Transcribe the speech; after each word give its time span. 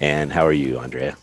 And 0.00 0.32
how 0.32 0.46
are 0.46 0.52
you, 0.52 0.78
Andrea? 0.78 1.16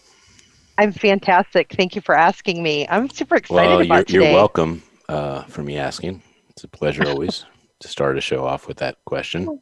I'm 0.77 0.91
fantastic. 0.91 1.73
Thank 1.73 1.95
you 1.95 2.01
for 2.01 2.15
asking 2.15 2.63
me. 2.63 2.87
I'm 2.89 3.09
super 3.09 3.35
excited 3.35 3.69
well, 3.69 3.81
about 3.81 4.09
you're, 4.09 4.21
today. 4.21 4.31
You're 4.31 4.39
welcome 4.39 4.81
uh, 5.07 5.43
for 5.43 5.61
me 5.61 5.77
asking. 5.77 6.21
It's 6.49 6.63
a 6.63 6.67
pleasure 6.67 7.07
always 7.07 7.45
to 7.79 7.87
start 7.87 8.17
a 8.17 8.21
show 8.21 8.45
off 8.45 8.67
with 8.67 8.77
that 8.77 8.97
question. 9.05 9.59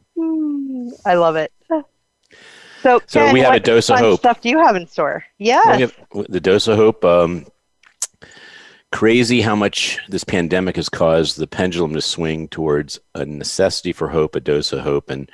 I 1.05 1.15
love 1.15 1.35
it. 1.35 1.51
So, 2.81 3.01
So 3.07 3.25
Ken, 3.25 3.33
we 3.33 3.41
have 3.41 3.53
a 3.53 3.59
dose 3.59 3.89
of 3.89 3.99
hope. 3.99 4.19
Stuff 4.19 4.41
do 4.41 4.49
you 4.49 4.59
have 4.59 4.75
in 4.75 4.87
store? 4.87 5.23
Yeah. 5.37 5.87
the 6.29 6.39
dose 6.39 6.67
of 6.67 6.77
hope. 6.77 7.05
Um, 7.05 7.45
crazy 8.91 9.41
how 9.41 9.55
much 9.55 9.99
this 10.09 10.23
pandemic 10.23 10.75
has 10.75 10.89
caused 10.89 11.37
the 11.37 11.47
pendulum 11.47 11.93
to 11.93 12.01
swing 12.01 12.47
towards 12.47 12.99
a 13.15 13.25
necessity 13.25 13.93
for 13.93 14.09
hope, 14.09 14.35
a 14.35 14.39
dose 14.39 14.73
of 14.73 14.81
hope. 14.81 15.09
And 15.09 15.29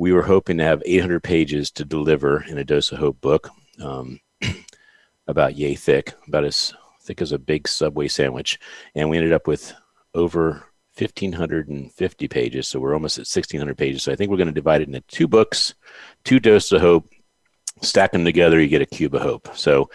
we 0.00 0.12
were 0.14 0.22
hoping 0.22 0.56
to 0.56 0.64
have 0.64 0.82
800 0.86 1.22
pages 1.22 1.70
to 1.72 1.84
deliver 1.84 2.42
in 2.44 2.56
a 2.56 2.64
dose 2.64 2.90
of 2.90 2.98
hope 2.98 3.20
book 3.20 3.50
um, 3.82 4.18
about 5.28 5.56
yay 5.56 5.74
thick, 5.74 6.14
about 6.26 6.46
as 6.46 6.72
thick 7.02 7.20
as 7.20 7.32
a 7.32 7.38
big 7.38 7.68
Subway 7.68 8.08
sandwich. 8.08 8.58
And 8.94 9.10
we 9.10 9.18
ended 9.18 9.34
up 9.34 9.46
with 9.46 9.74
over 10.14 10.64
1,550 10.96 12.28
pages. 12.28 12.66
So 12.66 12.80
we're 12.80 12.94
almost 12.94 13.18
at 13.18 13.26
1,600 13.26 13.76
pages. 13.76 14.04
So 14.04 14.10
I 14.10 14.16
think 14.16 14.30
we're 14.30 14.38
going 14.38 14.46
to 14.46 14.54
divide 14.54 14.80
it 14.80 14.88
into 14.88 15.02
two 15.02 15.28
books, 15.28 15.74
two 16.24 16.40
doses 16.40 16.72
of 16.72 16.80
hope. 16.80 17.06
Stack 17.82 18.12
them 18.12 18.24
together, 18.24 18.58
you 18.58 18.68
get 18.68 18.80
a 18.80 18.86
cube 18.86 19.14
of 19.14 19.20
hope. 19.20 19.50
So 19.54 19.90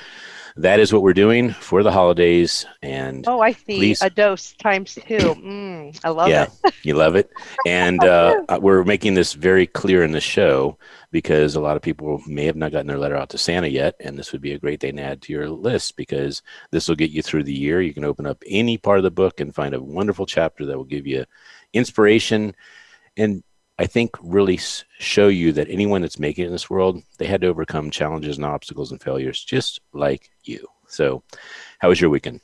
that 0.58 0.80
is 0.80 0.94
what 0.94 1.02
we're 1.02 1.14
doing 1.14 1.52
for 1.52 1.84
the 1.84 1.92
holidays. 1.92 2.66
And 2.82 3.26
Oh, 3.28 3.42
I 3.42 3.52
see. 3.52 3.78
Please. 3.78 4.02
A 4.02 4.10
dose 4.10 4.54
times 4.54 4.98
two. 5.08 5.36
Mm, 5.46 6.00
I 6.04 6.10
love 6.10 6.30
yeah, 6.30 6.48
it. 6.64 6.74
you 6.84 6.96
love 6.96 7.16
it. 7.16 7.30
And 7.66 8.04
uh, 8.04 8.42
we're 8.62 8.84
making 8.84 9.14
this 9.14 9.34
very 9.34 9.68
clear 9.68 10.04
in 10.04 10.12
the 10.12 10.22
show 10.22 10.78
because 11.12 11.56
a 11.56 11.60
lot 11.60 11.76
of 11.76 11.82
people 11.82 12.22
may 12.26 12.46
have 12.46 12.56
not 12.56 12.72
gotten 12.72 12.88
their 12.88 12.98
letter 12.98 13.16
out 13.16 13.30
to 13.30 13.38
Santa 13.38 13.68
yet. 13.68 13.96
And 14.00 14.18
this 14.18 14.32
would 14.32 14.42
be 14.42 14.54
a 14.54 14.60
great 14.60 14.80
thing 14.80 14.96
to 14.96 15.02
add 15.04 15.22
to 15.24 15.34
your 15.34 15.50
list 15.50 15.98
because 15.98 16.42
this 16.72 16.88
will 16.88 16.96
get 16.96 17.12
you 17.12 17.22
through 17.22 17.44
the 17.44 17.54
year. 17.54 17.82
You 17.82 17.94
can 17.94 18.06
open 18.06 18.26
up 18.26 18.42
any 18.48 18.78
part 18.78 18.98
of 18.98 19.04
the 19.04 19.12
book 19.12 19.40
and 19.40 19.54
find 19.54 19.76
a 19.76 19.82
wonderful 19.82 20.26
chapter 20.26 20.66
that 20.66 20.78
will 20.78 20.84
give 20.84 21.06
you 21.06 21.26
inspiration 21.74 22.56
and 23.18 23.44
I 23.78 23.86
think 23.86 24.12
really 24.22 24.60
show 25.00 25.28
you 25.28 25.52
that 25.54 25.70
anyone 25.70 26.02
that's 26.02 26.20
making 26.20 26.44
it 26.44 26.48
in 26.48 26.54
this 26.54 26.70
world, 26.70 27.02
they 27.18 27.26
had 27.26 27.42
to 27.42 27.48
overcome 27.48 27.92
challenges 27.92 28.38
and 28.38 28.46
obstacles 28.46 28.92
and 28.92 29.02
failures 29.02 29.44
just 29.44 29.82
like 29.94 30.32
you. 30.44 30.66
So, 30.88 31.24
how 31.80 31.90
was 31.90 32.00
your 32.00 32.10
weekend? 32.10 32.40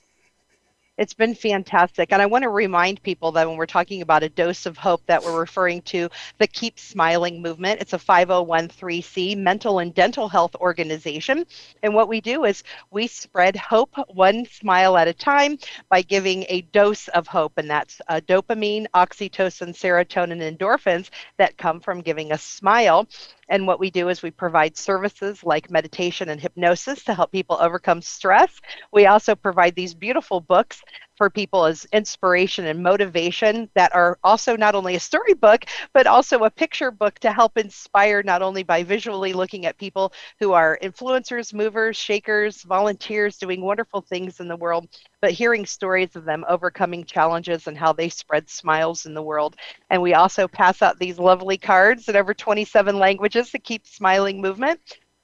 It's 1.02 1.16
been 1.16 1.33
fantastic. 1.33 2.13
And 2.13 2.21
I 2.21 2.27
want 2.27 2.44
to 2.44 2.49
remind 2.49 3.02
people 3.02 3.31
that 3.31 3.47
when 3.47 3.57
we're 3.57 3.66
talking 3.66 4.03
about 4.03 4.21
a 4.21 4.30
dose 4.30 4.67
of 4.67 4.77
hope, 4.77 5.03
that 5.08 5.23
we're 5.23 5.39
referring 5.39 5.81
to 5.93 6.09
the 6.38 6.45
Keep 6.45 6.77
Smiling 6.77 7.41
movement. 7.41 7.81
It's 7.81 7.93
a 7.93 7.97
5013C 7.97 9.35
mental 9.35 9.80
and 9.80 9.95
dental 9.95 10.30
health 10.30 10.55
organization. 10.58 11.47
And 11.81 11.95
what 11.95 12.08
we 12.08 12.21
do 12.21 12.45
is 12.45 12.63
we 12.91 13.08
spread 13.08 13.55
hope 13.55 13.95
one 14.09 14.45
smile 14.45 14.95
at 14.95 15.08
a 15.08 15.14
time 15.14 15.58
by 15.89 16.03
giving 16.03 16.45
a 16.49 16.61
dose 16.71 17.08
of 17.08 17.26
hope. 17.26 17.53
And 17.58 17.67
that's 17.67 17.99
uh, 18.08 18.21
dopamine, 18.27 18.86
oxytocin, 18.93 19.70
serotonin, 19.70 20.55
endorphins 20.55 21.09
that 21.37 21.58
come 21.58 21.80
from 21.80 22.02
giving 22.02 22.31
a 22.31 22.37
smile. 22.37 23.08
And 23.52 23.67
what 23.67 23.82
we 23.82 23.92
do 23.92 24.08
is 24.08 24.23
we 24.23 24.32
provide 24.32 24.78
services 24.78 25.44
like 25.44 25.70
meditation 25.70 26.30
and 26.30 26.39
hypnosis 26.39 27.04
to 27.04 27.14
help 27.14 27.34
people 27.34 27.58
overcome 27.60 28.02
stress. 28.02 28.50
We 28.94 29.08
also 29.08 29.36
provide 29.36 29.76
these 29.76 29.94
beautiful 29.94 30.39
books 30.39 30.82
for 31.21 31.30
people 31.30 31.65
as 31.65 31.86
inspiration 31.93 32.65
and 32.65 32.82
motivation 32.82 33.70
that 33.76 33.93
are 33.93 34.17
also 34.23 34.55
not 34.55 34.73
only 34.73 34.95
a 34.95 34.99
storybook, 34.99 35.65
but 35.93 36.08
also 36.08 36.45
a 36.45 36.49
picture 36.49 36.89
book 36.89 37.20
to 37.20 37.32
help 37.32 37.59
inspire 37.59 38.23
not 38.23 38.42
only 38.42 38.64
by 38.64 38.82
visually 38.82 39.32
looking 39.32 39.67
at 39.67 39.77
people 39.77 40.11
who 40.39 40.54
are 40.54 40.80
influencers, 40.82 41.54
movers, 41.54 41.95
shakers, 41.95 42.64
volunteers 42.64 43.37
doing 43.37 43.61
wonderful 43.61 44.02
things 44.02 44.39
in 44.39 44.48
the 44.48 44.55
world, 44.55 44.87
but 45.21 45.30
hearing 45.30 45.64
stories 45.64 46.15
of 46.15 46.26
them 46.26 46.43
overcoming 46.49 47.04
challenges 47.04 47.67
and 47.67 47.77
how 47.77 47.93
they 47.93 48.09
spread 48.09 48.49
smiles 48.49 49.05
in 49.05 49.14
the 49.14 49.21
world. 49.21 49.55
And 49.92 50.02
we 50.02 50.15
also 50.15 50.48
pass 50.48 50.82
out 50.82 50.98
these 50.98 51.20
lovely 51.20 51.59
cards 51.59 52.09
in 52.09 52.15
over 52.15 52.33
27 52.33 52.98
languages 52.98 53.52
to 53.52 53.59
keep 53.59 53.86
smiling 53.86 54.42
movement. 54.42 54.80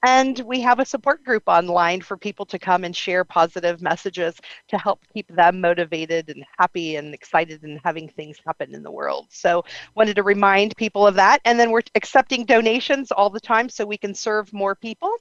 And 0.05 0.37
we 0.41 0.61
have 0.61 0.77
a 0.79 0.85
support 0.85 1.23
group 1.23 1.41
online 1.47 2.01
for 2.01 2.17
people 2.17 2.45
to 2.47 2.59
come 2.59 2.83
and 2.83 2.93
share 2.95 3.23
positive 3.23 3.81
messages 3.81 4.35
to 4.67 4.77
help 4.77 4.99
keep 5.11 5.27
them 5.27 5.59
motivated 5.59 6.29
and 6.29 6.45
happy 6.59 6.97
and 6.97 7.15
excited 7.15 7.63
and 7.63 7.79
having 7.83 8.07
things 8.09 8.37
happen 8.45 8.75
in 8.75 8.83
the 8.83 8.91
world. 8.91 9.25
So, 9.29 9.65
wanted 9.95 10.17
to 10.17 10.23
remind 10.23 10.77
people 10.77 11.07
of 11.07 11.15
that. 11.15 11.39
And 11.45 11.59
then 11.59 11.71
we're 11.71 11.81
accepting 11.95 12.45
donations 12.45 13.11
all 13.11 13.31
the 13.31 13.39
time 13.39 13.69
so 13.69 13.85
we 13.85 13.97
can 13.97 14.13
serve 14.13 14.53
more 14.53 14.75
people. 14.75 15.11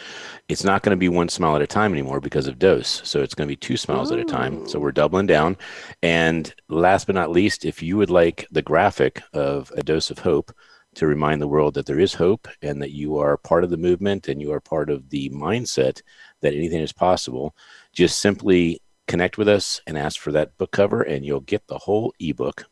It's 0.48 0.64
not 0.64 0.82
going 0.82 0.92
to 0.92 0.96
be 0.96 1.08
one 1.08 1.28
smile 1.28 1.56
at 1.56 1.62
a 1.62 1.66
time 1.66 1.92
anymore 1.92 2.20
because 2.20 2.46
of 2.46 2.58
dose. 2.58 3.00
So 3.04 3.20
it's 3.20 3.34
going 3.34 3.48
to 3.48 3.52
be 3.52 3.56
two 3.56 3.76
smiles 3.76 4.12
at 4.12 4.18
a 4.18 4.24
time. 4.24 4.68
So 4.68 4.78
we're 4.78 4.92
doubling 4.92 5.26
down. 5.26 5.56
And 6.02 6.54
last 6.68 7.06
but 7.06 7.16
not 7.16 7.32
least, 7.32 7.64
if 7.64 7.82
you 7.82 7.96
would 7.96 8.10
like 8.10 8.46
the 8.52 8.62
graphic 8.62 9.22
of 9.32 9.72
a 9.76 9.82
dose 9.82 10.10
of 10.10 10.20
hope 10.20 10.52
to 10.94 11.06
remind 11.06 11.42
the 11.42 11.48
world 11.48 11.74
that 11.74 11.86
there 11.86 12.00
is 12.00 12.14
hope 12.14 12.48
and 12.62 12.80
that 12.80 12.92
you 12.92 13.18
are 13.18 13.36
part 13.36 13.64
of 13.64 13.70
the 13.70 13.76
movement 13.76 14.28
and 14.28 14.40
you 14.40 14.52
are 14.52 14.60
part 14.60 14.88
of 14.88 15.10
the 15.10 15.28
mindset 15.30 16.00
that 16.40 16.54
anything 16.54 16.80
is 16.80 16.92
possible, 16.92 17.54
just 17.92 18.18
simply 18.18 18.80
connect 19.06 19.38
with 19.38 19.48
us 19.48 19.80
and 19.86 19.98
ask 19.98 20.20
for 20.20 20.32
that 20.32 20.56
book 20.58 20.70
cover 20.70 21.02
and 21.02 21.24
you'll 21.24 21.40
get 21.40 21.66
the 21.66 21.78
whole 21.78 22.14
ebook 22.18 22.64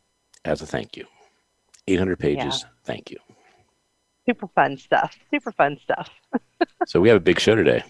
as 0.45 0.63
a 0.63 0.67
thank 0.67 0.97
you. 0.97 1.05
800 1.87 2.19
pages. 2.19 2.65
Thank 2.85 3.11
you. 3.11 3.19
Super 4.27 4.49
fun 4.49 4.77
stuff. 4.79 5.17
Super 5.31 5.53
fun 5.53 5.79
stuff. 5.83 6.11
So 6.87 7.01
we 7.01 7.09
have 7.09 7.17
a 7.17 7.21
big 7.21 7.39
show 7.41 7.55
today. 7.55 7.83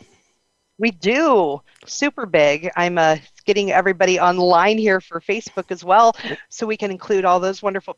We 0.79 0.91
do. 0.91 1.61
Super 1.87 2.27
big. 2.27 2.71
I'm 2.77 2.99
uh, 2.99 3.19
getting 3.45 3.71
everybody 3.71 4.19
online 4.19 4.79
here 4.79 5.01
for 5.01 5.21
Facebook 5.21 5.71
as 5.71 5.85
well 5.85 6.17
so 6.49 6.67
we 6.67 6.77
can 6.77 6.91
include 6.91 7.25
all 7.25 7.39
those 7.39 7.63
wonderful 7.63 7.97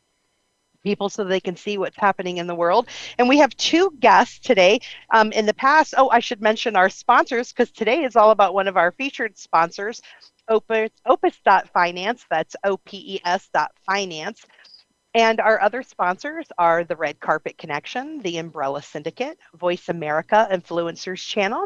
people 0.83 1.09
so 1.09 1.23
they 1.23 1.39
can 1.39 1.55
see 1.55 1.77
what's 1.77 1.97
happening 1.97 2.37
in 2.37 2.47
the 2.47 2.55
world. 2.55 2.87
And 3.17 3.27
we 3.27 3.39
have 3.39 3.55
two 3.57 3.91
guests 3.99 4.39
today. 4.39 4.79
Um, 5.11 5.31
in 5.31 5.45
the 5.45 5.53
past, 5.53 5.95
oh, 5.97 6.09
I 6.09 6.19
should 6.19 6.41
mention 6.41 6.75
our 6.75 6.89
sponsors 6.89 7.51
because 7.51 7.71
today 7.71 8.03
is 8.03 8.15
all 8.15 8.31
about 8.31 8.53
one 8.53 8.67
of 8.67 8.77
our 8.77 8.91
featured 8.91 9.37
sponsors, 9.37 10.01
Opes, 10.47 10.91
Opes.finance. 11.05 12.25
That's 12.29 12.55
O 12.63 12.77
P 12.77 13.15
E 13.15 13.21
S 13.25 13.49
dot 13.53 13.71
finance. 13.85 14.45
And 15.17 15.39
our 15.39 15.59
other 15.59 15.81
sponsors 15.81 16.45
are 16.59 16.83
the 16.83 16.95
Red 16.95 17.19
Carpet 17.19 17.57
Connection, 17.57 18.19
the 18.19 18.37
Umbrella 18.37 18.83
Syndicate, 18.83 19.39
Voice 19.55 19.89
America 19.89 20.47
Influencers 20.51 21.27
Channel, 21.27 21.65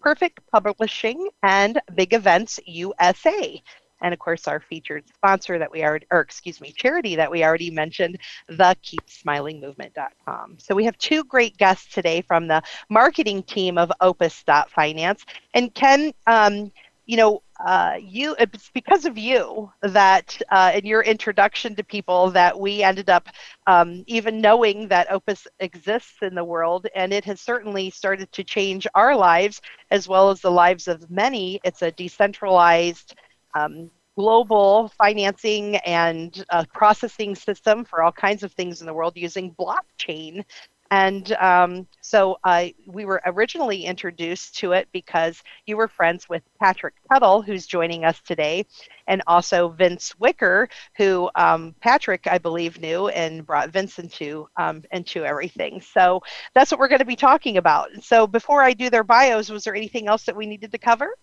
Perfect 0.00 0.38
Publishing, 0.52 1.28
and 1.42 1.80
Big 1.96 2.14
Events 2.14 2.60
USA. 2.64 3.60
And 4.02 4.14
of 4.14 4.20
course, 4.20 4.46
our 4.46 4.60
featured 4.60 5.02
sponsor 5.12 5.58
that 5.58 5.72
we 5.72 5.82
already, 5.82 6.06
or 6.12 6.20
excuse 6.20 6.60
me, 6.60 6.70
charity 6.70 7.16
that 7.16 7.28
we 7.28 7.42
already 7.42 7.72
mentioned, 7.72 8.18
the 8.46 8.76
keepsmilingmovement.com. 8.84 10.58
So 10.60 10.72
we 10.76 10.84
have 10.84 10.96
two 10.98 11.24
great 11.24 11.56
guests 11.56 11.92
today 11.92 12.20
from 12.20 12.46
the 12.46 12.62
marketing 12.88 13.42
team 13.42 13.78
of 13.78 13.90
Opes.finance. 14.00 15.24
And 15.54 15.74
Ken, 15.74 16.12
um, 16.28 16.70
you 17.06 17.16
know, 17.16 17.42
uh, 17.66 17.94
you 18.00 18.34
it's 18.38 18.70
because 18.74 19.04
of 19.04 19.16
you 19.16 19.70
that 19.82 20.40
uh, 20.50 20.72
in 20.74 20.84
your 20.84 21.02
introduction 21.02 21.74
to 21.76 21.84
people 21.84 22.30
that 22.30 22.58
we 22.58 22.82
ended 22.82 23.08
up 23.08 23.28
um, 23.66 24.04
even 24.06 24.40
knowing 24.40 24.88
that 24.88 25.10
Opes 25.10 25.46
exists 25.60 26.16
in 26.22 26.34
the 26.34 26.44
world, 26.44 26.86
and 26.94 27.12
it 27.12 27.24
has 27.24 27.40
certainly 27.40 27.90
started 27.90 28.30
to 28.32 28.44
change 28.44 28.86
our 28.94 29.16
lives 29.16 29.60
as 29.90 30.08
well 30.08 30.30
as 30.30 30.40
the 30.40 30.50
lives 30.50 30.88
of 30.88 31.10
many. 31.10 31.60
It's 31.64 31.82
a 31.82 31.90
decentralized. 31.92 33.14
Um, 33.54 33.90
global 34.14 34.92
financing 34.98 35.76
and 35.76 36.44
uh, 36.50 36.64
processing 36.74 37.34
system 37.34 37.82
for 37.84 38.02
all 38.02 38.12
kinds 38.12 38.42
of 38.42 38.52
things 38.52 38.80
in 38.80 38.86
the 38.86 38.92
world 38.92 39.16
using 39.16 39.54
blockchain 39.54 40.44
And 40.92 41.32
um, 41.40 41.86
so 42.02 42.36
uh, 42.44 42.66
we 42.84 43.06
were 43.06 43.22
originally 43.24 43.86
introduced 43.86 44.58
to 44.58 44.72
it 44.72 44.88
because 44.92 45.42
you 45.64 45.78
were 45.78 45.88
friends 45.88 46.28
with 46.28 46.42
Patrick 46.60 46.92
Tuttle, 47.08 47.40
who's 47.40 47.66
joining 47.66 48.04
us 48.04 48.20
today, 48.20 48.66
and 49.06 49.22
also 49.26 49.70
Vince 49.70 50.14
Wicker, 50.18 50.68
who 50.98 51.30
um, 51.34 51.74
Patrick, 51.80 52.26
I 52.30 52.36
believe, 52.36 52.78
knew 52.78 53.08
and 53.08 53.46
brought 53.46 53.70
Vince 53.70 53.98
into 53.98 54.46
um, 54.58 54.82
into 54.92 55.24
everything. 55.24 55.80
So 55.80 56.20
that's 56.52 56.70
what 56.70 56.78
we're 56.78 56.88
going 56.88 56.98
to 56.98 57.06
be 57.06 57.16
talking 57.16 57.56
about. 57.56 57.88
So 58.02 58.26
before 58.26 58.62
I 58.62 58.74
do 58.74 58.90
their 58.90 59.02
bios, 59.02 59.48
was 59.48 59.64
there 59.64 59.74
anything 59.74 60.08
else 60.08 60.24
that 60.24 60.36
we 60.36 60.44
needed 60.44 60.72
to 60.72 60.78
cover? 60.78 61.16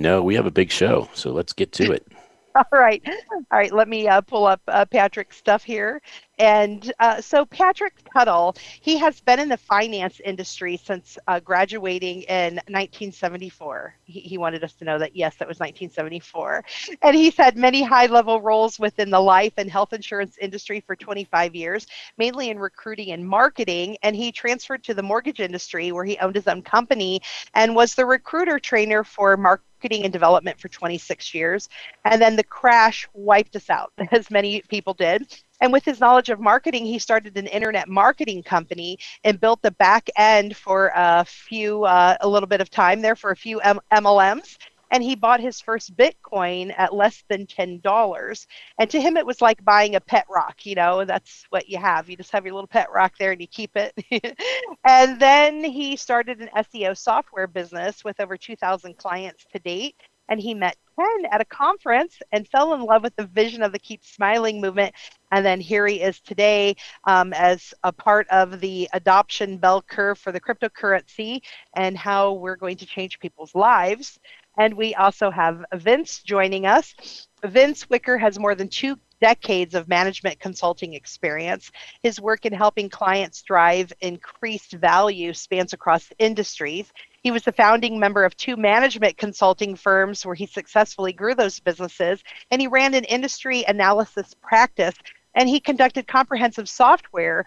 No, 0.00 0.24
we 0.24 0.34
have 0.34 0.46
a 0.46 0.50
big 0.50 0.72
show, 0.72 1.08
so 1.14 1.30
let's 1.30 1.52
get 1.52 1.70
to 1.74 1.92
it. 1.92 2.04
All 2.56 2.64
right. 2.72 3.02
All 3.30 3.44
right. 3.52 3.72
Let 3.72 3.88
me 3.88 4.08
uh, 4.08 4.22
pull 4.22 4.44
up 4.44 4.60
uh, 4.66 4.84
Patrick's 4.86 5.36
stuff 5.36 5.62
here. 5.62 6.02
And 6.38 6.92
uh, 7.00 7.20
so, 7.20 7.44
Patrick 7.44 7.94
Tuttle, 8.12 8.54
he 8.80 8.96
has 8.98 9.20
been 9.20 9.40
in 9.40 9.48
the 9.48 9.56
finance 9.56 10.20
industry 10.24 10.76
since 10.76 11.18
uh, 11.26 11.40
graduating 11.40 12.22
in 12.22 12.54
1974. 12.68 13.94
He, 14.04 14.20
he, 14.20 14.38
wanted 14.38 14.62
us 14.62 14.72
to 14.74 14.84
know 14.84 14.98
that, 14.98 15.16
yes, 15.16 15.34
that 15.36 15.48
was 15.48 15.58
1974. 15.58 16.64
And 17.02 17.16
he's 17.16 17.36
had 17.36 17.56
many 17.56 17.82
high 17.82 18.06
level 18.06 18.40
roles 18.40 18.78
within 18.78 19.10
the 19.10 19.20
life 19.20 19.54
and 19.56 19.68
health 19.68 19.92
insurance 19.92 20.38
industry 20.40 20.80
for 20.80 20.94
25 20.94 21.56
years, 21.56 21.86
mainly 22.18 22.50
in 22.50 22.58
recruiting 22.58 23.10
and 23.10 23.26
marketing. 23.26 23.96
And 24.04 24.14
he 24.14 24.30
transferred 24.30 24.84
to 24.84 24.94
the 24.94 25.02
mortgage 25.02 25.40
industry 25.40 25.90
where 25.90 26.04
he 26.04 26.18
owned 26.18 26.36
his 26.36 26.46
own 26.46 26.62
company 26.62 27.20
and 27.54 27.74
was 27.74 27.94
the 27.94 28.06
recruiter 28.06 28.60
trainer 28.60 29.02
for 29.02 29.36
marketing 29.36 29.64
marketing 29.78 30.02
and 30.02 30.12
development 30.12 30.58
for 30.58 30.68
26 30.68 31.32
years. 31.34 31.68
And 32.04 32.20
then 32.20 32.34
the 32.34 32.42
crash 32.42 33.08
wiped 33.14 33.54
us 33.54 33.70
out, 33.70 33.92
as 34.10 34.28
many 34.28 34.60
people 34.68 34.92
did. 34.92 35.22
And 35.60 35.72
with 35.72 35.84
his 35.84 36.00
knowledge 36.00 36.30
of 36.30 36.40
marketing, 36.40 36.84
he 36.84 36.98
started 36.98 37.36
an 37.36 37.46
internet 37.48 37.88
marketing 37.88 38.42
company 38.42 38.98
and 39.24 39.40
built 39.40 39.60
the 39.62 39.72
back 39.72 40.08
end 40.16 40.56
for 40.56 40.92
a 40.94 41.24
few, 41.24 41.84
uh, 41.84 42.16
a 42.20 42.28
little 42.28 42.46
bit 42.46 42.60
of 42.60 42.70
time 42.70 43.00
there 43.00 43.16
for 43.16 43.30
a 43.30 43.36
few 43.36 43.60
M- 43.60 43.80
MLMs. 43.92 44.56
And 44.90 45.02
he 45.02 45.16
bought 45.16 45.40
his 45.40 45.60
first 45.60 45.94
Bitcoin 45.96 46.72
at 46.78 46.94
less 46.94 47.22
than 47.28 47.46
$10. 47.46 48.46
And 48.78 48.88
to 48.88 49.00
him, 49.00 49.18
it 49.18 49.26
was 49.26 49.42
like 49.42 49.62
buying 49.62 49.96
a 49.96 50.00
pet 50.00 50.24
rock. 50.30 50.64
You 50.64 50.76
know, 50.76 51.04
that's 51.04 51.44
what 51.50 51.68
you 51.68 51.76
have. 51.76 52.08
You 52.08 52.16
just 52.16 52.32
have 52.32 52.46
your 52.46 52.54
little 52.54 52.68
pet 52.68 52.90
rock 52.90 53.12
there 53.18 53.32
and 53.32 53.40
you 53.40 53.48
keep 53.48 53.72
it. 53.76 53.92
and 54.84 55.20
then 55.20 55.62
he 55.62 55.96
started 55.96 56.40
an 56.40 56.48
SEO 56.56 56.96
software 56.96 57.46
business 57.46 58.02
with 58.02 58.18
over 58.18 58.38
2,000 58.38 58.96
clients 58.96 59.44
to 59.52 59.58
date 59.58 59.96
and 60.28 60.40
he 60.40 60.54
met 60.54 60.76
Ken 60.98 61.26
at 61.30 61.40
a 61.40 61.44
conference 61.44 62.18
and 62.32 62.48
fell 62.48 62.74
in 62.74 62.82
love 62.82 63.02
with 63.02 63.16
the 63.16 63.26
vision 63.26 63.62
of 63.62 63.72
the 63.72 63.78
Keep 63.78 64.04
Smiling 64.04 64.60
movement. 64.60 64.94
And 65.30 65.44
then 65.44 65.60
here 65.60 65.86
he 65.86 66.00
is 66.00 66.20
today 66.20 66.76
um, 67.04 67.32
as 67.32 67.74
a 67.84 67.92
part 67.92 68.26
of 68.28 68.60
the 68.60 68.88
adoption 68.92 69.58
bell 69.58 69.82
curve 69.82 70.18
for 70.18 70.32
the 70.32 70.40
cryptocurrency 70.40 71.42
and 71.74 71.96
how 71.96 72.32
we're 72.32 72.56
going 72.56 72.76
to 72.78 72.86
change 72.86 73.20
people's 73.20 73.54
lives. 73.54 74.18
And 74.58 74.74
we 74.74 74.94
also 74.96 75.30
have 75.30 75.64
Vince 75.74 76.20
joining 76.22 76.66
us. 76.66 77.28
Vince 77.44 77.88
Wicker 77.88 78.18
has 78.18 78.38
more 78.38 78.56
than 78.56 78.68
two 78.68 78.96
decades 79.20 79.74
of 79.74 79.88
management 79.88 80.38
consulting 80.40 80.94
experience. 80.94 81.70
His 82.02 82.20
work 82.20 82.46
in 82.46 82.52
helping 82.52 82.88
clients 82.88 83.42
drive 83.42 83.92
increased 84.00 84.72
value 84.72 85.32
spans 85.32 85.72
across 85.72 86.10
industries. 86.18 86.92
He 87.22 87.30
was 87.30 87.42
the 87.44 87.52
founding 87.52 87.98
member 87.98 88.24
of 88.24 88.36
two 88.36 88.56
management 88.56 89.16
consulting 89.16 89.74
firms 89.74 90.24
where 90.24 90.34
he 90.34 90.46
successfully 90.46 91.12
grew 91.12 91.34
those 91.34 91.60
businesses, 91.60 92.22
and 92.50 92.60
he 92.60 92.66
ran 92.68 92.94
an 92.94 93.04
industry 93.04 93.64
analysis 93.66 94.34
practice. 94.40 94.94
And 95.34 95.48
he 95.48 95.60
conducted 95.60 96.06
comprehensive 96.06 96.68
software 96.68 97.44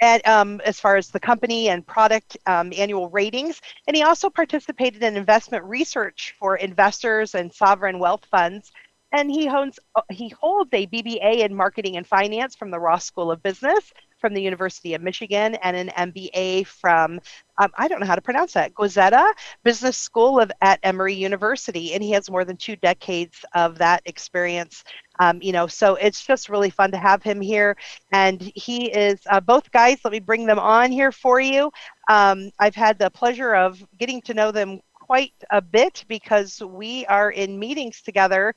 at, 0.00 0.26
um, 0.26 0.60
as 0.64 0.80
far 0.80 0.96
as 0.96 1.08
the 1.08 1.20
company 1.20 1.68
and 1.68 1.86
product 1.86 2.36
um, 2.46 2.72
annual 2.76 3.08
ratings. 3.10 3.60
And 3.86 3.96
he 3.96 4.02
also 4.02 4.30
participated 4.30 5.02
in 5.02 5.16
investment 5.16 5.64
research 5.64 6.34
for 6.38 6.56
investors 6.56 7.34
and 7.34 7.52
sovereign 7.52 7.98
wealth 7.98 8.24
funds. 8.30 8.72
And 9.12 9.30
he, 9.30 9.48
owns, 9.48 9.78
he 10.10 10.28
holds 10.28 10.70
a 10.72 10.86
BBA 10.86 11.38
in 11.38 11.54
marketing 11.54 11.96
and 11.96 12.06
finance 12.06 12.56
from 12.56 12.70
the 12.70 12.80
Ross 12.80 13.04
School 13.04 13.30
of 13.30 13.42
Business 13.42 13.92
from 14.24 14.32
the 14.32 14.40
University 14.40 14.94
of 14.94 15.02
Michigan 15.02 15.54
and 15.56 15.76
an 15.76 15.90
MBA 16.10 16.66
from, 16.66 17.20
um, 17.58 17.70
I 17.76 17.88
don't 17.88 18.00
know 18.00 18.06
how 18.06 18.14
to 18.14 18.22
pronounce 18.22 18.54
that, 18.54 18.72
Gozeta 18.72 19.30
Business 19.64 19.98
School 19.98 20.40
of 20.40 20.50
at 20.62 20.80
Emory 20.82 21.12
University. 21.12 21.92
And 21.92 22.02
he 22.02 22.10
has 22.12 22.30
more 22.30 22.42
than 22.42 22.56
two 22.56 22.74
decades 22.76 23.44
of 23.54 23.76
that 23.76 24.00
experience. 24.06 24.82
Um, 25.18 25.42
you 25.42 25.52
know, 25.52 25.66
so 25.66 25.96
it's 25.96 26.24
just 26.24 26.48
really 26.48 26.70
fun 26.70 26.90
to 26.92 26.96
have 26.96 27.22
him 27.22 27.38
here. 27.38 27.76
And 28.12 28.50
he 28.54 28.90
is, 28.90 29.20
uh, 29.30 29.40
both 29.40 29.70
guys, 29.72 29.98
let 30.04 30.12
me 30.12 30.20
bring 30.20 30.46
them 30.46 30.58
on 30.58 30.90
here 30.90 31.12
for 31.12 31.38
you. 31.38 31.70
Um, 32.08 32.50
I've 32.58 32.74
had 32.74 32.98
the 32.98 33.10
pleasure 33.10 33.54
of 33.54 33.84
getting 33.98 34.22
to 34.22 34.32
know 34.32 34.52
them 34.52 34.80
quite 34.94 35.34
a 35.50 35.60
bit 35.60 36.02
because 36.08 36.62
we 36.62 37.04
are 37.06 37.30
in 37.30 37.58
meetings 37.58 38.00
together 38.00 38.54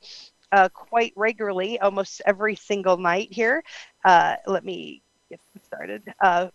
uh, 0.54 0.69
quite 0.69 1.12
regularly, 1.18 1.78
almost 1.81 2.22
every 2.25 2.56
single 2.56 2.96
night 2.96 3.28
here. 3.34 3.62
Uh, 4.06 4.38
let 4.46 4.64
me 4.64 5.02
get 5.29 5.39
started. 5.65 6.03
Uh, 6.21 6.47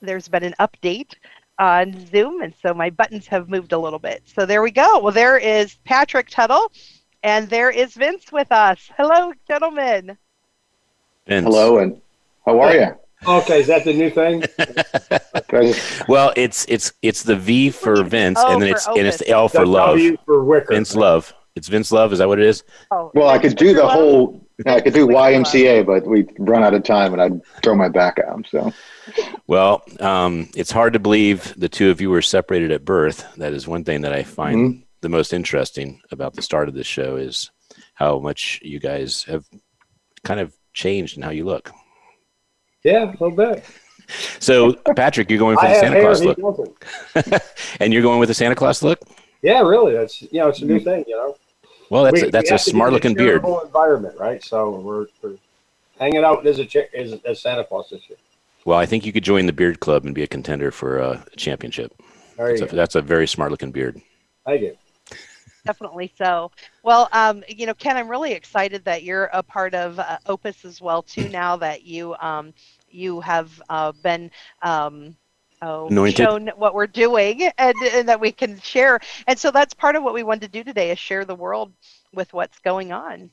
there's 0.00 0.28
been 0.28 0.44
an 0.44 0.54
update 0.60 1.14
on 1.58 2.06
Zoom, 2.06 2.42
and 2.42 2.52
so 2.62 2.74
my 2.74 2.90
buttons 2.90 3.26
have 3.26 3.48
moved 3.48 3.72
a 3.72 3.78
little 3.78 3.98
bit. 3.98 4.22
So 4.26 4.44
there 4.46 4.62
we 4.62 4.70
go. 4.70 4.98
Well, 4.98 5.12
there 5.12 5.38
is 5.38 5.76
Patrick 5.84 6.28
Tuttle, 6.28 6.72
and 7.22 7.48
there 7.48 7.70
is 7.70 7.94
Vince 7.94 8.32
with 8.32 8.50
us. 8.50 8.90
Hello, 8.96 9.32
gentlemen. 9.46 10.16
Vince. 11.26 11.44
Hello, 11.44 11.78
and 11.78 12.00
how 12.44 12.60
are 12.60 12.74
you? 12.74 12.96
Okay, 13.26 13.60
is 13.60 13.66
that 13.68 13.84
the 13.84 13.94
new 13.94 14.10
thing? 14.10 14.42
well, 16.08 16.32
it's 16.36 16.66
it's 16.68 16.92
it's 17.00 17.22
the 17.22 17.36
V 17.36 17.70
for 17.70 18.02
Vince, 18.02 18.38
and 18.38 18.60
then 18.60 18.68
it's 18.68 18.86
and 18.86 19.06
it's 19.06 19.18
the 19.18 19.30
L 19.30 19.48
for 19.48 19.64
love. 19.64 19.98
for 20.26 20.44
Wicker. 20.44 20.74
Vince 20.74 20.94
Love. 20.94 21.32
It's 21.54 21.68
Vince 21.68 21.90
Love. 21.90 22.12
Is 22.12 22.18
that 22.18 22.28
what 22.28 22.38
it 22.40 22.46
is? 22.46 22.64
Oh, 22.90 23.10
well, 23.14 23.28
I 23.28 23.38
could 23.38 23.56
do 23.56 23.72
the 23.72 23.88
whole 23.88 24.43
yeah, 24.64 24.74
I 24.74 24.80
could 24.80 24.94
do 24.94 25.06
YMCA, 25.06 25.84
but 25.84 26.06
we 26.06 26.26
run 26.38 26.62
out 26.62 26.74
of 26.74 26.84
time, 26.84 27.12
and 27.12 27.20
I'd 27.20 27.44
throw 27.62 27.74
my 27.74 27.88
back 27.88 28.18
out. 28.18 28.46
So, 28.48 28.72
well, 29.46 29.82
um, 30.00 30.48
it's 30.54 30.70
hard 30.70 30.92
to 30.92 30.98
believe 30.98 31.54
the 31.56 31.68
two 31.68 31.90
of 31.90 32.00
you 32.00 32.10
were 32.10 32.22
separated 32.22 32.70
at 32.70 32.84
birth. 32.84 33.26
That 33.36 33.52
is 33.52 33.66
one 33.66 33.84
thing 33.84 34.02
that 34.02 34.12
I 34.12 34.22
find 34.22 34.56
mm-hmm. 34.56 34.82
the 35.00 35.08
most 35.08 35.32
interesting 35.32 36.00
about 36.12 36.34
the 36.34 36.42
start 36.42 36.68
of 36.68 36.74
this 36.74 36.86
show 36.86 37.16
is 37.16 37.50
how 37.94 38.18
much 38.20 38.60
you 38.62 38.78
guys 38.78 39.24
have 39.24 39.44
kind 40.22 40.40
of 40.40 40.54
changed 40.72 41.16
in 41.16 41.22
how 41.22 41.30
you 41.30 41.44
look. 41.44 41.72
Yeah, 42.84 43.04
a 43.04 43.12
little 43.12 43.32
bit. 43.32 43.64
So, 44.38 44.74
Patrick, 44.94 45.30
you're 45.30 45.38
going 45.38 45.56
for 45.56 45.66
the 45.66 45.80
Santa 45.80 46.00
Claus 46.00 46.22
look, 46.22 46.84
and 47.80 47.92
you're 47.92 48.02
going 48.02 48.20
with 48.20 48.28
the 48.28 48.34
Santa 48.34 48.54
Claus 48.54 48.82
look. 48.82 49.00
Yeah, 49.42 49.60
really. 49.60 49.94
That's 49.94 50.22
you 50.22 50.40
know, 50.40 50.48
it's 50.48 50.60
a 50.60 50.64
new 50.64 50.76
mm-hmm. 50.76 50.84
thing. 50.84 51.04
You 51.08 51.16
know. 51.16 51.36
Well, 51.90 52.04
that's 52.04 52.22
we, 52.22 52.28
a, 52.28 52.30
that's 52.30 52.50
a 52.50 52.58
smart 52.58 52.92
looking 52.92 53.14
beard. 53.14 53.44
Environment, 53.44 54.18
right? 54.18 54.42
So 54.42 54.70
we're, 54.70 55.06
we're 55.22 55.36
hanging 55.98 56.24
out 56.24 56.46
as 56.46 56.58
a 56.58 56.98
as, 56.98 57.12
as 57.24 57.40
Santa 57.40 57.64
Claus 57.64 57.90
this 57.90 58.02
year. 58.08 58.18
Well, 58.64 58.78
I 58.78 58.86
think 58.86 59.04
you 59.04 59.12
could 59.12 59.24
join 59.24 59.46
the 59.46 59.52
beard 59.52 59.80
club 59.80 60.04
and 60.04 60.14
be 60.14 60.22
a 60.22 60.26
contender 60.26 60.70
for 60.70 60.98
a 60.98 61.24
championship. 61.36 61.92
That's 62.36 62.62
a, 62.62 62.66
that's 62.66 62.94
a, 62.94 63.02
very 63.02 63.28
smart 63.28 63.50
looking 63.50 63.70
beard. 63.70 64.00
Thank 64.44 64.62
you. 64.62 64.76
Definitely 65.66 66.12
so. 66.16 66.50
Well, 66.82 67.08
um, 67.12 67.42
you 67.48 67.66
know, 67.66 67.74
Ken, 67.74 67.96
I'm 67.96 68.08
really 68.08 68.32
excited 68.32 68.84
that 68.84 69.02
you're 69.02 69.30
a 69.32 69.42
part 69.42 69.74
of 69.74 69.98
uh, 69.98 70.18
Opes 70.26 70.64
as 70.64 70.80
well 70.80 71.02
too. 71.02 71.28
Now 71.28 71.56
that 71.56 71.84
you 71.84 72.14
um, 72.20 72.52
you 72.90 73.20
have 73.20 73.62
uh, 73.68 73.92
been 74.02 74.30
um, 74.62 75.16
oh, 75.64 75.88
Anointed. 75.88 76.16
shown 76.16 76.48
what 76.56 76.74
we're 76.74 76.86
doing 76.86 77.50
and, 77.58 77.76
and 77.92 78.08
that 78.08 78.20
we 78.20 78.32
can 78.32 78.60
share. 78.60 79.00
And 79.26 79.38
so 79.38 79.50
that's 79.50 79.74
part 79.74 79.96
of 79.96 80.02
what 80.02 80.14
we 80.14 80.22
wanted 80.22 80.42
to 80.42 80.48
do 80.48 80.64
today 80.64 80.90
is 80.90 80.98
share 80.98 81.24
the 81.24 81.34
world 81.34 81.72
with 82.12 82.32
what's 82.32 82.58
going 82.60 82.92
on. 82.92 83.30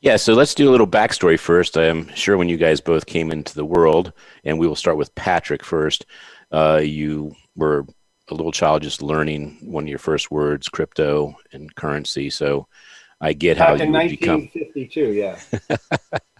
Yeah, 0.00 0.16
so 0.16 0.34
let's 0.34 0.54
do 0.54 0.68
a 0.68 0.70
little 0.70 0.86
backstory 0.86 1.38
first. 1.38 1.76
I'm 1.76 2.14
sure 2.14 2.36
when 2.36 2.48
you 2.48 2.56
guys 2.56 2.80
both 2.80 3.06
came 3.06 3.32
into 3.32 3.54
the 3.56 3.64
world, 3.64 4.12
and 4.44 4.56
we 4.56 4.68
will 4.68 4.76
start 4.76 4.96
with 4.96 5.12
Patrick 5.16 5.64
first. 5.64 6.06
Uh, 6.52 6.80
you 6.84 7.34
were 7.56 7.84
a 8.28 8.34
little 8.34 8.52
child 8.52 8.82
just 8.82 9.02
learning 9.02 9.58
one 9.60 9.84
of 9.84 9.88
your 9.88 9.98
first 9.98 10.30
words, 10.30 10.68
crypto 10.68 11.34
and 11.52 11.74
currency. 11.74 12.30
So 12.30 12.68
I 13.20 13.32
get 13.32 13.58
back 13.58 13.68
how 13.78 13.84
you 13.84 13.90
would 13.90 14.10
become. 14.10 14.48
1952, 14.52 15.12
yeah. 15.12 15.40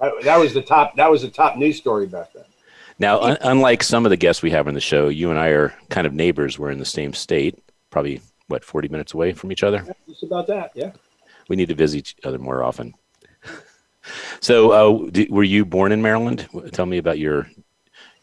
that 0.22 0.37
was 0.37 0.54
the 0.54 0.62
top. 0.62 0.94
That 0.96 1.10
was 1.10 1.22
the 1.22 1.30
top 1.30 1.56
news 1.56 1.76
story 1.78 2.06
back 2.06 2.32
then. 2.32 2.44
Now, 2.99 3.21
un- 3.21 3.38
unlike 3.43 3.83
some 3.83 4.05
of 4.05 4.11
the 4.11 4.17
guests 4.17 4.43
we 4.43 4.50
have 4.50 4.67
on 4.67 4.75
the 4.75 4.81
show, 4.81 5.09
you 5.09 5.31
and 5.31 5.38
I 5.38 5.49
are 5.49 5.75
kind 5.88 6.07
of 6.07 6.12
neighbors. 6.12 6.59
We're 6.59 6.71
in 6.71 6.78
the 6.78 6.85
same 6.85 7.12
state, 7.12 7.59
probably 7.90 8.21
what 8.49 8.64
forty 8.64 8.88
minutes 8.88 9.14
away 9.14 9.33
from 9.33 9.52
each 9.52 9.62
other. 9.62 9.85
Just 10.09 10.25
about 10.25 10.47
that, 10.49 10.73
yeah. 10.75 10.93
We 11.49 11.57
need 11.57 11.69
to 11.69 11.75
visit 11.75 11.99
each 11.99 12.17
other 12.25 12.38
more 12.38 12.62
often. 12.62 12.95
so, 14.40 14.71
uh, 14.71 15.11
d- 15.11 15.28
were 15.31 15.45
you 15.45 15.64
born 15.64 15.93
in 15.93 16.02
Maryland? 16.02 16.49
Tell 16.73 16.87
me 16.87 16.99
about 16.99 17.19
your 17.19 17.49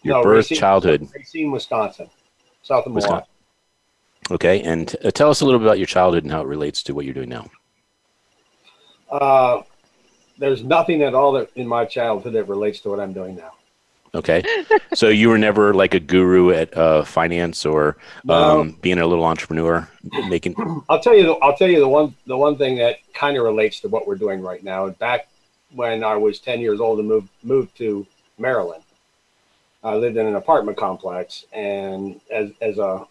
your 0.03 0.17
no, 0.17 0.23
birth, 0.23 0.49
Racine, 0.49 0.57
childhood. 0.57 1.09
Racine, 1.15 1.51
Wisconsin, 1.51 2.09
south 2.61 2.85
of 2.85 2.93
Milwaukee. 2.93 3.27
Okay, 4.31 4.61
and 4.61 4.95
uh, 5.03 5.11
tell 5.11 5.29
us 5.29 5.41
a 5.41 5.45
little 5.45 5.59
bit 5.59 5.67
about 5.67 5.77
your 5.77 5.87
childhood 5.87 6.23
and 6.23 6.31
how 6.31 6.41
it 6.41 6.47
relates 6.47 6.83
to 6.83 6.93
what 6.93 7.05
you're 7.05 7.13
doing 7.13 7.29
now. 7.29 7.47
Uh, 9.09 9.61
there's 10.37 10.63
nothing 10.63 11.03
at 11.03 11.13
all 11.13 11.31
that 11.33 11.49
in 11.55 11.67
my 11.67 11.85
childhood 11.85 12.33
that 12.33 12.45
relates 12.45 12.79
to 12.81 12.89
what 12.89 12.99
I'm 12.99 13.13
doing 13.13 13.35
now. 13.35 13.53
Okay. 14.15 14.43
so 14.93 15.09
you 15.09 15.29
were 15.29 15.37
never 15.37 15.73
like 15.73 15.93
a 15.93 15.99
guru 15.99 16.51
at 16.51 16.75
uh, 16.77 17.03
finance 17.03 17.65
or 17.65 17.97
No. 18.23 18.61
um, 18.61 18.77
being 18.81 18.97
a 18.99 19.05
little 19.05 19.25
entrepreneur, 19.25 19.87
making. 20.29 20.55
I'll 20.89 20.99
tell 21.01 21.13
you. 21.15 21.23
The, 21.23 21.33
I'll 21.33 21.55
tell 21.57 21.69
you 21.69 21.79
the 21.79 21.87
one. 21.87 22.15
The 22.25 22.37
one 22.37 22.57
thing 22.57 22.77
that 22.77 22.97
kind 23.13 23.37
of 23.37 23.43
relates 23.43 23.79
to 23.81 23.89
what 23.89 24.07
we're 24.07 24.15
doing 24.15 24.41
right 24.41 24.63
now. 24.63 24.89
Back 24.89 25.27
when 25.73 26.03
I 26.03 26.15
was 26.15 26.39
ten 26.39 26.59
years 26.61 26.79
old 26.79 26.99
and 26.99 27.07
moved 27.07 27.29
moved 27.43 27.77
to 27.77 28.07
Maryland, 28.39 28.83
I 29.83 29.95
lived 29.95 30.17
in 30.17 30.25
an 30.25 30.35
apartment 30.35 30.77
complex, 30.77 31.45
and 31.51 32.19
as 32.31 32.51
as 32.61 32.77
a 32.77 33.05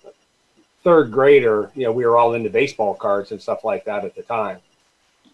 third 0.84 1.10
grader, 1.12 1.70
you 1.74 1.84
know, 1.84 1.92
we 1.92 2.04
were 2.06 2.16
all 2.16 2.34
into 2.34 2.50
baseball 2.50 2.94
cards 2.94 3.30
and 3.32 3.40
stuff 3.40 3.64
like 3.64 3.84
that 3.84 4.04
at 4.04 4.14
the 4.14 4.22
time. 4.22 4.58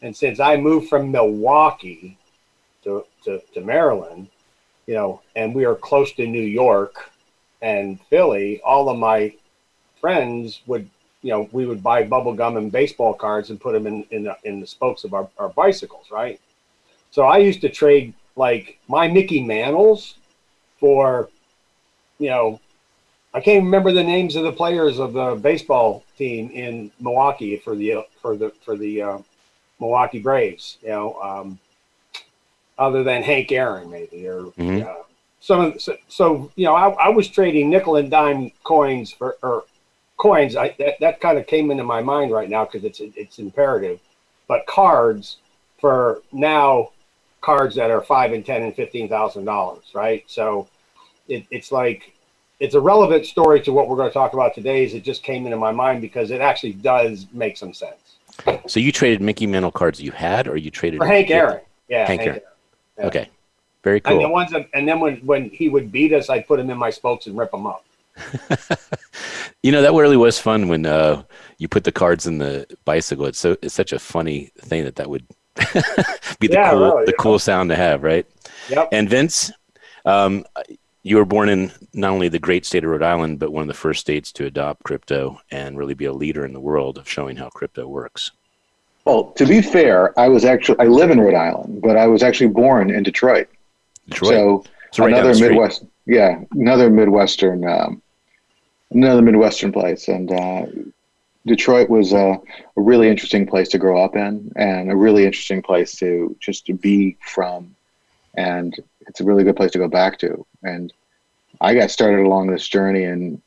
And 0.02 0.16
since 0.16 0.40
I 0.40 0.56
moved 0.56 0.88
from 0.88 1.10
Milwaukee 1.12 2.18
to 2.84 3.04
to, 3.24 3.40
to 3.54 3.60
Maryland, 3.60 4.28
you 4.90 4.96
know, 4.96 5.20
and 5.36 5.54
we 5.54 5.64
are 5.64 5.76
close 5.76 6.10
to 6.14 6.26
New 6.26 6.42
York 6.42 7.12
and 7.62 8.00
Philly, 8.10 8.60
all 8.62 8.88
of 8.88 8.98
my 8.98 9.32
friends 10.00 10.62
would 10.66 10.90
you 11.22 11.30
know, 11.30 11.48
we 11.52 11.64
would 11.64 11.80
buy 11.80 12.02
bubble 12.02 12.34
gum 12.34 12.56
and 12.56 12.72
baseball 12.72 13.14
cards 13.14 13.50
and 13.50 13.60
put 13.60 13.72
them 13.72 13.86
in 13.86 14.04
in 14.10 14.24
the, 14.24 14.36
in 14.42 14.58
the 14.58 14.66
spokes 14.66 15.04
of 15.04 15.14
our, 15.14 15.28
our 15.38 15.48
bicycles, 15.50 16.10
right? 16.10 16.40
So 17.12 17.22
I 17.22 17.38
used 17.38 17.60
to 17.60 17.68
trade 17.68 18.14
like 18.34 18.80
my 18.88 19.06
Mickey 19.06 19.40
Mantles 19.40 20.16
for, 20.80 21.28
you 22.18 22.30
know, 22.30 22.60
I 23.32 23.40
can't 23.40 23.62
remember 23.62 23.92
the 23.92 24.02
names 24.02 24.34
of 24.34 24.42
the 24.42 24.50
players 24.52 24.98
of 24.98 25.12
the 25.12 25.36
baseball 25.36 26.02
team 26.18 26.50
in 26.50 26.90
Milwaukee 26.98 27.58
for 27.58 27.76
the 27.76 28.06
for 28.20 28.34
the 28.34 28.50
for 28.64 28.76
the 28.76 29.02
uh, 29.02 29.18
Milwaukee 29.78 30.18
Braves. 30.18 30.78
You 30.82 30.88
know, 30.88 31.14
um, 31.22 31.60
other 32.80 33.04
than 33.04 33.22
Hank 33.22 33.52
Aaron 33.52 33.88
maybe 33.90 34.26
or 34.26 34.44
Mhm. 34.58 34.84
uh, 34.84 35.02
some 35.38 35.60
of 35.60 35.80
so, 35.80 35.96
so 36.08 36.50
you 36.56 36.64
know 36.64 36.74
I, 36.74 36.88
I 36.88 37.08
was 37.10 37.28
trading 37.28 37.70
nickel 37.70 37.96
and 37.96 38.10
dime 38.10 38.50
coins 38.64 39.12
for 39.12 39.36
or 39.42 39.64
coins. 40.16 40.56
I 40.56 40.74
that, 40.78 40.98
that 41.00 41.20
kind 41.20 41.38
of 41.38 41.46
came 41.46 41.70
into 41.70 41.84
my 41.84 42.02
mind 42.02 42.32
right 42.32 42.48
now 42.48 42.64
because 42.64 42.82
it's 42.84 43.00
it's 43.00 43.38
imperative, 43.38 44.00
but 44.48 44.66
cards 44.66 45.36
for 45.78 46.22
now 46.32 46.90
cards 47.42 47.74
that 47.76 47.90
are 47.90 48.02
five 48.02 48.32
and 48.32 48.44
ten 48.44 48.62
and 48.62 48.74
fifteen 48.74 49.08
thousand 49.08 49.44
dollars, 49.44 49.84
right? 49.94 50.24
So 50.26 50.68
it, 51.28 51.44
it's 51.50 51.70
like 51.70 52.12
it's 52.58 52.74
a 52.74 52.80
relevant 52.80 53.24
story 53.24 53.60
to 53.62 53.72
what 53.72 53.88
we're 53.88 53.96
going 53.96 54.10
to 54.10 54.14
talk 54.14 54.32
about 54.32 54.54
today. 54.54 54.84
Is 54.84 54.94
it 54.94 55.04
just 55.04 55.22
came 55.22 55.44
into 55.46 55.56
my 55.56 55.72
mind 55.72 56.00
because 56.00 56.30
it 56.30 56.40
actually 56.40 56.74
does 56.74 57.26
make 57.32 57.56
some 57.56 57.72
sense 57.72 58.18
So 58.66 58.80
you 58.80 58.92
traded 58.92 59.20
Mickey 59.22 59.46
Mantle 59.46 59.70
cards 59.70 60.00
you 60.00 60.12
had, 60.12 60.48
or 60.48 60.56
you 60.56 60.70
traded 60.70 60.98
for 60.98 61.06
Hank 61.06 61.30
Aaron. 61.30 61.60
Yeah, 61.88 62.06
Hank 62.06 62.20
Aaron. 62.22 62.40
Yeah. 63.00 63.06
Okay, 63.06 63.28
very 63.82 64.00
cool. 64.00 64.14
And 64.14 64.24
the 64.24 64.28
ones 64.28 64.50
that, 64.52 64.68
and 64.74 64.86
then 64.86 65.00
when 65.00 65.16
when 65.18 65.50
he 65.50 65.68
would 65.68 65.90
beat 65.90 66.12
us, 66.12 66.28
I'd 66.30 66.46
put 66.46 66.60
him 66.60 66.70
in 66.70 66.78
my 66.78 66.90
spokes 66.90 67.26
and 67.26 67.36
rip 67.36 67.50
them 67.50 67.66
up. 67.66 67.84
you 69.62 69.72
know 69.72 69.82
that 69.82 69.94
really 69.94 70.16
was 70.16 70.38
fun 70.38 70.68
when 70.68 70.84
uh, 70.84 71.22
you 71.58 71.68
put 71.68 71.84
the 71.84 71.92
cards 71.92 72.26
in 72.26 72.38
the 72.38 72.66
bicycle. 72.84 73.26
It's 73.26 73.38
so 73.38 73.56
it's 73.62 73.74
such 73.74 73.92
a 73.92 73.98
funny 73.98 74.50
thing 74.58 74.84
that 74.84 74.96
that 74.96 75.08
would 75.08 75.26
be 76.38 76.46
the 76.46 76.54
Yeah, 76.54 76.70
cool 76.70 76.80
really, 76.80 77.06
the 77.06 77.14
cool 77.14 77.38
sound 77.38 77.70
to 77.70 77.76
have, 77.76 78.02
right? 78.02 78.26
Yep. 78.68 78.88
And 78.92 79.08
Vince, 79.08 79.50
um, 80.04 80.44
you 81.02 81.16
were 81.16 81.24
born 81.24 81.48
in 81.48 81.72
not 81.94 82.10
only 82.10 82.28
the 82.28 82.38
great 82.38 82.66
state 82.66 82.84
of 82.84 82.90
Rhode 82.90 83.02
Island, 83.02 83.38
but 83.38 83.52
one 83.52 83.62
of 83.62 83.68
the 83.68 83.74
first 83.74 84.00
states 84.00 84.32
to 84.32 84.46
adopt 84.46 84.82
crypto 84.82 85.40
and 85.50 85.78
really 85.78 85.94
be 85.94 86.04
a 86.04 86.12
leader 86.12 86.44
in 86.44 86.52
the 86.52 86.60
world 86.60 86.98
of 86.98 87.08
showing 87.08 87.36
how 87.36 87.48
crypto 87.48 87.86
works. 87.88 88.32
Well, 89.04 89.32
to 89.32 89.46
be 89.46 89.62
fair, 89.62 90.18
I 90.18 90.28
was 90.28 90.44
actually 90.44 90.78
I 90.78 90.84
live 90.84 91.10
in 91.10 91.20
Rhode 91.20 91.34
Island, 91.34 91.82
but 91.82 91.96
I 91.96 92.06
was 92.06 92.22
actually 92.22 92.48
born 92.48 92.90
in 92.90 93.02
Detroit. 93.02 93.48
Detroit. 94.08 94.30
So 94.30 94.64
So 94.92 95.04
right 95.04 95.12
another 95.12 95.34
the. 95.34 95.40
Midwest, 95.40 95.84
yeah, 96.06 96.40
another 96.52 96.90
Midwestern, 96.90 97.66
um, 97.66 98.02
another 98.90 99.22
Midwestern 99.22 99.72
place, 99.72 100.08
and 100.08 100.32
uh, 100.32 100.66
Detroit 101.46 101.88
was 101.88 102.12
a, 102.12 102.38
a 102.76 102.80
really 102.80 103.08
interesting 103.08 103.46
place 103.46 103.68
to 103.70 103.78
grow 103.78 104.02
up 104.02 104.16
in, 104.16 104.52
and 104.56 104.90
a 104.90 104.96
really 104.96 105.24
interesting 105.24 105.62
place 105.62 105.94
to 105.96 106.36
just 106.40 106.66
to 106.66 106.74
be 106.74 107.16
from, 107.20 107.74
and 108.34 108.78
it's 109.06 109.20
a 109.20 109.24
really 109.24 109.44
good 109.44 109.56
place 109.56 109.70
to 109.72 109.78
go 109.78 109.88
back 109.88 110.18
to. 110.18 110.44
And 110.62 110.92
I 111.60 111.74
got 111.74 111.90
started 111.90 112.26
along 112.26 112.48
this 112.48 112.66
journey, 112.66 113.04
and 113.04 113.40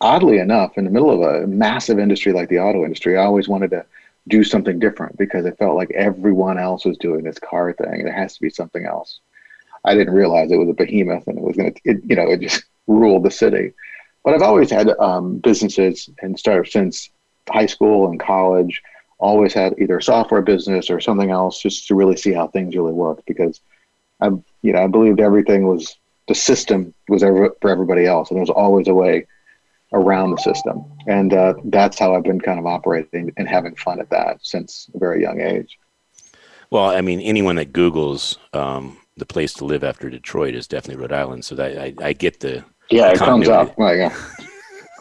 oddly 0.00 0.38
enough, 0.38 0.76
in 0.76 0.84
the 0.84 0.90
middle 0.90 1.10
of 1.10 1.20
a 1.20 1.46
massive 1.46 1.98
industry 1.98 2.32
like 2.32 2.48
the 2.48 2.58
auto 2.58 2.84
industry, 2.84 3.16
I 3.16 3.24
always 3.24 3.48
wanted 3.48 3.70
to 3.70 3.86
do 4.28 4.44
something 4.44 4.78
different 4.78 5.16
because 5.18 5.46
it 5.46 5.58
felt 5.58 5.76
like 5.76 5.90
everyone 5.92 6.58
else 6.58 6.84
was 6.84 6.96
doing 6.98 7.24
this 7.24 7.38
car 7.38 7.72
thing, 7.72 8.04
There 8.04 8.12
has 8.12 8.34
to 8.34 8.40
be 8.40 8.50
something 8.50 8.86
else. 8.86 9.20
I 9.84 9.94
didn't 9.94 10.14
realize 10.14 10.50
it 10.50 10.56
was 10.56 10.68
a 10.68 10.74
behemoth 10.74 11.26
and 11.26 11.38
it 11.38 11.44
was 11.44 11.56
going 11.56 11.74
to, 11.74 11.80
you 11.84 12.16
know, 12.16 12.30
it 12.30 12.40
just 12.40 12.64
ruled 12.86 13.24
the 13.24 13.30
city. 13.30 13.72
But 14.24 14.34
I've 14.34 14.42
always 14.42 14.70
had 14.70 14.88
um, 15.00 15.38
businesses 15.38 16.08
and 16.20 16.38
started 16.38 16.70
since 16.70 17.10
high 17.48 17.66
school 17.66 18.08
and 18.08 18.20
college. 18.20 18.80
Always 19.18 19.52
had 19.52 19.74
either 19.78 19.98
a 19.98 20.02
software 20.02 20.42
business 20.42 20.90
or 20.90 21.00
something 21.00 21.30
else, 21.30 21.60
just 21.60 21.88
to 21.88 21.94
really 21.94 22.16
see 22.16 22.32
how 22.32 22.48
things 22.48 22.76
really 22.76 22.92
work. 22.92 23.22
Because 23.26 23.60
I, 24.20 24.28
you 24.62 24.72
know, 24.72 24.82
I 24.82 24.86
believed 24.86 25.20
everything 25.20 25.66
was 25.66 25.96
the 26.28 26.34
system 26.34 26.94
was 27.08 27.22
ever, 27.24 27.50
for 27.60 27.70
everybody 27.70 28.06
else, 28.06 28.30
and 28.30 28.36
there 28.36 28.42
was 28.42 28.50
always 28.50 28.86
a 28.86 28.94
way 28.94 29.26
around 29.92 30.30
the 30.30 30.36
system. 30.38 30.84
And 31.06 31.32
uh, 31.34 31.54
that's 31.64 31.98
how 31.98 32.14
I've 32.14 32.22
been 32.22 32.40
kind 32.40 32.58
of 32.58 32.66
operating 32.66 33.32
and 33.36 33.48
having 33.48 33.74
fun 33.76 34.00
at 34.00 34.10
that 34.10 34.38
since 34.42 34.88
a 34.94 34.98
very 34.98 35.22
young 35.22 35.40
age. 35.40 35.78
Well, 36.70 36.86
I 36.86 37.00
mean, 37.02 37.20
anyone 37.20 37.56
that 37.56 37.72
Google's 37.72 38.38
um, 38.54 38.96
the 39.16 39.26
place 39.26 39.52
to 39.54 39.64
live 39.64 39.84
after 39.84 40.08
Detroit 40.08 40.54
is 40.54 40.66
definitely 40.66 41.02
Rhode 41.02 41.12
Island. 41.12 41.44
So 41.44 41.54
that 41.56 41.78
I, 41.78 41.94
I 42.02 42.12
get 42.12 42.40
the. 42.40 42.64
Yeah, 42.90 43.10
it 43.10 43.18
comes 43.18 43.48
up. 43.48 43.76
Like, 43.78 44.00
uh, 44.00 44.10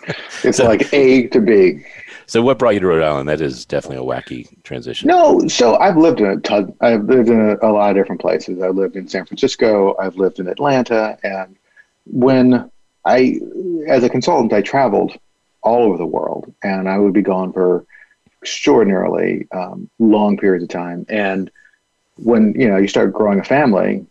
it's 0.43 0.59
like 0.59 0.93
A 0.93 1.27
to 1.27 1.39
B. 1.39 1.85
So 2.25 2.41
what 2.41 2.57
brought 2.57 2.75
you 2.75 2.79
to 2.79 2.87
Rhode 2.87 3.03
Island? 3.03 3.27
That 3.27 3.41
is 3.41 3.65
definitely 3.65 3.97
a 3.97 4.07
wacky 4.07 4.47
transition. 4.63 5.07
No, 5.07 5.45
so 5.47 5.75
I've 5.77 5.97
lived 5.97 6.21
in 6.21 6.27
a 6.27 6.37
ton. 6.37 6.73
I've 6.81 7.03
lived 7.03 7.27
in 7.29 7.39
a, 7.39 7.57
a 7.61 7.71
lot 7.71 7.89
of 7.89 7.97
different 7.97 8.21
places. 8.21 8.61
I've 8.61 8.75
lived 8.75 8.95
in 8.95 9.07
San 9.07 9.25
Francisco. 9.25 9.97
I've 9.99 10.15
lived 10.15 10.39
in 10.39 10.47
Atlanta, 10.47 11.17
and 11.23 11.57
when 12.05 12.70
I, 13.05 13.39
as 13.87 14.03
a 14.03 14.09
consultant, 14.09 14.53
I 14.53 14.61
traveled 14.61 15.17
all 15.61 15.83
over 15.83 15.97
the 15.97 16.05
world, 16.05 16.53
and 16.63 16.89
I 16.89 16.97
would 16.97 17.13
be 17.13 17.21
gone 17.21 17.53
for 17.53 17.85
extraordinarily 18.41 19.47
um, 19.51 19.89
long 19.99 20.37
periods 20.37 20.63
of 20.63 20.69
time. 20.69 21.05
And 21.09 21.51
when 22.15 22.53
you 22.59 22.67
know 22.67 22.77
you 22.77 22.87
start 22.87 23.13
growing 23.13 23.39
a 23.39 23.43
family, 23.43 24.05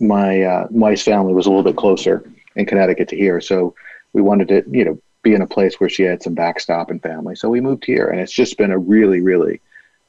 my 0.00 0.42
uh, 0.42 0.66
wife's 0.70 1.02
family 1.02 1.34
was 1.34 1.46
a 1.46 1.50
little 1.50 1.64
bit 1.64 1.76
closer 1.76 2.30
in 2.54 2.66
Connecticut 2.66 3.08
to 3.08 3.16
here, 3.16 3.40
so 3.40 3.74
we 4.12 4.22
wanted 4.22 4.48
to 4.48 4.64
you 4.70 4.84
know 4.84 5.00
be 5.22 5.34
in 5.34 5.42
a 5.42 5.46
place 5.46 5.80
where 5.80 5.88
she 5.88 6.04
had 6.04 6.22
some 6.22 6.34
backstop 6.34 6.90
and 6.90 7.02
family. 7.02 7.34
So 7.34 7.48
we 7.48 7.60
moved 7.60 7.84
here, 7.84 8.06
and 8.06 8.20
it's 8.20 8.32
just 8.32 8.58
been 8.58 8.70
a 8.70 8.78
really, 8.78 9.20
really 9.20 9.60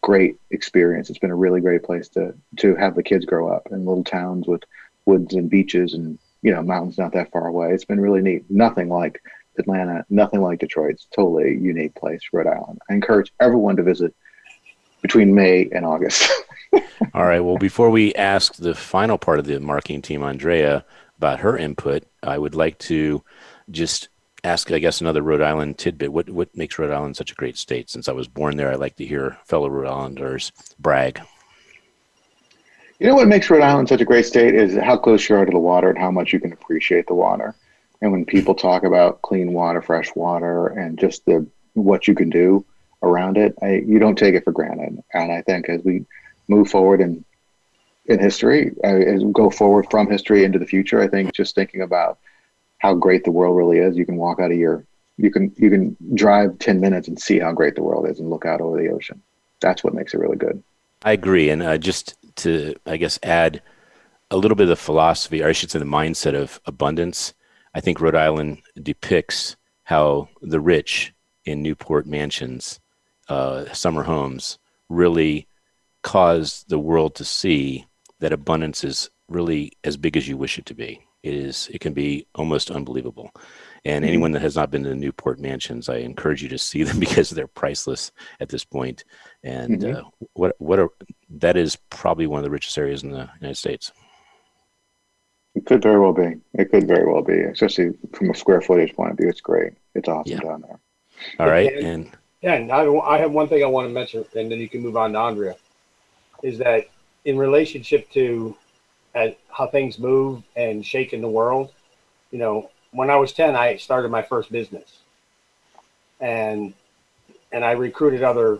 great 0.02 0.38
experience. 0.52 1.10
It's 1.10 1.20
been 1.20 1.32
a 1.32 1.36
really 1.36 1.62
great 1.62 1.84
place 1.84 2.08
to 2.10 2.34
to 2.58 2.76
have 2.76 2.96
the 2.96 3.04
kids 3.04 3.26
grow 3.26 3.50
up 3.50 3.68
in 3.72 3.86
little 3.86 4.04
towns 4.04 4.48
with 4.48 4.64
woods 5.06 5.34
and 5.34 5.50
beaches 5.50 5.94
and 5.94 6.20
you 6.42 6.54
know 6.54 6.62
mountains 6.62 6.98
not 6.98 7.14
that 7.14 7.32
far 7.32 7.48
away. 7.48 7.72
It's 7.74 7.86
been 7.86 8.00
really 8.00 8.22
neat. 8.22 8.46
Nothing 8.50 8.90
like 8.90 9.22
Atlanta, 9.58 10.06
nothing 10.10 10.42
like 10.42 10.60
Detroit. 10.60 10.92
It's 10.92 11.08
totally 11.14 11.58
unique 11.58 11.96
place, 11.96 12.22
Rhode 12.32 12.48
Island. 12.48 12.80
I 12.90 12.94
encourage 12.94 13.32
everyone 13.40 13.76
to 13.78 13.84
visit 13.84 14.14
between 15.02 15.34
May 15.34 15.70
and 15.72 15.86
August. 15.86 16.32
All 17.14 17.26
right. 17.26 17.40
Well, 17.40 17.58
before 17.58 17.90
we 17.90 18.14
ask 18.16 18.56
the 18.56 18.76
final 18.76 19.18
part 19.18 19.40
of 19.40 19.46
the 19.46 19.60
marketing 19.60 20.02
team, 20.02 20.24
Andrea, 20.24 20.86
about 21.18 21.40
her 21.40 21.58
input, 21.58 22.04
I 22.22 22.38
would 22.38 22.56
like 22.56 22.78
to 22.80 23.24
just 23.72 24.10
ask, 24.44 24.72
I 24.72 24.80
guess, 24.80 25.02
another 25.02 25.22
Rhode 25.22 25.42
Island 25.42 25.78
tidbit. 25.78 26.12
What 26.12 26.30
what 26.30 26.56
makes 26.56 26.78
Rhode 26.78 26.92
Island 26.92 27.18
such 27.18 27.32
a 27.32 27.36
great 27.36 27.58
state? 27.58 27.90
Since 27.90 28.08
I 28.08 28.14
was 28.14 28.28
born 28.28 28.58
there, 28.58 28.72
I 28.72 28.76
like 28.76 28.96
to 28.98 29.06
hear 29.06 29.38
fellow 29.46 29.70
Rhode 29.70 29.90
Islanders 29.90 30.52
brag. 30.80 31.22
You 33.00 33.06
know 33.06 33.16
what 33.16 33.28
makes 33.28 33.50
Rhode 33.50 33.62
Island 33.62 33.90
such 33.90 34.02
a 34.02 34.06
great 34.06 34.26
state 34.26 34.56
is 34.56 34.76
how 34.76 34.98
close 34.98 35.30
you 35.30 35.36
are 35.36 35.46
to 35.46 35.52
the 35.52 35.60
water 35.60 35.90
and 35.90 36.00
how 36.00 36.10
much 36.10 36.34
you 36.34 36.40
can 36.40 36.52
appreciate 36.52 37.06
the 37.06 37.14
water. 37.14 37.54
And 38.02 38.12
when 38.12 38.26
people 38.26 38.56
talk 38.56 38.84
about 38.84 39.22
clean 39.22 39.54
water, 39.54 39.82
fresh 39.82 40.14
water, 40.16 40.68
and 40.68 40.98
just 40.98 41.26
the 41.26 41.46
what 41.74 42.08
you 42.08 42.16
can 42.16 42.30
do 42.30 42.66
around 43.04 43.38
it, 43.38 43.54
I, 43.62 43.84
you 43.86 44.00
don't 44.00 44.18
take 44.18 44.34
it 44.34 44.44
for 44.44 44.52
granted. 44.52 45.04
And 45.14 45.32
I 45.32 45.44
think 45.44 45.70
as 45.70 45.84
we 45.84 46.06
move 46.48 46.70
forward 46.70 47.02
in 47.02 47.24
in 48.08 48.20
history, 48.20 48.72
uh, 48.84 48.88
as 48.88 49.24
we 49.24 49.32
go 49.32 49.52
forward 49.52 49.88
from 49.92 50.10
history 50.10 50.44
into 50.44 50.58
the 50.58 50.66
future, 50.66 51.00
I 51.00 51.08
think 51.08 51.34
just 51.34 51.54
thinking 51.54 51.82
about 51.82 52.18
how 52.80 52.96
great 52.96 53.24
the 53.24 53.32
world 53.32 53.58
really 53.58 53.78
is, 53.78 53.98
you 53.98 54.06
can 54.06 54.18
walk 54.18 54.40
out 54.40 54.52
of 54.52 54.58
your 54.58 54.84
you 55.18 55.30
can 55.30 55.54
you 55.58 55.70
can 55.70 55.96
drive 56.16 56.58
ten 56.58 56.80
minutes 56.80 57.08
and 57.08 57.20
see 57.20 57.38
how 57.38 57.52
great 57.52 57.76
the 57.76 57.84
world 57.84 58.08
is 58.10 58.20
and 58.20 58.32
look 58.32 58.46
out 58.48 58.60
over 58.60 58.82
the 58.82 58.90
ocean. 58.90 59.22
That's 59.60 59.84
what 59.84 59.94
makes 59.94 60.16
it 60.16 60.20
really 60.20 60.38
good. 60.38 60.64
I 61.04 61.12
agree. 61.12 61.50
And 61.50 61.62
uh, 61.62 61.78
just 61.78 62.16
to, 62.38 62.76
I 62.86 62.98
guess, 62.98 63.20
add 63.24 63.62
a 64.32 64.38
little 64.38 64.56
bit 64.56 64.64
of 64.64 64.70
the 64.70 64.76
philosophy, 64.76 65.42
or 65.42 65.50
I 65.50 65.54
should 65.54 65.72
say 65.72 65.80
the 65.80 65.86
mindset 65.86 66.36
of 66.36 66.60
abundance, 66.66 67.34
I 67.74 67.82
think 67.82 68.02
Rhode 68.02 68.16
Island 68.16 68.60
depicts 68.82 69.56
how 69.84 70.30
the 70.42 70.60
rich 70.60 71.14
in 71.46 71.62
Newport 71.64 72.06
mansions, 72.06 72.80
uh, 73.30 73.72
summer 73.74 74.04
homes, 74.04 74.60
really 74.90 75.48
cause 76.04 76.66
the 76.68 76.80
world 76.80 77.16
to 77.16 77.26
see 77.26 77.86
that 78.20 78.34
abundance 78.34 78.84
is 78.84 79.10
really 79.30 79.74
as 79.84 79.98
big 79.98 80.18
as 80.18 80.28
you 80.28 80.38
wish 80.38 80.58
it 80.58 80.66
to 80.68 80.74
be. 80.74 81.02
It 81.24 81.34
is 81.34 81.70
it 81.74 81.80
can 81.82 81.94
be 81.94 82.28
almost 82.36 82.72
unbelievable. 82.72 83.32
And 83.86 84.06
Mhm. 84.06 84.08
anyone 84.08 84.32
that 84.32 84.42
has 84.42 84.56
not 84.56 84.72
been 84.72 84.84
to 84.84 84.90
the 84.90 84.96
Newport 84.96 85.40
Mansions, 85.40 85.90
I 85.90 85.98
encourage 85.98 86.44
you 86.44 86.50
to 86.50 86.58
see 86.58 86.84
them 86.84 87.00
because 87.00 87.30
they're 87.30 87.48
priceless 87.48 88.12
at 88.40 88.50
this 88.50 88.64
point. 88.64 89.04
And 89.44 89.84
Mhm. 89.84 89.96
uh, 89.98 90.04
what 90.34 90.56
what 90.60 90.80
are 90.80 90.90
that 91.30 91.58
is 91.58 91.76
probably 91.90 92.28
one 92.28 92.40
of 92.40 92.44
the 92.44 92.52
richest 92.52 92.78
areas 92.78 93.04
in 93.04 93.12
the 93.12 93.30
United 93.40 93.58
States. 93.58 93.92
It 95.56 95.66
could 95.66 95.82
very 95.82 96.00
well 96.00 96.14
be. 96.14 96.36
It 96.54 96.72
could 96.72 96.88
very 96.88 97.12
well 97.12 97.24
be, 97.24 97.40
especially 97.42 97.92
from 98.14 98.30
a 98.30 98.36
square 98.36 98.62
footage 98.62 98.96
point 98.96 99.12
of 99.12 99.18
view. 99.18 99.28
It's 99.28 99.42
great. 99.42 99.74
It's 99.96 100.08
awesome 100.08 100.34
Yeah. 100.34 100.40
down 100.42 100.62
there. 100.62 100.80
All 101.40 101.48
right, 101.48 101.74
And- 101.74 101.86
and 101.86 102.12
Yeah, 102.44 102.54
and 102.54 102.72
I, 102.72 102.86
I 103.00 103.18
have 103.18 103.32
one 103.32 103.48
thing 103.50 103.64
I 103.64 103.68
want 103.68 103.88
to 103.88 103.94
mention, 103.94 104.24
and 104.36 104.52
then 104.52 104.60
you 104.60 104.70
can 104.70 104.82
move 104.82 104.96
on 104.96 105.14
to 105.14 105.20
Andrea. 105.20 105.56
Is 106.44 106.60
that 106.60 106.86
in 107.26 107.38
relationship 107.38 108.10
to 108.12 108.56
uh, 109.16 109.30
how 109.50 109.66
things 109.66 109.98
move 109.98 110.44
and 110.56 110.86
shake 110.86 111.12
in 111.14 111.22
the 111.22 111.28
world? 111.28 111.74
You 112.30 112.38
know, 112.38 112.70
when 112.92 113.10
I 113.10 113.16
was 113.16 113.34
ten, 113.34 113.56
I 113.56 113.78
started 113.78 114.12
my 114.12 114.22
first 114.22 114.52
business, 114.52 115.00
and 116.20 116.74
and 117.52 117.66
I 117.66 117.72
recruited 117.72 118.22
other 118.22 118.60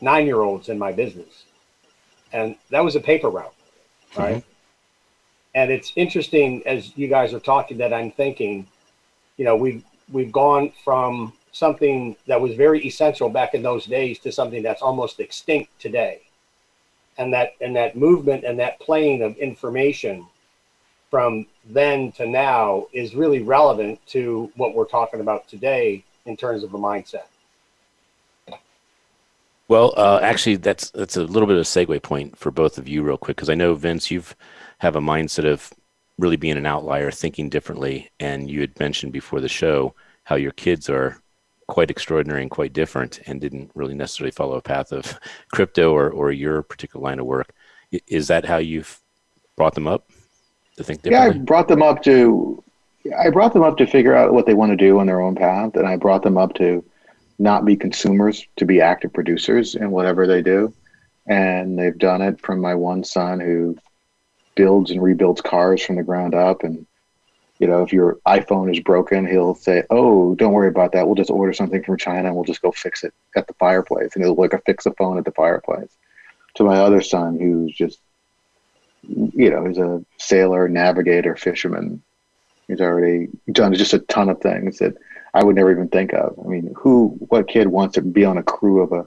nine 0.00 0.24
year 0.24 0.40
olds 0.40 0.70
in 0.70 0.78
my 0.78 0.92
business, 0.92 1.44
and 2.32 2.56
that 2.70 2.80
was 2.80 2.96
a 2.96 3.00
paper 3.00 3.28
route, 3.28 3.54
right? 4.16 4.36
Mm-hmm. 4.36 4.48
And 5.54 5.70
it's 5.70 5.92
interesting 5.96 6.62
as 6.66 6.96
you 6.96 7.08
guys 7.08 7.34
are 7.34 7.40
talking 7.40 7.78
that 7.78 7.92
I'm 7.92 8.10
thinking, 8.10 8.66
you 9.36 9.44
know, 9.44 9.56
we've 9.56 9.84
we've 10.10 10.32
gone 10.32 10.72
from 10.84 11.32
something 11.52 12.16
that 12.26 12.40
was 12.40 12.54
very 12.54 12.84
essential 12.86 13.28
back 13.28 13.54
in 13.54 13.62
those 13.62 13.84
days 13.84 14.18
to 14.20 14.32
something 14.32 14.62
that's 14.62 14.82
almost 14.82 15.20
extinct 15.20 15.78
today. 15.78 16.22
And 17.18 17.32
that 17.34 17.52
and 17.60 17.76
that 17.76 17.96
movement 17.96 18.44
and 18.44 18.58
that 18.58 18.80
plane 18.80 19.22
of 19.22 19.36
information 19.36 20.26
from 21.10 21.46
then 21.66 22.10
to 22.12 22.26
now 22.26 22.86
is 22.94 23.14
really 23.14 23.42
relevant 23.42 24.00
to 24.06 24.50
what 24.56 24.74
we're 24.74 24.86
talking 24.86 25.20
about 25.20 25.46
today 25.46 26.02
in 26.24 26.38
terms 26.38 26.64
of 26.64 26.72
a 26.72 26.78
mindset. 26.78 27.26
Well, 29.72 29.94
uh, 29.96 30.20
actually, 30.20 30.56
that's 30.56 30.90
that's 30.90 31.16
a 31.16 31.24
little 31.24 31.46
bit 31.46 31.56
of 31.56 31.62
a 31.62 31.64
segue 31.64 32.02
point 32.02 32.36
for 32.36 32.50
both 32.50 32.76
of 32.76 32.86
you, 32.86 33.02
real 33.02 33.16
quick, 33.16 33.38
because 33.38 33.48
I 33.48 33.54
know 33.54 33.72
Vince, 33.72 34.10
you've 34.10 34.36
have 34.80 34.96
a 34.96 35.00
mindset 35.00 35.50
of 35.50 35.72
really 36.18 36.36
being 36.36 36.58
an 36.58 36.66
outlier, 36.66 37.10
thinking 37.10 37.48
differently, 37.48 38.10
and 38.20 38.50
you 38.50 38.60
had 38.60 38.78
mentioned 38.78 39.14
before 39.14 39.40
the 39.40 39.48
show 39.48 39.94
how 40.24 40.36
your 40.36 40.50
kids 40.50 40.90
are 40.90 41.22
quite 41.68 41.90
extraordinary 41.90 42.42
and 42.42 42.50
quite 42.50 42.74
different, 42.74 43.20
and 43.24 43.40
didn't 43.40 43.70
really 43.74 43.94
necessarily 43.94 44.30
follow 44.30 44.56
a 44.56 44.60
path 44.60 44.92
of 44.92 45.18
crypto 45.54 45.90
or 45.90 46.10
or 46.10 46.32
your 46.32 46.60
particular 46.62 47.02
line 47.02 47.18
of 47.18 47.24
work. 47.24 47.54
Is 48.06 48.28
that 48.28 48.44
how 48.44 48.58
you've 48.58 49.00
brought 49.56 49.74
them 49.74 49.88
up 49.88 50.10
to 50.76 50.84
think 50.84 51.00
differently? 51.00 51.38
Yeah, 51.38 51.40
I 51.40 51.44
brought 51.46 51.68
them 51.68 51.80
up 51.80 52.02
to 52.02 52.62
I 53.18 53.30
brought 53.30 53.54
them 53.54 53.62
up 53.62 53.78
to 53.78 53.86
figure 53.86 54.14
out 54.14 54.34
what 54.34 54.44
they 54.44 54.52
want 54.52 54.72
to 54.72 54.76
do 54.76 54.98
on 54.98 55.06
their 55.06 55.22
own 55.22 55.34
path, 55.34 55.76
and 55.76 55.88
I 55.88 55.96
brought 55.96 56.24
them 56.24 56.36
up 56.36 56.52
to 56.56 56.84
not 57.38 57.64
be 57.64 57.76
consumers, 57.76 58.46
to 58.56 58.64
be 58.64 58.80
active 58.80 59.12
producers 59.12 59.74
in 59.74 59.90
whatever 59.90 60.26
they 60.26 60.42
do. 60.42 60.72
And 61.26 61.78
they've 61.78 61.96
done 61.96 62.22
it 62.22 62.40
from 62.40 62.60
my 62.60 62.74
one 62.74 63.04
son 63.04 63.40
who 63.40 63.76
builds 64.54 64.90
and 64.90 65.02
rebuilds 65.02 65.40
cars 65.40 65.82
from 65.82 65.96
the 65.96 66.02
ground 66.02 66.34
up. 66.34 66.64
And, 66.64 66.86
you 67.58 67.66
know, 67.66 67.82
if 67.82 67.92
your 67.92 68.18
iPhone 68.26 68.72
is 68.72 68.80
broken, 68.80 69.26
he'll 69.26 69.54
say, 69.54 69.84
Oh, 69.90 70.34
don't 70.34 70.52
worry 70.52 70.68
about 70.68 70.92
that. 70.92 71.06
We'll 71.06 71.14
just 71.14 71.30
order 71.30 71.52
something 71.52 71.82
from 71.82 71.96
China 71.96 72.28
and 72.28 72.34
we'll 72.34 72.44
just 72.44 72.62
go 72.62 72.72
fix 72.72 73.04
it 73.04 73.14
at 73.36 73.46
the 73.46 73.54
fireplace. 73.54 74.10
And 74.14 74.24
he'll 74.24 74.34
like 74.34 74.52
a 74.52 74.58
fix 74.58 74.86
a 74.86 74.92
phone 74.92 75.18
at 75.18 75.24
the 75.24 75.32
fireplace. 75.32 75.96
To 76.56 76.64
my 76.64 76.78
other 76.78 77.00
son, 77.00 77.38
who's 77.38 77.74
just, 77.74 77.98
you 79.08 79.50
know, 79.50 79.64
he's 79.64 79.78
a 79.78 80.04
sailor, 80.18 80.68
navigator, 80.68 81.34
fisherman. 81.34 82.02
He's 82.68 82.80
already 82.80 83.28
done 83.50 83.74
just 83.74 83.94
a 83.94 84.00
ton 84.00 84.28
of 84.28 84.40
things 84.40 84.78
that 84.78 84.94
I 85.34 85.42
would 85.42 85.56
never 85.56 85.70
even 85.70 85.88
think 85.88 86.12
of. 86.12 86.38
I 86.44 86.48
mean, 86.48 86.72
who, 86.76 87.08
what 87.28 87.48
kid 87.48 87.68
wants 87.68 87.94
to 87.94 88.02
be 88.02 88.24
on 88.24 88.38
a 88.38 88.42
crew 88.42 88.82
of 88.82 88.92
a, 88.92 89.06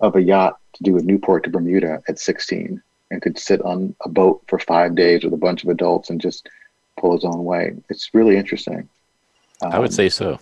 of 0.00 0.16
a 0.16 0.22
yacht 0.22 0.58
to 0.74 0.82
do 0.82 0.96
a 0.98 1.02
Newport 1.02 1.44
to 1.44 1.50
Bermuda 1.50 2.02
at 2.08 2.18
16 2.18 2.82
and 3.10 3.22
could 3.22 3.38
sit 3.38 3.60
on 3.62 3.94
a 4.04 4.08
boat 4.08 4.42
for 4.48 4.58
five 4.58 4.94
days 4.94 5.22
with 5.24 5.32
a 5.32 5.36
bunch 5.36 5.62
of 5.62 5.70
adults 5.70 6.10
and 6.10 6.20
just 6.20 6.48
pull 6.98 7.14
his 7.14 7.24
own 7.24 7.44
way? 7.44 7.74
It's 7.88 8.10
really 8.14 8.36
interesting. 8.36 8.88
I 9.62 9.78
would 9.78 9.90
Um, 9.90 9.92
say 9.92 10.08
so. 10.08 10.38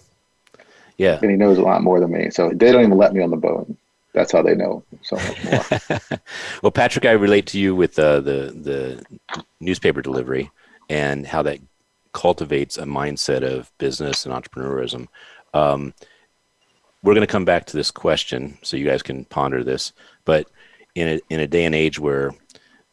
Yeah. 0.97 1.19
and 1.23 1.31
he 1.31 1.37
knows 1.37 1.59
a 1.59 1.63
lot 1.63 1.83
more 1.83 2.01
than 2.01 2.11
me. 2.11 2.31
So 2.31 2.51
they 2.55 2.73
don't 2.73 2.85
even 2.85 2.97
let 2.99 3.13
me 3.13 3.23
on 3.23 3.31
the 3.31 3.37
boat. 3.37 3.71
That's 4.15 4.33
how 4.33 4.43
they 4.43 4.55
know 4.55 4.83
so 5.03 5.17
much 5.17 5.45
more. 5.45 6.01
well, 6.63 6.73
Patrick, 6.73 7.05
I 7.05 7.13
relate 7.13 7.47
to 7.49 7.59
you 7.59 7.77
with 7.77 7.99
uh, 7.99 8.21
the 8.21 8.53
the 8.57 9.05
newspaper 9.61 10.01
delivery 10.03 10.51
and 10.89 11.25
how 11.27 11.43
that 11.43 11.59
cultivates 12.19 12.77
a 12.77 12.83
mindset 12.83 13.45
of 13.45 13.71
business 13.79 14.27
and 14.27 14.35
entrepreneurism. 14.35 15.07
Um, 15.55 15.95
we're 17.05 17.15
going 17.15 17.27
to 17.27 17.33
come 17.33 17.45
back 17.45 17.65
to 17.67 17.77
this 17.77 17.93
question, 17.93 18.59
so 18.63 18.77
you 18.77 18.85
guys 18.85 19.05
can 19.05 19.25
ponder 19.27 19.63
this. 19.63 19.93
But 20.25 20.51
in 20.97 21.07
a 21.09 21.21
in 21.31 21.39
a 21.39 21.47
day 21.47 21.65
and 21.65 21.77
age 21.77 22.01
where 22.01 22.35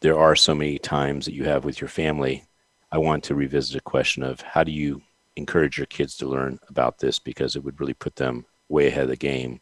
there 0.02 0.20
are 0.20 0.36
so 0.36 0.54
many 0.54 0.78
times 0.78 1.26
that 1.26 1.34
you 1.34 1.44
have 1.46 1.66
with 1.66 1.82
your 1.82 1.88
family, 1.88 2.44
I 2.92 3.00
want 3.00 3.24
to 3.24 3.34
revisit 3.34 3.76
a 3.76 3.82
question 3.82 4.22
of 4.22 4.42
how 4.42 4.64
do 4.64 4.72
you 4.72 5.02
encourage 5.36 5.80
your 5.80 5.88
kids 5.88 6.16
to 6.18 6.30
learn 6.30 6.60
about 6.70 7.00
this 7.00 7.18
because 7.18 7.56
it 7.56 7.64
would 7.64 7.80
really 7.80 7.96
put 7.96 8.18
them 8.18 8.46
way 8.70 8.88
ahead 8.88 9.06
of 9.06 9.10
the 9.10 9.16
game 9.16 9.60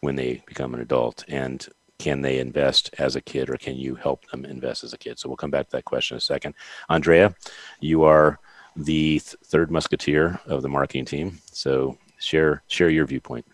when 0.00 0.16
they 0.16 0.42
become 0.46 0.72
an 0.72 0.80
adult 0.80 1.22
and 1.28 1.68
can 1.98 2.22
they 2.22 2.38
invest 2.38 2.90
as 2.98 3.14
a 3.14 3.20
kid 3.20 3.50
or 3.50 3.56
can 3.58 3.76
you 3.76 3.94
help 3.94 4.28
them 4.30 4.44
invest 4.44 4.82
as 4.82 4.92
a 4.92 4.98
kid 4.98 5.18
so 5.18 5.28
we'll 5.28 5.36
come 5.36 5.52
back 5.52 5.66
to 5.68 5.76
that 5.76 5.84
question 5.84 6.16
in 6.16 6.18
a 6.18 6.20
second 6.20 6.52
andrea 6.88 7.32
you 7.80 8.02
are 8.02 8.40
the 8.76 9.20
th- 9.20 9.36
third 9.44 9.70
musketeer 9.70 10.40
of 10.46 10.62
the 10.62 10.68
marketing 10.68 11.04
team 11.04 11.38
so 11.52 11.96
share 12.18 12.62
share 12.68 12.90
your 12.90 13.06
viewpoint 13.06 13.46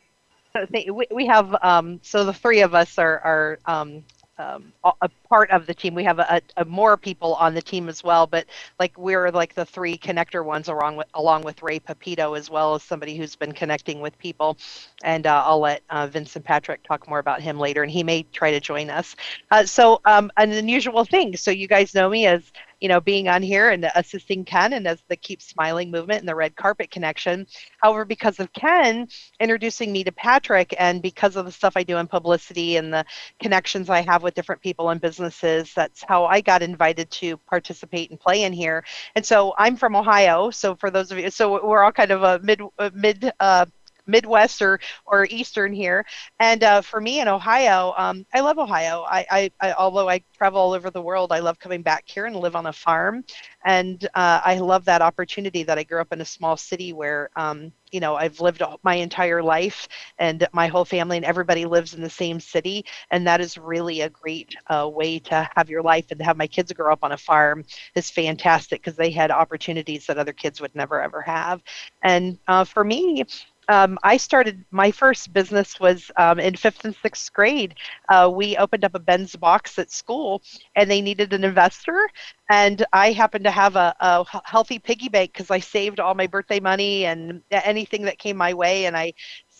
So 0.54 0.66
we, 1.11 1.26
have 1.26 1.54
um, 1.62 2.00
so 2.02 2.24
the 2.24 2.33
three 2.33 2.61
of 2.61 2.74
us 2.74 2.98
are 2.98 3.20
are 3.20 3.59
um, 3.66 4.02
um, 4.38 4.72
a 5.02 5.09
part 5.28 5.50
of 5.50 5.66
the 5.66 5.74
team. 5.74 5.94
We 5.94 6.04
have 6.04 6.20
a, 6.20 6.40
a 6.57 6.64
more 6.64 6.96
people 6.96 7.35
on 7.35 7.54
the 7.54 7.62
team 7.62 7.88
as 7.88 8.04
well, 8.04 8.26
but 8.26 8.46
like 8.78 8.96
we're 8.96 9.31
like 9.31 9.54
the 9.54 9.64
three 9.64 9.98
connector 9.98 10.44
ones 10.44 10.68
along 10.68 10.96
with 10.96 11.09
along 11.14 11.42
with 11.42 11.62
Ray 11.62 11.81
Pepito 11.81 12.35
as 12.35 12.48
well 12.48 12.74
as 12.76 12.83
somebody 12.83 13.16
who's 13.16 13.35
been 13.35 13.52
connecting 13.52 14.00
with 14.00 14.16
people. 14.18 14.57
And 15.02 15.26
uh, 15.26 15.42
I'll 15.44 15.61
let 15.61 15.83
uh, 15.90 16.07
Vincent 16.07 16.44
Patrick 16.44 16.85
talk 16.85 17.09
more 17.09 17.18
about 17.18 17.40
him 17.40 17.59
later, 17.59 17.83
and 17.83 17.90
he 17.90 18.04
may 18.04 18.22
try 18.33 18.52
to 18.52 18.61
join 18.61 18.90
us. 18.90 19.16
Uh, 19.50 19.64
so 19.64 20.00
um, 20.04 20.31
an 20.37 20.52
unusual 20.52 21.04
thing. 21.04 21.37
So 21.37 21.50
you 21.50 21.66
guys 21.66 21.94
know 21.94 22.09
me 22.09 22.26
as 22.26 22.52
you 22.81 22.88
know 22.88 23.01
being 23.01 23.29
on 23.29 23.43
here 23.43 23.71
and 23.71 23.91
assisting 23.95 24.45
Ken 24.45 24.73
and 24.73 24.87
as 24.87 25.03
the 25.09 25.17
Keep 25.17 25.43
Smiling 25.43 25.91
movement 25.91 26.21
and 26.21 26.29
the 26.29 26.35
Red 26.35 26.57
Carpet 26.57 26.91
Connection. 26.91 27.47
However, 27.83 28.05
because 28.05 28.41
of 28.41 28.53
Ken 28.53 29.09
introducing 29.41 29.93
me 29.93 30.05
to 30.05 30.12
Patrick 30.12 30.75
and 30.79 31.03
because 31.03 31.37
of 31.37 31.45
the 31.45 31.53
stuff 31.53 31.75
I 31.77 31.83
do 31.83 31.97
in 31.99 32.07
publicity 32.07 32.77
and 32.77 32.93
the 32.93 33.05
connections 33.41 33.91
I 33.91 34.01
have 34.03 34.23
with 34.23 34.35
different 34.35 34.62
people 34.62 34.91
and 34.91 35.01
businesses, 35.01 35.73
that's 35.75 36.05
how 36.07 36.27
I 36.27 36.41
got 36.41 36.62
invited 36.62 37.11
to 37.12 37.37
participate 37.37 38.11
and 38.11 38.21
play 38.21 38.43
in 38.43 38.53
here. 38.53 38.85
And 39.14 39.25
so 39.25 39.55
I'm 39.59 39.77
from 39.77 39.97
Ohio. 39.97 40.51
So 40.51 40.75
for 40.75 40.91
those 40.91 41.11
of 41.11 41.19
you, 41.19 41.31
so 41.31 41.64
we're 41.67 41.83
all 41.83 41.93
kind 41.93 42.11
of 42.11 42.23
a 42.23 42.38
mid 42.45 42.61
uh, 42.79 42.91
mid. 42.95 43.33
Uh, 43.41 43.67
Midwest 44.09 44.62
or, 44.62 44.81
or 45.07 45.27
Eastern 45.31 45.73
here, 45.73 46.05
and 46.40 46.64
uh, 46.64 46.81
for 46.83 47.01
me 47.01 47.21
in 47.21 47.29
Ohio, 47.29 47.94
um, 47.97 48.27
I 48.35 48.40
love 48.40 48.59
Ohio. 48.59 49.05
I, 49.09 49.27
I, 49.31 49.51
I 49.61 49.73
although 49.75 50.09
I 50.09 50.23
travel 50.37 50.61
all 50.61 50.73
over 50.73 50.90
the 50.90 51.03
world, 51.03 51.33
I 51.33 51.40
love 51.40 51.59
coming 51.59 51.83
back 51.83 52.05
here 52.07 52.27
and 52.27 52.37
live 52.37 52.57
on 52.57 52.66
a 52.66 52.73
farm, 52.73 53.25
and 53.64 54.05
uh, 54.14 54.40
I 54.44 54.59
love 54.59 54.85
that 54.87 55.03
opportunity 55.03 55.62
that 55.64 55.79
I 55.79 55.83
grew 55.85 56.01
up 56.01 56.12
in 56.12 56.21
a 56.21 56.25
small 56.25 56.57
city 56.57 56.92
where 56.92 57.31
um, 57.37 57.73
you 57.90 58.01
know 58.01 58.16
I've 58.16 58.40
lived 58.40 58.62
my 58.83 58.94
entire 58.94 59.42
life, 59.42 59.88
and 60.18 60.47
my 60.53 60.66
whole 60.68 60.85
family 60.85 61.16
and 61.16 61.27
everybody 61.27 61.64
lives 61.66 61.94
in 61.94 62.03
the 62.03 62.11
same 62.11 62.40
city, 62.40 62.85
and 63.11 63.27
that 63.27 63.40
is 63.40 63.57
really 63.59 64.03
a 64.03 64.11
great 64.11 64.55
uh, 64.68 64.88
way 64.88 65.18
to 65.21 65.49
have 65.57 65.68
your 65.71 65.83
life 65.83 66.07
and 66.11 66.18
to 66.21 66.25
have 66.25 66.37
my 66.37 66.47
kids 66.47 66.73
grow 66.73 66.92
up 66.92 67.01
on 67.03 67.12
a 67.12 67.16
farm 67.16 67.64
is 67.94 68.11
fantastic 68.11 68.81
because 68.83 68.97
they 68.97 69.11
had 69.11 69.31
opportunities 69.31 70.07
that 70.07 70.18
other 70.18 70.33
kids 70.33 70.61
would 70.61 70.75
never 70.75 71.01
ever 71.03 71.21
have, 71.23 71.62
and 72.03 72.38
uh, 72.49 72.64
for 72.64 72.85
me. 72.85 73.25
Um, 73.68 73.98
I 74.02 74.16
started 74.16 74.64
my 74.70 74.90
first 74.90 75.33
business 75.33 75.78
was 75.78 76.11
um, 76.16 76.40
in 76.40 76.57
fifth 76.57 76.85
and 76.85 76.94
sixth 77.02 77.33
grade. 77.33 77.74
Uh, 78.09 78.31
we 78.33 78.57
opened 78.57 78.85
up 78.85 78.94
a 78.94 78.98
Ben's 78.98 79.37
box 79.37 79.78
at 79.78 79.90
school, 79.90 80.42
and 80.74 80.90
they 80.90 81.02
needed 81.02 81.33
an 81.33 81.44
investor. 81.44 82.09
And 82.50 82.85
I 82.92 83.12
happened 83.12 83.44
to 83.44 83.50
have 83.50 83.76
a 83.76 84.24
healthy 84.44 84.78
piggy 84.78 85.09
bank 85.09 85.33
because 85.33 85.50
I 85.50 85.61
saved 85.61 86.00
all 86.00 86.14
my 86.14 86.26
birthday 86.26 86.61
money 86.61 87.04
and 87.04 87.42
anything 87.50 88.02
that 88.02 88.18
came 88.18 88.37
my 88.38 88.54
way. 88.54 88.87
And 88.87 88.96
I, 88.96 89.12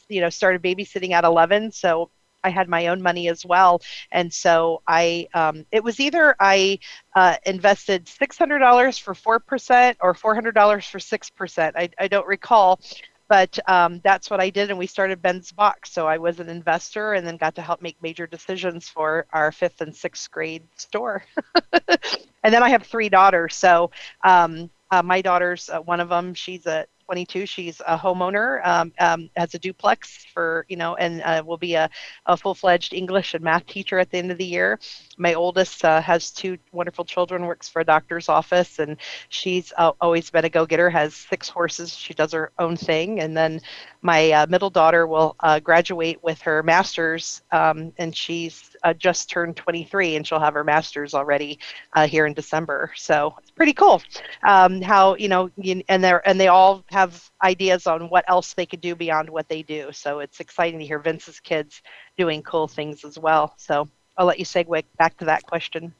you 0.09 0.21
know, 0.21 0.31
started 0.31 0.63
babysitting 0.63 1.13
at 1.13 1.25
11. 1.25 1.73
So 1.73 2.11
I 2.45 2.51
had 2.51 2.69
my 2.69 2.87
own 2.87 3.03
money 3.03 3.29
as 3.29 3.45
well. 3.45 3.83
And 4.13 4.33
so 4.33 4.83
I, 4.87 5.29
um, 5.35 5.67
it 5.73 5.83
was 5.83 6.01
either 6.01 6.35
I 6.41 6.79
uh, 7.15 7.37
invested 7.45 8.09
$600 8.09 8.99
for 9.01 9.15
4% 9.15 9.97
or 10.01 10.15
$400 10.15 10.91
for 10.91 10.99
6%. 10.99 11.73
I, 11.77 11.91
I 11.99 12.09
don't 12.09 12.27
recall. 12.27 12.81
But 13.29 13.59
um, 13.69 14.01
that's 14.03 14.31
what 14.31 14.41
I 14.41 14.51
did, 14.51 14.71
and 14.71 14.79
we 14.79 14.87
started 14.87 15.21
Ben's 15.21 15.53
Box. 15.53 15.93
So 15.93 16.07
I 16.07 16.19
was 16.19 16.41
an 16.41 16.49
investor, 16.49 17.13
and 17.13 17.27
then 17.27 17.37
got 17.37 17.55
to 17.57 17.63
help 17.63 17.83
make 17.83 18.03
major 18.03 18.27
decisions 18.27 18.89
for 18.89 19.27
our 19.33 19.53
fifth 19.53 19.81
and 19.83 19.95
sixth 19.95 20.31
grade 20.31 20.63
store. 20.77 21.25
and 21.89 22.55
then 22.55 22.63
I 22.63 22.71
have 22.71 22.85
three 22.85 23.09
daughters, 23.09 23.55
so 23.55 23.91
um, 24.25 24.71
uh, 24.91 25.03
my 25.03 25.21
daughter's 25.21 25.69
uh, 25.69 25.81
one 25.81 26.01
of 26.01 26.09
them. 26.09 26.35
She's 26.35 26.67
a 26.67 26.87
22. 27.09 27.47
She's 27.47 27.81
a 27.87 27.97
homeowner, 27.97 28.61
um, 28.67 28.93
um, 28.99 29.31
has 29.35 29.55
a 29.55 29.59
duplex 29.59 30.27
for, 30.35 30.67
you 30.69 30.77
know, 30.77 30.95
and 30.97 31.23
uh, 31.23 31.43
will 31.43 31.57
be 31.57 31.73
a, 31.73 31.89
a 32.27 32.37
full 32.37 32.55
fledged 32.55 32.93
English 32.93 33.33
and 33.33 33.43
math 33.43 33.65
teacher 33.65 33.99
at 33.99 34.11
the 34.11 34.19
end 34.19 34.31
of 34.31 34.37
the 34.37 34.45
year. 34.45 34.79
My 35.17 35.33
oldest 35.33 35.87
uh, 35.87 36.03
has 36.03 36.31
two 36.31 36.59
wonderful 36.71 37.07
children, 37.07 37.47
works 37.47 37.67
for 37.67 37.81
a 37.81 37.85
doctor's 37.85 38.29
office, 38.29 38.79
and 38.79 38.99
she's 39.31 39.73
uh, 39.79 39.93
always 40.03 40.29
been 40.29 40.45
a 40.45 40.51
go 40.51 40.67
getter, 40.67 40.91
has 40.91 41.15
six 41.15 41.49
horses. 41.49 41.95
She 41.95 42.13
does 42.13 42.33
her 42.33 42.53
own 42.59 42.77
thing. 42.77 43.21
And 43.21 43.35
then 43.35 43.63
my 44.03 44.31
uh, 44.33 44.47
middle 44.47 44.71
daughter 44.71 45.07
will 45.07 45.35
uh, 45.41 45.61
graduate 45.61 46.23
with 46.23 46.43
her 46.43 46.63
master's, 46.63 47.41
um, 47.53 47.91
and 47.97 48.15
she's 48.15 48.77
uh, 48.85 48.93
just 48.93 49.31
turned 49.31 49.57
23, 49.57 50.17
and 50.17 50.27
she'll 50.27 50.41
have 50.41 50.53
her 50.53 50.63
master's 50.63 51.15
already 51.15 51.59
here 52.07 52.27
in 52.27 52.35
December. 52.35 52.93
So 52.97 53.35
it's 53.39 53.51
pretty 53.51 53.73
cool 53.73 54.03
um, 54.47 54.83
how, 54.83 55.17
you 55.17 55.29
know, 55.29 55.51
you, 55.57 55.83
and, 55.89 56.05
they're, 56.05 56.27
and 56.29 56.39
they 56.39 56.49
all 56.49 56.85
have 56.91 56.98
have 56.99 57.31
ideas 57.43 57.87
on 57.87 58.09
what 58.09 58.25
else 58.29 58.55
they 58.55 58.67
could 58.67 58.81
do 58.81 58.97
beyond 58.97 59.31
what 59.31 59.49
they 59.49 59.63
do. 59.63 59.91
So 59.93 60.19
it's 60.19 60.41
exciting 60.41 60.81
to 60.81 60.87
hear 60.87 60.99
Vince's 60.99 61.39
kids 61.39 61.83
doing 62.17 62.43
cool 62.43 62.67
things 62.67 63.05
as 63.05 63.19
well. 63.19 63.55
So 63.57 63.89
I'll 64.17 64.27
let 64.27 64.39
you 64.39 64.45
segue 64.45 64.83
back 64.97 65.17
to 65.19 65.25
that 65.27 65.45
question. 65.45 65.95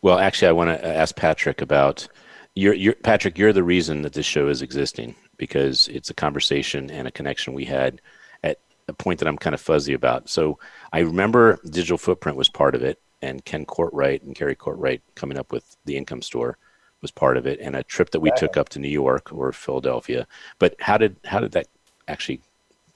Well, 0.00 0.18
actually, 0.18 0.48
I 0.48 0.52
want 0.52 0.70
to 0.70 0.88
uh, 0.88 0.92
ask 0.92 1.14
Patrick 1.14 1.60
about 1.60 2.08
you're, 2.54 2.94
Patrick. 2.94 3.38
You're 3.38 3.52
the 3.52 3.62
reason 3.62 4.02
that 4.02 4.14
this 4.14 4.26
show 4.26 4.48
is 4.48 4.62
existing 4.62 5.14
because 5.36 5.88
it's 5.88 6.10
a 6.10 6.14
conversation 6.14 6.90
and 6.90 7.06
a 7.06 7.12
connection 7.12 7.52
we 7.52 7.66
had 7.66 8.00
at 8.42 8.58
a 8.88 8.92
point 8.92 9.18
that 9.18 9.28
I'm 9.28 9.38
kind 9.38 9.54
of 9.54 9.60
fuzzy 9.60 9.92
about. 9.92 10.28
So 10.28 10.58
I 10.92 11.00
remember 11.00 11.60
Digital 11.64 11.98
Footprint 11.98 12.38
was 12.38 12.48
part 12.48 12.74
of 12.74 12.82
it, 12.82 13.00
and 13.20 13.44
Ken 13.44 13.66
Courtright 13.66 14.22
and 14.22 14.34
Carrie 14.34 14.56
Courtright 14.56 15.02
coming 15.14 15.38
up 15.38 15.52
with 15.52 15.76
the 15.84 15.96
Income 15.96 16.22
Store 16.22 16.56
was 17.00 17.10
part 17.10 17.36
of 17.36 17.46
it, 17.46 17.60
and 17.60 17.76
a 17.76 17.82
trip 17.82 18.10
that 18.10 18.20
we 18.20 18.30
took 18.32 18.56
up 18.56 18.68
to 18.70 18.78
New 18.78 18.88
York 18.88 19.32
or 19.32 19.52
Philadelphia. 19.52 20.26
But 20.58 20.74
how 20.80 20.98
did 20.98 21.16
how 21.24 21.40
did 21.40 21.52
that 21.52 21.66
actually 22.08 22.40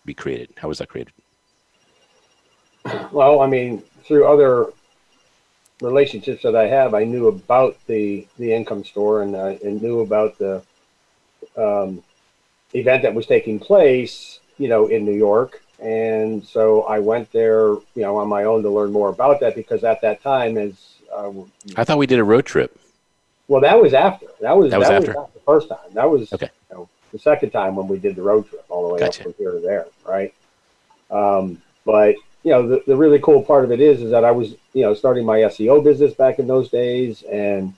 be 0.05 0.15
created? 0.15 0.51
How 0.57 0.69
was 0.69 0.79
that 0.79 0.88
created? 0.88 1.12
Well, 3.12 3.41
I 3.41 3.47
mean, 3.47 3.83
through 4.05 4.27
other 4.27 4.73
relationships 5.81 6.43
that 6.43 6.57
I 6.57 6.67
have, 6.67 6.95
I 6.95 7.05
knew 7.05 7.29
about 7.29 7.77
the 7.87 8.27
the 8.38 8.53
income 8.53 8.85
store 8.85 9.23
and 9.23 9.37
uh, 9.37 9.57
and 9.65 9.81
knew 9.81 10.01
about 10.01 10.38
the 10.38 10.62
um, 11.57 12.03
event 12.75 13.03
that 13.03 13.15
was 13.15 13.27
taking 13.27 13.59
place, 13.59 14.41
you 14.59 14.69
know, 14.69 14.87
in 14.87 15.05
New 15.05 15.15
York. 15.15 15.62
And 15.81 16.45
so 16.45 16.83
I 16.83 17.01
went 17.01 17.33
there, 17.33 17.71
you 17.95 18.03
know, 18.03 18.17
on 18.17 18.29
my 18.29 18.45
own 18.45 18.62
to 18.62 18.71
learn 18.71 18.93
more 18.93 19.09
about 19.09 19.41
that 19.41 19.57
because 19.57 19.83
at 19.83 20.01
that 20.03 20.23
time, 20.23 20.57
as 20.57 20.75
uh, 21.12 21.33
I 21.77 21.85
thought 21.85 21.99
we 21.99 22.07
did 22.07 22.19
a 22.19 22.25
road 22.25 22.47
trip. 22.47 22.79
Well, 23.53 23.61
that 23.61 23.83
was 23.83 23.93
after. 23.93 24.29
That 24.41 24.57
was 24.57 24.71
that 24.71 24.79
was 24.79 24.88
that 24.88 25.03
after 25.03 25.12
was 25.12 25.29
the 25.35 25.41
first 25.41 25.69
time. 25.69 25.93
That 25.93 26.11
was 26.11 26.33
okay. 26.33 26.49
You 26.71 26.77
know, 26.77 26.88
the 27.12 27.19
second 27.19 27.51
time 27.51 27.77
when 27.77 27.87
we 27.87 27.99
did 27.99 28.17
the 28.17 28.23
road 28.23 28.49
trip 28.49 28.65
all 28.71 28.88
the 28.88 28.95
way 28.95 29.01
gotcha. 29.01 29.21
up 29.21 29.25
from 29.25 29.35
here 29.37 29.53
to 29.53 29.61
there, 29.61 29.88
right? 30.09 30.33
Um, 31.11 31.61
but 31.85 32.15
you 32.45 32.51
know, 32.51 32.67
the, 32.67 32.83
the 32.87 32.97
really 32.97 33.19
cool 33.19 33.43
part 33.43 33.67
of 33.67 33.71
it 33.71 33.79
is 33.79 34.01
is 34.01 34.11
that 34.11 34.25
I 34.25 34.31
was 34.31 34.55
you 34.73 34.85
know 34.85 34.95
starting 34.95 35.27
my 35.27 35.41
SEO 35.41 35.85
business 35.85 36.15
back 36.15 36.38
in 36.38 36.47
those 36.47 36.71
days, 36.71 37.25
and 37.25 37.75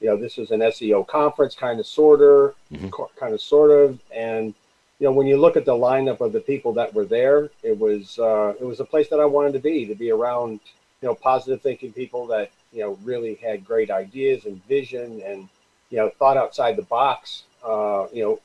you 0.00 0.06
know 0.06 0.16
this 0.16 0.36
was 0.36 0.52
an 0.52 0.60
SEO 0.60 1.04
conference, 1.08 1.56
kind 1.56 1.80
of 1.80 1.88
sorta, 1.88 2.54
mm-hmm. 2.72 2.88
kind 3.18 3.34
of 3.34 3.40
sort 3.40 3.72
of, 3.72 3.98
and 4.14 4.54
you 5.00 5.08
know 5.08 5.12
when 5.12 5.26
you 5.26 5.38
look 5.38 5.56
at 5.56 5.64
the 5.64 5.72
lineup 5.74 6.20
of 6.20 6.32
the 6.32 6.40
people 6.40 6.72
that 6.74 6.94
were 6.94 7.04
there, 7.04 7.50
it 7.64 7.76
was 7.76 8.16
uh, 8.20 8.54
it 8.60 8.64
was 8.64 8.78
a 8.78 8.84
place 8.84 9.08
that 9.08 9.18
I 9.18 9.24
wanted 9.24 9.54
to 9.54 9.58
be 9.58 9.86
to 9.86 9.96
be 9.96 10.12
around 10.12 10.60
you 11.02 11.08
know 11.08 11.14
positive 11.14 11.62
thinking 11.62 11.92
people 11.92 12.26
that 12.28 12.50
you 12.76 12.82
know, 12.82 12.98
really 13.02 13.36
had 13.36 13.64
great 13.64 13.90
ideas 13.90 14.44
and 14.44 14.62
vision 14.66 15.22
and, 15.24 15.48
you 15.88 15.96
know, 15.96 16.10
thought 16.18 16.36
outside 16.36 16.76
the 16.76 16.82
box, 16.82 17.44
uh, 17.64 18.06
you 18.12 18.22
know, 18.22 18.40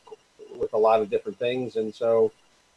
with 0.57 0.71
a 0.73 0.77
lot 0.77 1.01
of 1.01 1.09
different 1.09 1.37
things. 1.37 1.75
And 1.75 1.93
so, 1.93 2.31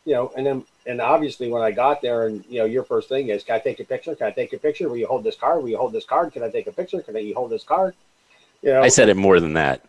you 0.05 0.15
know, 0.15 0.33
and 0.37 0.45
then, 0.45 0.65
and 0.85 1.01
obviously 1.01 1.49
when 1.49 1.63
I 1.63 1.71
got 1.71 2.03
there 2.03 2.27
and, 2.27 2.45
you 2.49 2.59
know, 2.59 2.65
your 2.65 2.83
first 2.83 3.09
thing 3.09 3.29
is, 3.29 3.45
can 3.45 3.55
I 3.55 3.59
take 3.61 3.79
a 3.79 3.85
picture? 3.85 4.17
Can 4.17 4.27
I 4.27 4.33
take 4.33 4.53
a 4.53 4.59
picture? 4.59 4.89
Will 4.89 4.97
you 4.97 5.07
hold 5.07 5.23
this 5.23 5.37
card? 5.37 5.63
Will 5.63 5.69
you 5.69 5.79
hold 5.79 5.93
this 5.93 6.05
card? 6.05 6.33
Can 6.33 6.43
I 6.43 6.51
take 6.51 6.67
a 6.67 6.73
picture? 6.73 7.01
Can 7.03 7.15
I 7.15 7.21
you 7.21 7.35
hold 7.35 7.51
this 7.51 7.63
card? 7.63 7.95
You 8.63 8.71
know, 8.71 8.83
I 8.83 8.89
said 8.89 9.09
it 9.09 9.17
more 9.17 9.39
than 9.39 9.53
that. 9.53 9.83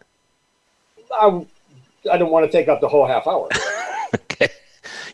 I, 1.11 1.45
I 2.11 2.17
don't 2.19 2.31
want 2.31 2.45
to 2.45 2.51
take 2.51 2.67
up 2.67 2.79
the 2.79 2.87
whole 2.87 3.07
half 3.07 3.25
hour. 3.25 3.49
okay. 4.13 4.49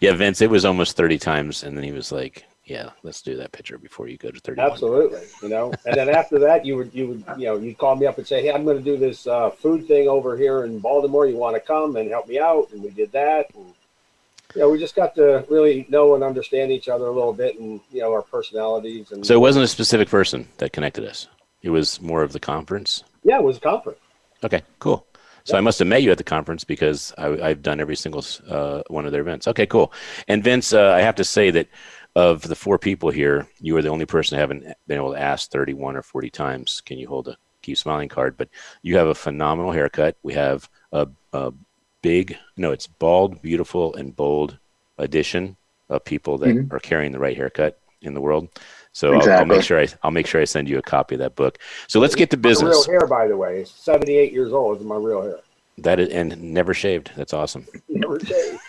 Yeah, 0.01 0.13
Vince, 0.15 0.41
it 0.41 0.49
was 0.49 0.65
almost 0.65 0.97
30 0.97 1.17
times. 1.17 1.63
And 1.63 1.77
then 1.77 1.85
he 1.85 1.93
was 1.93 2.11
like, 2.11 2.45
yeah, 2.65 2.91
let's 3.03 3.21
do 3.21 3.35
that 3.37 3.51
picture 3.51 3.77
before 3.77 4.07
you 4.07 4.17
go 4.17 4.29
to 4.29 4.39
30. 4.39 4.61
Absolutely. 4.61 5.21
You 5.41 5.49
know, 5.49 5.73
and 5.85 5.95
then 5.95 6.09
after 6.09 6.37
that, 6.39 6.65
you 6.65 6.77
would, 6.77 6.93
you 6.93 7.07
would, 7.07 7.23
you 7.37 7.45
know, 7.45 7.57
you'd 7.57 7.77
call 7.77 7.95
me 7.95 8.05
up 8.05 8.17
and 8.17 8.27
say, 8.27 8.41
Hey, 8.41 8.51
I'm 8.51 8.63
going 8.63 8.77
to 8.77 8.83
do 8.83 8.97
this 8.97 9.25
uh, 9.25 9.49
food 9.49 9.87
thing 9.87 10.07
over 10.07 10.37
here 10.37 10.63
in 10.63 10.79
Baltimore. 10.79 11.25
You 11.25 11.37
want 11.37 11.55
to 11.55 11.59
come 11.59 11.95
and 11.95 12.09
help 12.09 12.27
me 12.27 12.39
out? 12.39 12.69
And 12.71 12.83
we 12.83 12.91
did 12.91 13.11
that. 13.13 13.47
And, 13.55 13.73
you 14.53 14.61
know, 14.61 14.69
we 14.69 14.77
just 14.77 14.95
got 14.95 15.15
to 15.15 15.45
really 15.49 15.87
know 15.89 16.13
and 16.13 16.23
understand 16.23 16.71
each 16.71 16.87
other 16.87 17.05
a 17.05 17.11
little 17.11 17.33
bit 17.33 17.59
and, 17.59 17.79
you 17.91 18.01
know, 18.01 18.11
our 18.11 18.21
personalities. 18.21 19.11
And 19.11 19.25
so 19.25 19.33
it 19.33 19.39
wasn't 19.39 19.63
a 19.63 19.67
specific 19.67 20.09
person 20.09 20.47
that 20.57 20.71
connected 20.71 21.05
us. 21.05 21.27
It 21.63 21.69
was 21.69 22.01
more 22.01 22.21
of 22.21 22.31
the 22.33 22.39
conference. 22.39 23.03
Yeah, 23.23 23.37
it 23.37 23.43
was 23.43 23.57
a 23.57 23.61
conference. 23.61 23.99
Okay, 24.43 24.61
cool. 24.79 25.05
So 25.43 25.57
I 25.57 25.61
must 25.61 25.79
have 25.79 25.87
met 25.87 26.03
you 26.03 26.11
at 26.11 26.17
the 26.17 26.23
conference 26.23 26.63
because 26.63 27.13
I, 27.17 27.49
have 27.49 27.61
done 27.61 27.79
every 27.79 27.95
single 27.95 28.23
uh, 28.47 28.83
one 28.87 29.05
of 29.05 29.11
their 29.11 29.21
events. 29.21 29.47
Okay, 29.47 29.65
cool. 29.65 29.91
And 30.27 30.43
Vince, 30.43 30.73
uh, 30.73 30.91
I 30.91 31.01
have 31.01 31.15
to 31.15 31.23
say 31.23 31.49
that 31.51 31.67
of 32.15 32.41
the 32.41 32.55
four 32.55 32.77
people 32.77 33.09
here, 33.09 33.47
you 33.59 33.75
are 33.77 33.81
the 33.81 33.89
only 33.89 34.05
person 34.05 34.37
I 34.37 34.41
haven't 34.41 34.65
been 34.87 34.97
able 34.97 35.13
to 35.13 35.19
ask 35.19 35.49
31 35.49 35.95
or 35.95 36.01
40 36.01 36.29
times, 36.29 36.81
can 36.81 36.97
you 36.97 37.07
hold 37.07 37.29
a 37.29 37.37
keep 37.61 37.77
smiling 37.77 38.09
card? 38.09 38.37
But 38.37 38.49
you 38.81 38.97
have 38.97 39.07
a 39.07 39.15
phenomenal 39.15 39.71
haircut. 39.71 40.17
We 40.23 40.33
have 40.33 40.69
a, 40.91 41.07
a 41.33 41.53
big, 42.01 42.37
no, 42.57 42.71
it's 42.71 42.87
bald, 42.87 43.41
beautiful, 43.41 43.95
and 43.95 44.15
bold 44.15 44.57
addition 44.97 45.57
of 45.89 46.03
people 46.03 46.37
that 46.39 46.49
mm-hmm. 46.49 46.75
are 46.75 46.79
carrying 46.79 47.11
the 47.11 47.19
right 47.19 47.35
haircut 47.35 47.79
in 48.01 48.13
the 48.13 48.21
world. 48.21 48.49
So 48.93 49.13
exactly. 49.13 49.31
I'll, 49.33 49.39
I'll, 49.39 49.45
make 49.45 49.63
sure 49.63 49.79
I 49.79 49.87
I'll 50.03 50.11
make 50.11 50.27
sure 50.27 50.41
I 50.41 50.45
send 50.45 50.67
you 50.67 50.77
a 50.77 50.81
copy 50.81 51.15
of 51.15 51.19
that 51.19 51.35
book. 51.35 51.59
So 51.87 51.99
let's 51.99 52.15
get 52.15 52.29
to 52.31 52.37
business. 52.37 52.87
real 52.87 52.99
hair, 52.99 53.07
by 53.07 53.27
the 53.27 53.37
way, 53.37 53.63
78 53.63 54.33
years 54.33 54.51
old 54.51 54.79
is 54.79 54.83
my 54.85 54.95
real 54.95 55.21
hair. 55.21 55.39
That 55.77 55.99
is, 55.99 56.09
and 56.09 56.39
never 56.41 56.73
shaved. 56.73 57.11
That's 57.15 57.33
awesome. 57.33 57.67
Never 57.89 58.19
shaved. 58.19 58.59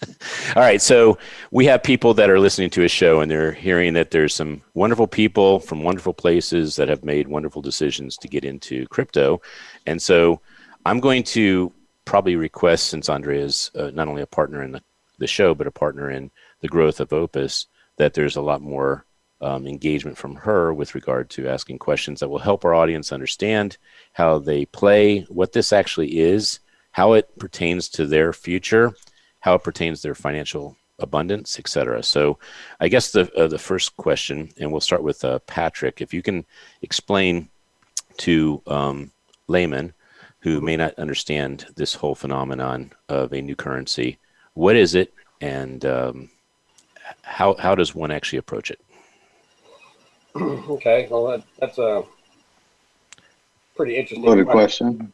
All 0.56 0.62
right. 0.62 0.82
So 0.82 1.18
we 1.50 1.66
have 1.66 1.82
people 1.82 2.14
that 2.14 2.30
are 2.30 2.40
listening 2.40 2.70
to 2.70 2.84
a 2.84 2.88
show 2.88 3.20
and 3.20 3.30
they're 3.30 3.52
hearing 3.52 3.94
that 3.94 4.10
there's 4.10 4.34
some 4.34 4.62
wonderful 4.74 5.06
people 5.06 5.60
from 5.60 5.82
wonderful 5.82 6.12
places 6.12 6.76
that 6.76 6.88
have 6.88 7.04
made 7.04 7.28
wonderful 7.28 7.62
decisions 7.62 8.16
to 8.18 8.28
get 8.28 8.44
into 8.44 8.86
crypto. 8.88 9.40
And 9.86 10.02
so 10.02 10.40
I'm 10.84 11.00
going 11.00 11.22
to 11.24 11.72
probably 12.04 12.36
request, 12.36 12.86
since 12.86 13.08
Andrea 13.08 13.44
is 13.44 13.70
uh, 13.74 13.90
not 13.92 14.08
only 14.08 14.22
a 14.22 14.26
partner 14.26 14.62
in 14.62 14.72
the, 14.72 14.82
the 15.18 15.26
show, 15.26 15.54
but 15.54 15.66
a 15.66 15.72
partner 15.72 16.10
in 16.10 16.30
the 16.60 16.68
growth 16.68 17.00
of 17.00 17.12
Opes, 17.12 17.66
that 17.98 18.14
there's 18.14 18.36
a 18.36 18.42
lot 18.42 18.62
more 18.62 19.04
um, 19.40 19.66
engagement 19.66 20.18
from 20.18 20.34
her 20.34 20.72
with 20.72 20.94
regard 20.94 21.30
to 21.30 21.48
asking 21.48 21.78
questions 21.78 22.20
that 22.20 22.28
will 22.28 22.38
help 22.38 22.64
our 22.64 22.74
audience 22.74 23.12
understand 23.12 23.76
how 24.18 24.36
they 24.36 24.64
play, 24.66 25.20
what 25.28 25.52
this 25.52 25.72
actually 25.72 26.18
is, 26.18 26.58
how 26.90 27.12
it 27.12 27.38
pertains 27.38 27.88
to 27.88 28.04
their 28.04 28.32
future, 28.32 28.92
how 29.38 29.54
it 29.54 29.62
pertains 29.62 30.00
to 30.00 30.08
their 30.08 30.14
financial 30.16 30.76
abundance, 30.98 31.56
etc. 31.56 32.02
So, 32.02 32.36
I 32.80 32.88
guess 32.88 33.12
the 33.12 33.32
uh, 33.36 33.46
the 33.46 33.60
first 33.60 33.96
question, 33.96 34.50
and 34.58 34.72
we'll 34.72 34.80
start 34.80 35.04
with 35.04 35.24
uh, 35.24 35.38
Patrick, 35.46 36.00
if 36.00 36.12
you 36.12 36.20
can 36.20 36.44
explain 36.82 37.48
to 38.16 38.60
um, 38.66 39.12
laymen 39.46 39.92
who 40.40 40.60
may 40.60 40.76
not 40.76 40.94
understand 40.94 41.66
this 41.76 41.94
whole 41.94 42.16
phenomenon 42.16 42.90
of 43.08 43.32
a 43.32 43.40
new 43.40 43.54
currency, 43.54 44.18
what 44.54 44.74
is 44.74 44.96
it, 44.96 45.14
and 45.40 45.84
um, 45.84 46.28
how 47.22 47.54
how 47.54 47.76
does 47.76 47.94
one 47.94 48.10
actually 48.10 48.40
approach 48.40 48.72
it? 48.72 48.80
okay, 50.36 51.06
well 51.08 51.28
that, 51.28 51.44
that's 51.60 51.78
a 51.78 52.02
pretty 53.78 53.96
interesting 53.96 54.24
Loaded 54.24 54.48
question. 54.48 55.10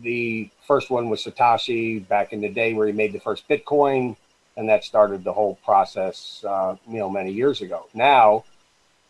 The 0.00 0.48
first 0.66 0.88
one 0.88 1.10
was 1.10 1.24
Satoshi 1.24 2.06
back 2.08 2.32
in 2.32 2.40
the 2.40 2.48
day 2.48 2.72
where 2.72 2.86
he 2.86 2.92
made 2.92 3.12
the 3.12 3.18
first 3.18 3.46
Bitcoin, 3.48 4.16
and 4.56 4.68
that 4.68 4.84
started 4.84 5.24
the 5.24 5.32
whole 5.32 5.56
process, 5.64 6.42
uh, 6.48 6.76
you 6.88 6.98
know, 6.98 7.10
many 7.10 7.32
years 7.32 7.60
ago. 7.60 7.86
Now, 7.92 8.44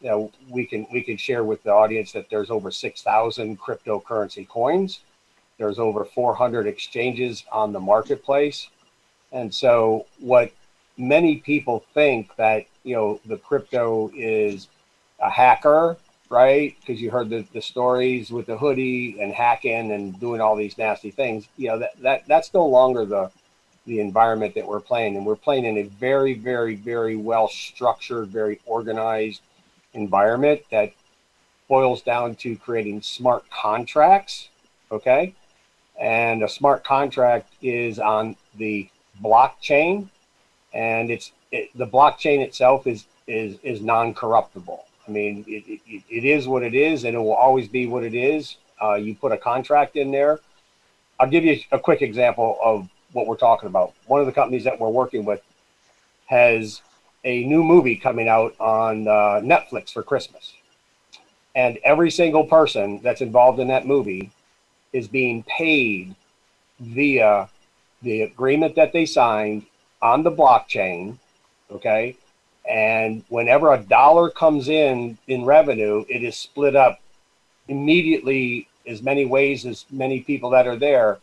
you 0.01 0.09
know, 0.09 0.33
we 0.49 0.65
can 0.65 0.87
we 0.91 1.03
can 1.03 1.19
share 1.19 1.45
with 1.45 1.63
the 1.63 1.71
audience 1.71 2.13
that 2.13 2.31
there's 2.31 2.51
over 2.51 2.71
six 2.71 3.03
thousand 3.03 3.61
cryptocurrency 3.61 4.49
coins. 4.49 5.01
There's 5.59 5.79
over 5.79 6.05
400 6.05 6.67
exchanges 6.67 7.45
on 7.53 7.73
the 7.73 7.81
marketplace, 7.81 8.69
and 9.33 9.55
so 9.55 10.07
what 10.19 10.51
many 10.97 11.37
people 11.37 11.85
think 11.93 12.35
that 12.37 12.67
you 12.85 12.97
know 12.97 13.21
the 13.27 13.37
crypto 13.37 14.11
is 14.15 14.69
a 15.21 15.31
hacker, 15.31 15.97
right? 16.35 16.77
Because 16.81 16.99
you 17.03 17.11
heard 17.17 17.29
the, 17.31 17.43
the 17.53 17.63
stories 17.63 18.25
with 18.37 18.47
the 18.47 18.59
hoodie 18.59 19.21
and 19.21 19.33
hacking 19.33 19.93
and 19.93 20.19
doing 20.21 20.41
all 20.41 20.57
these 20.57 20.77
nasty 20.79 21.11
things. 21.13 21.49
You 21.57 21.69
know, 21.69 21.79
that, 21.83 21.93
that 22.03 22.21
that's 22.27 22.53
no 22.53 22.67
longer 22.67 23.03
the 23.07 23.31
the 23.87 24.01
environment 24.01 24.55
that 24.57 24.67
we're 24.67 24.81
playing. 24.81 25.17
And 25.17 25.25
we're 25.27 25.37
playing 25.49 25.65
in 25.67 25.77
a 25.79 25.85
very, 25.85 26.35
very, 26.35 26.75
very 26.77 27.17
well 27.17 27.49
structured, 27.49 28.29
very 28.29 28.61
organized 28.67 29.43
environment 29.95 30.61
that 30.71 30.93
boils 31.69 32.03
down 32.03 32.35
to 32.37 32.57
creating 32.57 33.03
smart 33.03 33.45
contracts. 33.51 34.49
Okay. 34.91 35.35
and 36.01 36.43
a 36.43 36.49
smart 36.49 36.85
contract 36.85 37.53
is 37.63 37.99
on 37.99 38.37
the 38.57 38.89
blockchain, 39.23 40.09
and 40.73 41.11
it's 41.11 41.33
it, 41.53 41.71
the 41.77 41.87
blockchain 41.87 42.41
itself 42.41 42.87
is 42.87 43.07
is 43.27 43.59
is 43.63 43.81
non-corruptible. 43.81 44.85
I 45.07 45.11
mean, 45.11 45.45
it, 45.47 45.81
it, 45.87 46.03
it 46.09 46.25
is 46.25 46.49
what 46.49 46.63
it 46.63 46.75
is, 46.75 47.05
and 47.05 47.15
it 47.15 47.19
will 47.19 47.35
always 47.35 47.69
be 47.69 47.87
what 47.87 48.05
it 48.05 48.15
is. 48.15 48.57
Uh, 48.83 48.95
you 48.95 49.15
put 49.15 49.33
a 49.33 49.37
contract 49.37 49.97
in 49.97 50.11
there. 50.11 50.41
I'll 51.21 51.31
give 51.31 51.45
you 51.45 51.61
a 51.71 51.79
quick 51.79 52.03
example 52.03 52.59
of 52.63 52.89
what 53.13 53.27
we're 53.27 53.37
talking 53.37 53.69
about. 53.69 53.95
One 54.07 54.21
of 54.21 54.27
the 54.27 54.33
companies 54.33 54.65
that 54.65 54.81
we're 54.81 54.89
working 54.89 55.25
with 55.25 55.43
has 56.27 56.81
a 57.25 57.45
new 57.45 57.63
movie 57.63 57.97
coming 57.97 58.29
out 58.29 58.55
on 58.59 59.07
uh, 59.07 59.41
Netflix 59.43 59.93
for 59.93 60.03
Christmas. 60.03 60.55
And 61.55 61.79
every 61.85 62.11
single 62.11 62.45
person 62.45 63.01
that's 63.03 63.21
involved 63.21 63.61
in 63.61 63.69
that 63.69 63.87
movie 63.87 64.31
is 64.93 65.07
being 65.07 65.45
paid 65.45 66.15
via 66.81 67.49
the 68.03 68.23
agreement 68.23 68.75
that 68.75 68.93
they 68.93 69.07
signed 69.07 69.65
on 70.03 70.23
the 70.23 70.33
blockchain. 70.33 71.19
Okay. 71.71 72.17
And 72.69 73.25
whenever 73.29 73.73
a 73.73 73.79
dollar 73.79 74.31
comes 74.31 74.69
in 74.69 75.19
in 75.27 75.45
revenue, 75.45 76.05
it 76.09 76.23
is 76.23 76.37
split 76.37 76.75
up 76.75 77.01
immediately 77.69 78.69
as 78.87 79.03
many 79.03 79.25
ways 79.25 79.65
as 79.67 79.85
many 79.91 80.21
people 80.21 80.51
that 80.51 80.67
are 80.67 80.77
there 80.77 81.19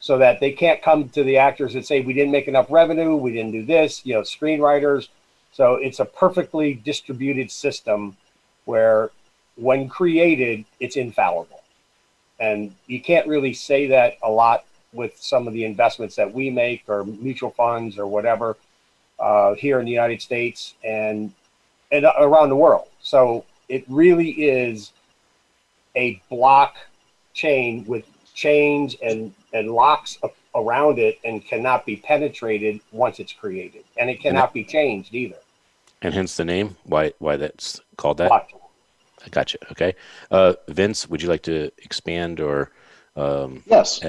so 0.00 0.18
that 0.18 0.40
they 0.40 0.52
can't 0.52 0.82
come 0.82 1.08
to 1.10 1.24
the 1.24 1.38
actors 1.38 1.74
and 1.74 1.84
say, 1.84 2.00
we 2.00 2.12
didn't 2.12 2.30
make 2.30 2.48
enough 2.48 2.70
revenue, 2.70 3.16
we 3.16 3.32
didn't 3.32 3.52
do 3.52 3.64
this, 3.64 4.04
you 4.06 4.14
know, 4.14 4.20
screenwriters. 4.20 5.08
So 5.52 5.74
it's 5.74 5.98
a 5.98 6.04
perfectly 6.04 6.74
distributed 6.74 7.50
system 7.50 8.16
where 8.64 9.10
when 9.56 9.88
created, 9.88 10.64
it's 10.78 10.96
infallible. 10.96 11.62
And 12.38 12.74
you 12.86 13.00
can't 13.00 13.26
really 13.26 13.52
say 13.52 13.88
that 13.88 14.18
a 14.22 14.30
lot 14.30 14.64
with 14.92 15.20
some 15.20 15.48
of 15.48 15.52
the 15.52 15.64
investments 15.64 16.14
that 16.16 16.32
we 16.32 16.48
make 16.48 16.84
or 16.86 17.04
mutual 17.04 17.50
funds 17.50 17.98
or 17.98 18.06
whatever 18.06 18.56
uh, 19.20 19.54
here 19.54 19.80
in 19.80 19.86
the 19.86 19.92
United 19.92 20.22
States 20.22 20.74
and, 20.84 21.32
and 21.90 22.06
around 22.18 22.48
the 22.48 22.56
world. 22.56 22.88
So 23.00 23.44
it 23.68 23.84
really 23.88 24.30
is 24.30 24.92
a 25.96 26.20
block 26.30 26.76
chain 27.34 27.84
with 27.86 28.04
chains 28.34 28.96
and, 29.02 29.34
and 29.52 29.70
locks 29.70 30.18
around 30.54 30.98
it 30.98 31.18
and 31.24 31.44
cannot 31.44 31.84
be 31.84 31.96
penetrated 31.96 32.80
once 32.92 33.18
it's 33.18 33.32
created. 33.32 33.84
And 33.96 34.08
it 34.10 34.20
cannot 34.20 34.52
be 34.52 34.64
changed 34.64 35.14
either. 35.14 35.36
And 36.02 36.14
hence 36.14 36.36
the 36.36 36.44
name, 36.44 36.76
why 36.84 37.12
why 37.18 37.36
that's 37.36 37.80
called 37.96 38.18
that? 38.18 38.30
Blockchain. 38.30 38.60
I 39.26 39.28
got 39.30 39.52
you. 39.52 39.58
Okay. 39.72 39.96
Uh, 40.30 40.54
Vince, 40.68 41.08
would 41.08 41.20
you 41.20 41.28
like 41.28 41.42
to 41.42 41.72
expand 41.78 42.38
or? 42.40 42.70
Um, 43.16 43.64
yes. 43.66 44.00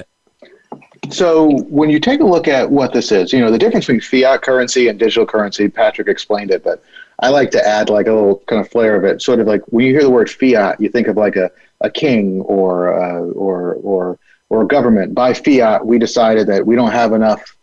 So 1.10 1.50
when 1.64 1.90
you 1.90 1.98
take 1.98 2.20
a 2.20 2.24
look 2.24 2.48
at 2.48 2.70
what 2.70 2.92
this 2.92 3.10
is, 3.12 3.32
you 3.32 3.40
know, 3.40 3.50
the 3.50 3.58
difference 3.58 3.86
between 3.86 4.00
fiat 4.00 4.42
currency 4.42 4.88
and 4.88 4.98
digital 4.98 5.26
currency, 5.26 5.68
Patrick 5.68 6.08
explained 6.08 6.50
it, 6.50 6.62
but 6.62 6.82
I 7.18 7.28
like 7.28 7.50
to 7.52 7.66
add 7.66 7.90
like 7.90 8.06
a 8.06 8.12
little 8.12 8.36
kind 8.46 8.60
of 8.60 8.70
flair 8.70 8.96
of 8.96 9.04
it. 9.04 9.20
Sort 9.20 9.40
of 9.40 9.46
like 9.46 9.62
when 9.66 9.84
you 9.86 9.92
hear 9.92 10.02
the 10.02 10.10
word 10.10 10.30
fiat, 10.30 10.80
you 10.80 10.88
think 10.88 11.08
of 11.08 11.16
like 11.16 11.36
a, 11.36 11.50
a 11.80 11.90
king 11.90 12.40
or, 12.42 12.94
uh, 12.94 13.20
or, 13.32 13.74
or, 13.74 14.18
or 14.48 14.62
a 14.62 14.66
government. 14.66 15.14
By 15.14 15.34
fiat, 15.34 15.84
we 15.84 15.98
decided 15.98 16.46
that 16.48 16.66
we 16.66 16.76
don't 16.76 16.92
have 16.92 17.12
enough, 17.12 17.56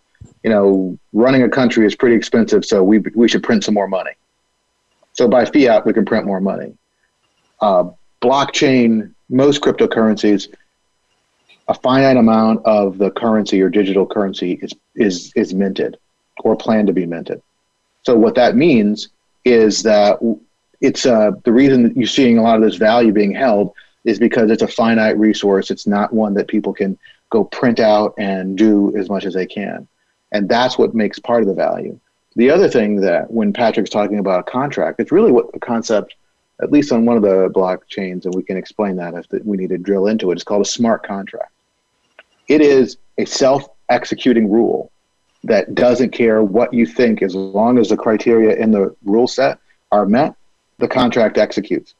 you 0.43 0.49
know, 0.49 0.97
running 1.13 1.43
a 1.43 1.49
country 1.49 1.85
is 1.85 1.95
pretty 1.95 2.15
expensive, 2.15 2.65
so 2.65 2.83
we, 2.83 2.99
we 3.15 3.27
should 3.27 3.43
print 3.43 3.63
some 3.63 3.73
more 3.73 3.87
money. 3.87 4.11
So 5.13 5.27
by 5.27 5.45
fiat, 5.45 5.85
we 5.85 5.93
can 5.93 6.05
print 6.05 6.25
more 6.25 6.41
money 6.41 6.73
uh, 7.61 7.85
blockchain, 8.21 9.13
most 9.29 9.61
cryptocurrencies, 9.61 10.47
a 11.67 11.73
finite 11.73 12.17
amount 12.17 12.65
of 12.65 12.97
the 12.97 13.11
currency 13.11 13.61
or 13.61 13.69
digital 13.69 14.05
currency 14.05 14.53
is 14.61 14.73
is 14.95 15.31
is 15.35 15.53
minted 15.53 15.97
or 16.43 16.55
planned 16.55 16.87
to 16.87 16.93
be 16.93 17.05
minted. 17.05 17.41
So 18.03 18.15
what 18.15 18.35
that 18.35 18.55
means 18.55 19.09
is 19.43 19.83
that 19.83 20.19
it's 20.79 21.05
uh, 21.05 21.31
the 21.43 21.51
reason 21.51 21.83
that 21.83 21.97
you're 21.97 22.07
seeing 22.07 22.37
a 22.37 22.41
lot 22.41 22.55
of 22.55 22.61
this 22.61 22.75
value 22.75 23.11
being 23.11 23.33
held 23.33 23.73
is 24.05 24.19
because 24.19 24.49
it's 24.49 24.61
a 24.61 24.67
finite 24.67 25.17
resource. 25.17 25.71
It's 25.71 25.87
not 25.87 26.13
one 26.13 26.33
that 26.35 26.47
people 26.47 26.73
can 26.73 26.97
go 27.29 27.43
print 27.43 27.79
out 27.79 28.13
and 28.17 28.57
do 28.57 28.95
as 28.95 29.09
much 29.09 29.25
as 29.25 29.33
they 29.33 29.45
can, 29.45 29.87
and 30.31 30.47
that's 30.47 30.77
what 30.77 30.95
makes 30.95 31.19
part 31.19 31.41
of 31.41 31.47
the 31.47 31.53
value. 31.53 31.99
The 32.35 32.51
other 32.51 32.69
thing 32.69 33.01
that 33.01 33.29
when 33.31 33.51
Patrick's 33.51 33.89
talking 33.89 34.19
about 34.19 34.39
a 34.41 34.43
contract, 34.43 34.99
it's 34.99 35.11
really 35.11 35.31
what 35.31 35.51
the 35.51 35.59
concept 35.59 36.15
at 36.61 36.71
least 36.71 36.91
on 36.91 37.05
one 37.05 37.17
of 37.17 37.23
the 37.23 37.49
blockchains, 37.49 38.25
and 38.25 38.33
we 38.33 38.41
can 38.41 38.57
explain 38.57 38.95
that 38.95 39.13
if 39.13 39.45
we 39.45 39.57
need 39.57 39.69
to 39.69 39.77
drill 39.77 40.07
into 40.07 40.31
it. 40.31 40.35
It's 40.35 40.43
called 40.43 40.61
a 40.61 40.69
smart 40.69 41.05
contract. 41.05 41.51
It 42.47 42.61
is 42.61 42.97
a 43.17 43.25
self-executing 43.25 44.49
rule 44.49 44.91
that 45.43 45.75
doesn't 45.75 46.11
care 46.11 46.43
what 46.43 46.73
you 46.73 46.85
think, 46.85 47.21
as 47.21 47.35
long 47.35 47.77
as 47.77 47.89
the 47.89 47.97
criteria 47.97 48.55
in 48.55 48.71
the 48.71 48.95
rule 49.03 49.27
set 49.27 49.59
are 49.91 50.05
met, 50.05 50.35
the 50.77 50.87
contract 50.87 51.37
executes. 51.37 51.93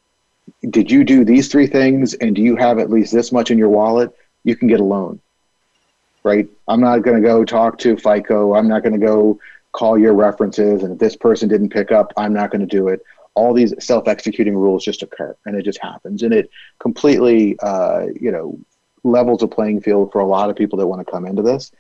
Did 0.69 0.89
you 0.91 1.03
do 1.03 1.23
these 1.23 1.47
three 1.47 1.67
things, 1.67 2.13
and 2.15 2.36
do 2.36 2.41
you 2.41 2.55
have 2.55 2.79
at 2.79 2.89
least 2.89 3.13
this 3.13 3.31
much 3.31 3.51
in 3.51 3.57
your 3.57 3.69
wallet? 3.69 4.15
You 4.43 4.55
can 4.55 4.67
get 4.67 4.79
a 4.79 4.83
loan, 4.83 5.19
right? 6.23 6.47
I'm 6.67 6.81
not 6.81 6.99
going 6.99 7.21
to 7.21 7.27
go 7.27 7.43
talk 7.43 7.77
to 7.79 7.97
FICO. 7.97 8.55
I'm 8.55 8.67
not 8.67 8.83
going 8.83 8.99
to 8.99 9.05
go 9.05 9.39
call 9.73 9.97
your 9.97 10.13
references, 10.13 10.83
and 10.83 10.93
if 10.93 10.99
this 10.99 11.15
person 11.15 11.49
didn't 11.49 11.69
pick 11.69 11.91
up, 11.91 12.13
I'm 12.17 12.33
not 12.33 12.51
going 12.51 12.62
to 12.62 12.67
do 12.67 12.88
it 12.88 13.01
all 13.38 13.53
these 13.53 13.71
self-executing 13.77 14.57
rules 14.57 14.83
just 14.83 15.03
occur 15.03 15.38
and 15.45 15.55
it 15.55 15.62
just 15.62 15.79
happens 15.79 16.23
and 16.23 16.33
it 16.33 16.49
completely 16.79 17.55
uh, 17.60 18.07
you 18.19 18.31
know 18.31 18.57
levels 19.08 19.41
of 19.43 19.52
playing 19.52 19.82
field 19.82 20.12
for 20.12 20.20
a 20.20 20.26
lot 20.26 20.50
of 20.50 20.56
people 20.56 20.78
that 20.78 20.88
want 20.88 21.06
to 21.06 21.12
come 21.12 21.26
into 21.26 21.41
this 21.41 21.72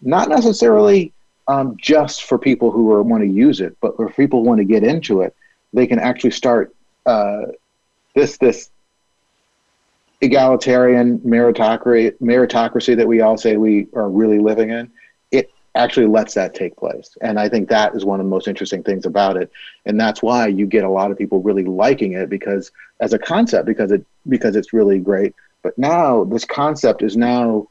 not 0.00 0.28
necessarily 0.28 1.12
um, 1.48 1.76
just 1.76 2.24
for 2.24 2.38
people 2.38 2.70
who 2.70 2.92
are, 2.92 3.02
want 3.02 3.22
to 3.22 3.28
use 3.28 3.60
it 3.60 3.76
but 3.80 3.96
for 3.96 4.08
people 4.10 4.40
who 4.40 4.46
want 4.46 4.58
to 4.58 4.64
get 4.64 4.84
into 4.84 5.22
it 5.22 5.34
they 5.72 5.86
can 5.86 5.98
actually 5.98 6.30
start 6.30 6.74
uh, 7.06 7.42
this 8.14 8.36
this 8.38 8.70
egalitarian 10.20 11.18
meritocracy 11.20 12.16
meritocracy 12.20 12.96
that 12.96 13.08
we 13.08 13.20
all 13.20 13.36
say 13.36 13.56
we 13.56 13.88
are 13.94 14.08
really 14.08 14.38
living 14.38 14.70
in 14.70 14.90
it 15.32 15.50
actually 15.74 16.06
lets 16.06 16.34
that 16.34 16.54
take 16.54 16.76
place. 16.76 17.16
And 17.22 17.38
I 17.38 17.48
think 17.48 17.68
that 17.68 17.94
is 17.94 18.04
one 18.04 18.20
of 18.20 18.26
the 18.26 18.30
most 18.30 18.46
interesting 18.46 18.82
things 18.82 19.06
about 19.06 19.36
it. 19.36 19.50
And 19.86 19.98
that's 19.98 20.22
why 20.22 20.46
you 20.46 20.66
get 20.66 20.84
a 20.84 20.90
lot 20.90 21.10
of 21.10 21.18
people 21.18 21.42
really 21.42 21.64
liking 21.64 22.12
it 22.12 22.28
because 22.28 22.70
as 23.00 23.12
a 23.12 23.18
concept, 23.18 23.66
because 23.66 23.90
it 23.90 24.04
because 24.28 24.54
it's 24.54 24.72
really 24.72 24.98
great. 24.98 25.34
But 25.62 25.76
now 25.78 26.24
this 26.24 26.44
concept 26.44 27.02
is 27.02 27.16
now 27.16 27.68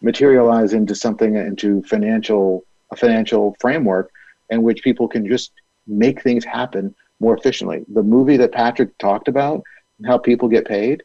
materialized 0.00 0.74
into 0.74 0.94
something 0.94 1.36
into 1.36 1.82
financial 1.84 2.64
a 2.90 2.96
financial 2.96 3.56
framework 3.60 4.10
in 4.50 4.62
which 4.62 4.82
people 4.82 5.08
can 5.08 5.26
just 5.26 5.52
make 5.86 6.22
things 6.22 6.44
happen 6.44 6.94
more 7.20 7.36
efficiently. 7.36 7.84
The 7.88 8.02
movie 8.02 8.36
that 8.36 8.52
Patrick 8.52 8.96
talked 8.98 9.28
about, 9.28 9.62
how 10.04 10.18
people 10.18 10.48
get 10.48 10.66
paid, 10.66 11.02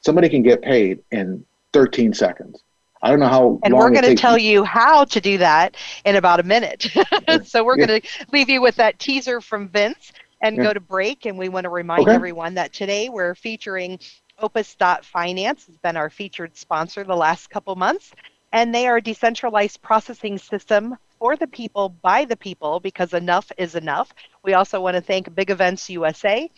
somebody 0.00 0.28
can 0.28 0.42
get 0.42 0.62
paid 0.62 1.00
in 1.10 1.44
13 1.72 2.14
seconds 2.14 2.62
I 3.02 3.10
don't 3.10 3.20
know 3.20 3.28
how. 3.28 3.60
And 3.62 3.74
we're 3.74 3.90
going 3.90 4.04
to 4.04 4.14
tell 4.14 4.38
you 4.38 4.64
how 4.64 5.04
to 5.04 5.20
do 5.20 5.38
that 5.38 5.76
in 6.04 6.16
about 6.16 6.40
a 6.40 6.42
minute. 6.42 6.90
so 7.44 7.64
we're 7.64 7.78
yeah. 7.78 7.86
going 7.86 8.00
to 8.00 8.08
leave 8.32 8.48
you 8.48 8.60
with 8.60 8.76
that 8.76 8.98
teaser 8.98 9.40
from 9.40 9.68
Vince 9.68 10.12
and 10.42 10.56
yeah. 10.56 10.64
go 10.64 10.72
to 10.72 10.80
break. 10.80 11.26
And 11.26 11.38
we 11.38 11.48
want 11.48 11.64
to 11.64 11.70
remind 11.70 12.02
okay. 12.02 12.14
everyone 12.14 12.54
that 12.54 12.72
today 12.72 13.08
we're 13.08 13.34
featuring 13.34 13.98
Opes.finance 14.40 15.66
has 15.66 15.76
been 15.78 15.96
our 15.96 16.10
featured 16.10 16.56
sponsor 16.56 17.02
the 17.02 17.16
last 17.16 17.50
couple 17.50 17.74
months, 17.74 18.12
and 18.52 18.72
they 18.72 18.86
are 18.86 18.98
a 18.98 19.02
decentralized 19.02 19.82
processing 19.82 20.38
system 20.38 20.96
for 21.18 21.36
the 21.36 21.46
people 21.46 21.88
by 21.88 22.24
the 22.24 22.36
people 22.36 22.78
because 22.78 23.14
enough 23.14 23.50
is 23.58 23.74
enough. 23.74 24.12
We 24.44 24.54
also 24.54 24.80
want 24.80 24.94
to 24.94 25.00
thank 25.00 25.34
Big 25.34 25.50
Events 25.50 25.90
USA, 25.90 26.48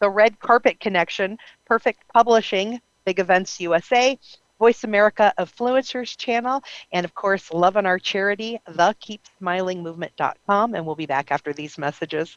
the 0.00 0.10
Red 0.10 0.38
Carpet 0.38 0.78
Connection, 0.80 1.38
Perfect 1.64 2.06
Publishing, 2.12 2.80
Big 3.06 3.18
Events 3.18 3.58
USA, 3.60 4.18
Voice 4.58 4.84
America 4.84 5.32
Influencers 5.38 6.16
channel, 6.16 6.62
and 6.92 7.04
of 7.04 7.14
course, 7.14 7.52
love 7.52 7.76
on 7.76 7.86
our 7.86 7.98
charity, 7.98 8.60
the 8.66 8.94
thekeepsmilingmovement.com. 9.42 10.74
And 10.74 10.86
we'll 10.86 10.94
be 10.94 11.06
back 11.06 11.32
after 11.32 11.52
these 11.52 11.78
messages. 11.78 12.36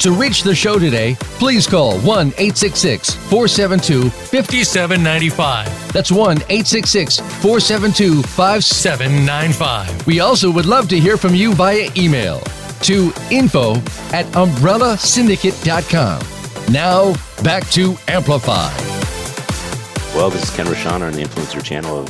To 0.00 0.12
reach 0.12 0.42
the 0.42 0.54
show 0.54 0.78
today, 0.78 1.16
please 1.38 1.66
call 1.66 1.98
1 2.00 2.26
866 2.28 3.14
472 3.14 4.10
5795. 4.10 5.92
That's 5.92 6.12
1 6.12 6.36
866 6.36 7.20
472 7.20 8.22
5795. 8.22 10.06
We 10.06 10.20
also 10.20 10.50
would 10.50 10.66
love 10.66 10.88
to 10.90 11.00
hear 11.00 11.16
from 11.16 11.34
you 11.34 11.54
via 11.54 11.88
email 11.96 12.40
to 12.82 13.10
info 13.30 13.76
at 14.12 14.26
umbrellasyndicate.com. 14.32 16.20
Now, 16.72 17.14
back 17.42 17.66
to 17.70 17.96
Amplify. 18.08 18.70
Well, 20.14 20.28
this 20.30 20.42
is 20.44 20.50
Ken 20.54 20.66
Rochon 20.66 21.00
on 21.02 21.12
the 21.12 21.22
Influencer 21.22 21.62
channel 21.62 21.98
of 22.00 22.08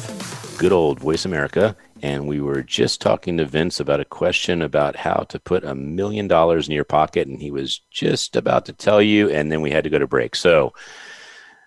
good 0.56 0.72
old 0.72 0.98
Voice 1.00 1.24
America. 1.24 1.76
And 2.02 2.26
we 2.26 2.40
were 2.40 2.62
just 2.62 3.00
talking 3.00 3.36
to 3.38 3.46
Vince 3.46 3.80
about 3.80 4.00
a 4.00 4.04
question 4.04 4.62
about 4.62 4.96
how 4.96 5.26
to 5.28 5.38
put 5.38 5.64
a 5.64 5.74
million 5.74 6.28
dollars 6.28 6.68
in 6.68 6.74
your 6.74 6.84
pocket. 6.84 7.28
And 7.28 7.40
he 7.40 7.50
was 7.50 7.80
just 7.90 8.36
about 8.36 8.66
to 8.66 8.72
tell 8.72 9.00
you, 9.00 9.30
and 9.30 9.50
then 9.50 9.60
we 9.60 9.70
had 9.70 9.84
to 9.84 9.90
go 9.90 9.98
to 9.98 10.06
break. 10.06 10.36
So, 10.36 10.72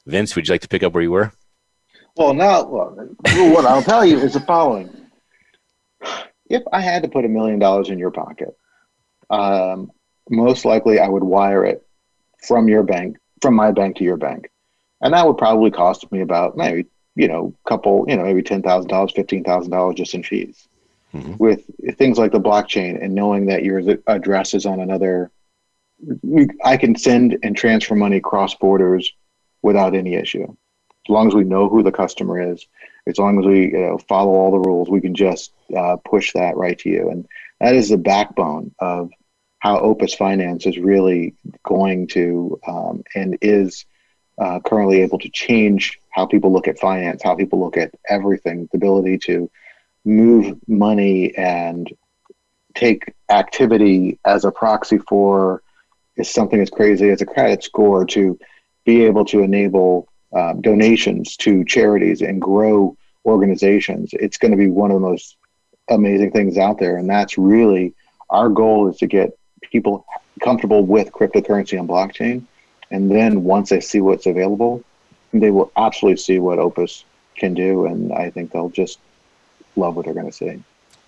Vince, 0.05 0.35
would 0.35 0.47
you 0.47 0.53
like 0.53 0.61
to 0.61 0.67
pick 0.67 0.83
up 0.83 0.93
where 0.93 1.03
you 1.03 1.11
were? 1.11 1.31
Well, 2.15 2.33
now, 2.33 2.63
well, 2.63 2.89
what 3.53 3.65
I'll 3.65 3.83
tell 3.83 4.05
you 4.05 4.19
is 4.19 4.33
the 4.33 4.41
following. 4.41 4.89
If 6.49 6.63
I 6.71 6.81
had 6.81 7.03
to 7.03 7.09
put 7.09 7.25
a 7.25 7.29
million 7.29 7.59
dollars 7.59 7.89
in 7.89 7.99
your 7.99 8.11
pocket, 8.11 8.57
um, 9.29 9.91
most 10.29 10.65
likely 10.65 10.99
I 10.99 11.07
would 11.07 11.23
wire 11.23 11.65
it 11.65 11.85
from 12.47 12.67
your 12.67 12.83
bank, 12.83 13.17
from 13.41 13.55
my 13.55 13.71
bank 13.71 13.97
to 13.97 14.03
your 14.03 14.17
bank. 14.17 14.49
And 15.01 15.13
that 15.13 15.25
would 15.25 15.37
probably 15.37 15.71
cost 15.71 16.11
me 16.11 16.21
about 16.21 16.57
maybe 16.57 16.87
you 17.19 17.27
know, 17.27 17.53
couple, 17.67 18.05
you 18.07 18.15
know, 18.15 18.23
maybe 18.23 18.41
ten 18.41 18.61
thousand 18.61 18.89
dollars, 18.89 19.11
fifteen 19.11 19.43
thousand 19.43 19.71
dollars 19.71 19.95
just 19.95 20.13
in 20.13 20.23
fees. 20.23 20.67
Mm-hmm. 21.13 21.35
With 21.37 21.65
things 21.97 22.17
like 22.17 22.31
the 22.31 22.39
blockchain 22.39 23.03
and 23.03 23.13
knowing 23.13 23.47
that 23.47 23.63
your 23.63 23.81
address 24.07 24.53
is 24.53 24.65
on 24.65 24.79
another, 24.79 25.31
I 26.63 26.77
can 26.77 26.95
send 26.95 27.37
and 27.43 27.57
transfer 27.57 27.95
money 27.95 28.21
cross 28.21 28.55
borders 28.55 29.11
without 29.61 29.95
any 29.95 30.13
issue. 30.13 30.43
As 30.45 31.09
long 31.09 31.27
as 31.27 31.35
we 31.35 31.43
know 31.43 31.67
who 31.67 31.83
the 31.83 31.91
customer 31.91 32.53
is, 32.53 32.65
as 33.07 33.17
long 33.17 33.39
as 33.39 33.45
we 33.45 33.71
you 33.71 33.79
know, 33.79 33.97
follow 33.97 34.31
all 34.31 34.51
the 34.51 34.59
rules, 34.59 34.89
we 34.89 35.01
can 35.01 35.15
just 35.15 35.51
uh, 35.75 35.97
push 36.05 36.31
that 36.33 36.55
right 36.55 36.77
to 36.79 36.89
you. 36.89 37.09
And 37.09 37.27
that 37.59 37.75
is 37.75 37.89
the 37.89 37.97
backbone 37.97 38.73
of 38.79 39.09
how 39.57 39.79
Opes 39.79 40.13
Finance 40.13 40.65
is 40.65 40.77
really 40.77 41.33
going 41.63 42.07
to 42.07 42.59
um, 42.65 43.03
and 43.15 43.37
is 43.41 43.85
uh, 44.37 44.59
currently 44.61 45.01
able 45.01 45.19
to 45.19 45.29
change 45.29 45.98
how 46.19 46.25
people 46.25 46.51
look 46.51 46.67
at 46.67 46.77
finance, 46.77 47.23
how 47.23 47.33
people 47.33 47.61
look 47.61 47.77
at 47.77 47.93
everything, 48.09 48.67
the 48.73 48.77
ability 48.77 49.17
to 49.17 49.49
move 50.03 50.57
money 50.67 51.33
and 51.37 51.89
take 52.75 53.13
activity 53.29 54.19
as 54.25 54.43
a 54.43 54.51
proxy 54.51 54.97
for 54.97 55.63
is 56.17 56.29
something 56.29 56.59
as 56.59 56.69
crazy 56.69 57.09
as 57.09 57.21
a 57.21 57.25
credit 57.25 57.63
score 57.63 58.05
to 58.05 58.37
be 58.85 59.05
able 59.05 59.23
to 59.23 59.39
enable 59.39 60.09
uh, 60.35 60.51
donations 60.59 61.37
to 61.37 61.63
charities 61.63 62.21
and 62.21 62.41
grow 62.41 62.97
organizations. 63.25 64.09
It's 64.11 64.37
going 64.37 64.51
to 64.51 64.57
be 64.57 64.69
one 64.69 64.91
of 64.91 64.95
the 64.95 65.07
most 65.07 65.37
amazing 65.89 66.31
things 66.31 66.57
out 66.57 66.79
there. 66.79 66.97
And 66.97 67.09
that's 67.09 67.37
really 67.37 67.93
our 68.29 68.49
goal 68.49 68.89
is 68.89 68.97
to 68.97 69.07
get 69.07 69.37
people 69.71 70.05
comfortable 70.43 70.83
with 70.85 71.13
cryptocurrency 71.13 71.79
and 71.79 71.87
blockchain 71.87 72.45
and 72.91 73.09
then 73.09 73.43
once 73.43 73.69
they 73.69 73.81
see 73.81 74.01
what's 74.01 74.25
available, 74.25 74.83
they 75.33 75.51
will 75.51 75.71
absolutely 75.77 76.17
see 76.17 76.39
what 76.39 76.59
Opes 76.59 77.05
can 77.35 77.53
do, 77.53 77.85
and 77.85 78.11
I 78.13 78.29
think 78.29 78.51
they'll 78.51 78.69
just 78.69 78.99
love 79.75 79.95
what 79.95 80.05
they're 80.05 80.13
going 80.13 80.25
to 80.25 80.31
see. 80.31 80.61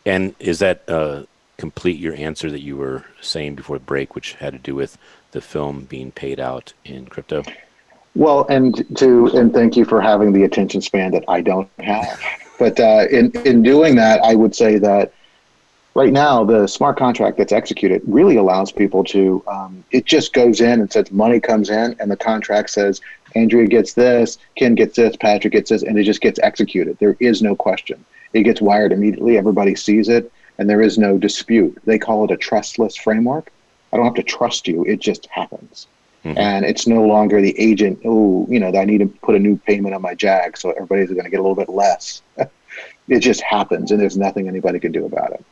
And 0.06 0.36
is 0.40 0.60
that 0.60 0.84
uh, 0.88 1.24
complete 1.58 2.00
your 2.00 2.16
answer 2.16 2.50
that 2.50 2.62
you 2.62 2.78
were 2.78 3.06
saying 3.22 3.56
before 3.56 3.78
the 3.78 3.86
break, 3.86 4.16
which 4.16 4.34
had 4.34 4.54
to 4.54 4.60
do 4.60 4.76
with 4.76 4.98
the 5.32 5.42
film 5.42 5.86
being 5.86 6.12
paid 6.12 6.40
out 6.40 6.74
in 6.86 7.06
crypto? 7.06 7.44
Well, 8.16 8.46
and 8.50 8.98
to 8.98 9.28
and 9.28 9.54
thank 9.54 9.78
you 9.78 9.86
for 9.86 10.02
having 10.02 10.34
the 10.34 10.44
attention 10.44 10.82
span 10.82 11.12
that 11.12 11.24
I 11.28 11.42
don't 11.42 11.70
have. 11.80 12.22
But 12.60 12.80
uh, 12.80 13.08
in 13.10 13.32
in 13.46 13.64
doing 13.64 13.96
that, 13.96 14.22
I 14.24 14.36
would 14.36 14.56
say 14.56 14.78
that 14.80 15.14
right 15.94 16.14
now 16.14 16.44
the 16.44 16.68
smart 16.68 16.98
contract 16.98 17.38
that's 17.38 17.52
executed 17.52 18.02
really 18.06 18.38
allows 18.38 18.72
people 18.72 19.04
to 19.04 19.44
um, 19.48 19.84
it 19.92 20.06
just 20.06 20.34
goes 20.34 20.62
in 20.62 20.80
and 20.80 20.92
says 20.92 21.12
money 21.12 21.40
comes 21.40 21.70
in 21.70 21.96
and 22.00 22.10
the 22.10 22.18
contract 22.18 22.70
says 22.70 23.02
andrea 23.36 23.68
gets 23.68 23.94
this 23.94 24.38
ken 24.56 24.76
gets 24.76 24.96
this 24.96 25.16
patrick 25.18 25.54
gets 25.54 25.70
this 25.70 25.84
and 25.84 25.98
it 25.98 26.04
just 26.04 26.22
gets 26.22 26.40
executed. 26.40 26.98
There 27.00 27.18
is 27.20 27.42
no 27.42 27.56
question. 27.56 28.04
It 28.34 28.44
gets 28.44 28.62
wired 28.62 28.92
immediately. 28.94 29.38
Everybody 29.38 29.76
sees 29.76 30.08
it 30.10 30.32
and 30.58 30.70
there 30.70 30.82
is 30.82 30.98
no 30.98 31.18
dispute. 31.18 31.78
They 31.86 32.00
call 32.00 32.24
it 32.26 32.32
a 32.32 32.38
trustless 32.38 32.96
framework. 32.96 33.52
I 33.92 33.98
don't 33.98 34.06
have 34.06 34.16
to 34.16 34.24
trust 34.24 34.68
you. 34.68 34.86
It 34.86 35.00
just 35.00 35.28
happens. 35.28 35.88
Mm-hmm. 36.24 36.38
and 36.38 36.66
it's 36.66 36.86
no 36.86 37.02
longer 37.02 37.42
the 37.42 37.60
agent 37.60 37.98
oh 38.06 38.46
you 38.48 38.60
know 38.60 38.72
i 38.80 38.86
need 38.86 39.00
to 39.00 39.08
put 39.08 39.34
a 39.34 39.40
new 39.40 39.58
payment 39.58 39.96
on 39.96 40.04
my 40.04 40.14
jag 40.14 40.56
so 40.56 40.70
everybody's 40.70 41.10
going 41.10 41.24
to 41.24 41.32
get 41.32 41.40
a 41.40 41.42
little 41.42 41.56
bit 41.56 41.70
less. 41.70 42.22
It 43.08 43.20
just 43.20 43.42
happens 43.42 43.92
and 43.92 44.00
there's 44.00 44.18
nothing 44.18 44.48
anybody 44.48 44.80
can 44.80 44.92
do 44.92 45.06
about 45.06 45.32
it 45.32 45.44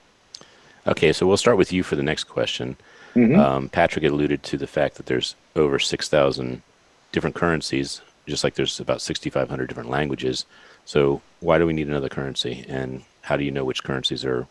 Okay, 0.89 1.13
so 1.13 1.27
we'll 1.27 1.37
start 1.37 1.57
with 1.57 1.71
you 1.71 1.83
for 1.83 1.95
the 1.95 2.01
next 2.01 2.23
question. 2.23 2.75
Mm-hmm. 3.15 3.39
Um, 3.39 3.69
Patrick 3.69 4.03
alluded 4.03 4.41
to 4.43 4.57
the 4.57 4.65
fact 4.65 4.95
that 4.95 5.05
there's 5.05 5.35
over 5.55 5.77
6,000 5.77 6.63
different 7.11 7.35
currencies, 7.35 8.01
just 8.27 8.43
like 8.43 8.55
there's 8.55 8.79
about 8.79 8.99
6,500 8.99 9.67
different 9.67 9.91
languages. 9.91 10.45
So 10.85 11.21
why 11.41 11.59
do 11.59 11.67
we 11.67 11.73
need 11.73 11.87
another 11.87 12.09
currency? 12.09 12.65
And 12.67 13.03
how 13.21 13.37
do 13.37 13.43
you 13.43 13.51
know 13.51 13.63
which 13.63 13.83
currencies 13.83 14.25
are 14.25 14.47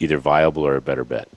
either 0.00 0.16
viable 0.16 0.66
or 0.66 0.76
a 0.76 0.80
better 0.80 1.04
bet? 1.04 1.28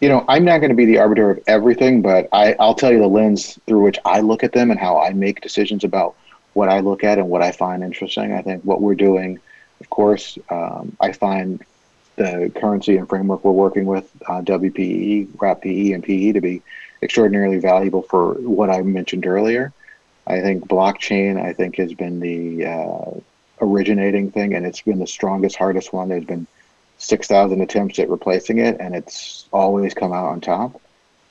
You 0.00 0.08
know, 0.08 0.24
I'm 0.28 0.44
not 0.44 0.58
going 0.58 0.70
to 0.70 0.76
be 0.76 0.86
the 0.86 0.98
arbiter 0.98 1.30
of 1.30 1.40
everything, 1.46 2.00
but 2.00 2.30
I, 2.32 2.56
I'll 2.58 2.74
tell 2.74 2.90
you 2.90 3.00
the 3.00 3.06
lens 3.06 3.58
through 3.66 3.82
which 3.82 3.98
I 4.06 4.20
look 4.20 4.44
at 4.44 4.52
them 4.52 4.70
and 4.70 4.80
how 4.80 4.98
I 4.98 5.10
make 5.10 5.42
decisions 5.42 5.84
about 5.84 6.16
what 6.54 6.70
I 6.70 6.80
look 6.80 7.04
at 7.04 7.18
and 7.18 7.28
what 7.28 7.42
I 7.42 7.52
find 7.52 7.84
interesting. 7.84 8.32
I 8.32 8.40
think 8.40 8.62
what 8.64 8.80
we're 8.80 8.94
doing, 8.94 9.38
of 9.80 9.90
course, 9.90 10.38
um, 10.48 10.96
I 11.00 11.12
find 11.12 11.62
the 12.16 12.50
currency 12.54 12.96
and 12.96 13.08
framework 13.08 13.44
we're 13.44 13.52
working 13.52 13.86
with, 13.86 14.10
uh, 14.28 14.40
WPE, 14.40 15.28
WrapPE, 15.36 15.94
and 15.94 16.02
PE, 16.02 16.32
to 16.32 16.40
be 16.40 16.62
extraordinarily 17.02 17.58
valuable 17.58 18.02
for 18.02 18.34
what 18.34 18.70
I 18.70 18.82
mentioned 18.82 19.26
earlier. 19.26 19.72
I 20.26 20.40
think 20.40 20.66
blockchain, 20.66 21.40
I 21.40 21.52
think, 21.52 21.76
has 21.76 21.92
been 21.94 22.18
the 22.20 22.66
uh, 22.66 23.20
originating 23.60 24.30
thing, 24.30 24.54
and 24.54 24.66
it's 24.66 24.82
been 24.82 24.98
the 24.98 25.06
strongest, 25.06 25.56
hardest 25.56 25.92
one. 25.92 26.08
There's 26.08 26.24
been 26.24 26.46
6,000 26.98 27.60
attempts 27.60 27.98
at 27.98 28.08
replacing 28.08 28.58
it, 28.58 28.76
and 28.80 28.94
it's 28.94 29.48
always 29.52 29.94
come 29.94 30.12
out 30.12 30.26
on 30.26 30.40
top. 30.40 30.80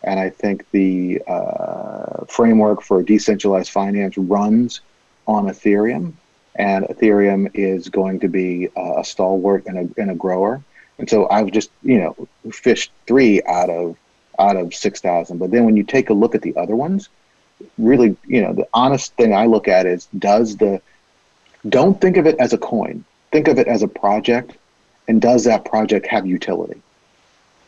And 0.03 0.19
I 0.19 0.29
think 0.29 0.69
the 0.71 1.21
uh, 1.27 2.25
framework 2.27 2.83
for 2.83 3.01
decentralized 3.01 3.71
finance 3.71 4.17
runs 4.17 4.81
on 5.27 5.47
Ethereum, 5.47 6.13
and 6.55 6.85
Ethereum 6.85 7.49
is 7.53 7.89
going 7.89 8.19
to 8.19 8.27
be 8.27 8.69
a 8.75 9.03
stalwart 9.03 9.65
and 9.65 9.77
a, 9.77 10.01
and 10.01 10.11
a 10.11 10.15
grower. 10.15 10.63
And 10.97 11.09
so 11.09 11.29
I've 11.29 11.51
just, 11.51 11.71
you 11.83 11.99
know, 11.99 12.27
fished 12.51 12.91
three 13.07 13.41
out 13.43 13.69
of 13.69 13.97
out 14.39 14.57
of 14.57 14.73
six 14.73 15.01
thousand. 15.01 15.37
But 15.37 15.51
then 15.51 15.65
when 15.65 15.77
you 15.77 15.83
take 15.83 16.09
a 16.09 16.13
look 16.13 16.35
at 16.35 16.41
the 16.41 16.55
other 16.55 16.75
ones, 16.75 17.09
really, 17.77 18.15
you 18.25 18.41
know, 18.41 18.53
the 18.53 18.67
honest 18.73 19.13
thing 19.15 19.33
I 19.33 19.45
look 19.45 19.67
at 19.67 19.85
is 19.85 20.07
does 20.17 20.57
the 20.57 20.81
don't 21.67 21.99
think 21.99 22.17
of 22.17 22.25
it 22.25 22.37
as 22.39 22.53
a 22.53 22.57
coin. 22.57 23.03
Think 23.31 23.47
of 23.47 23.57
it 23.59 23.67
as 23.67 23.81
a 23.81 23.87
project 23.87 24.55
and 25.07 25.21
does 25.21 25.43
that 25.45 25.65
project 25.65 26.07
have 26.07 26.25
utility? 26.25 26.81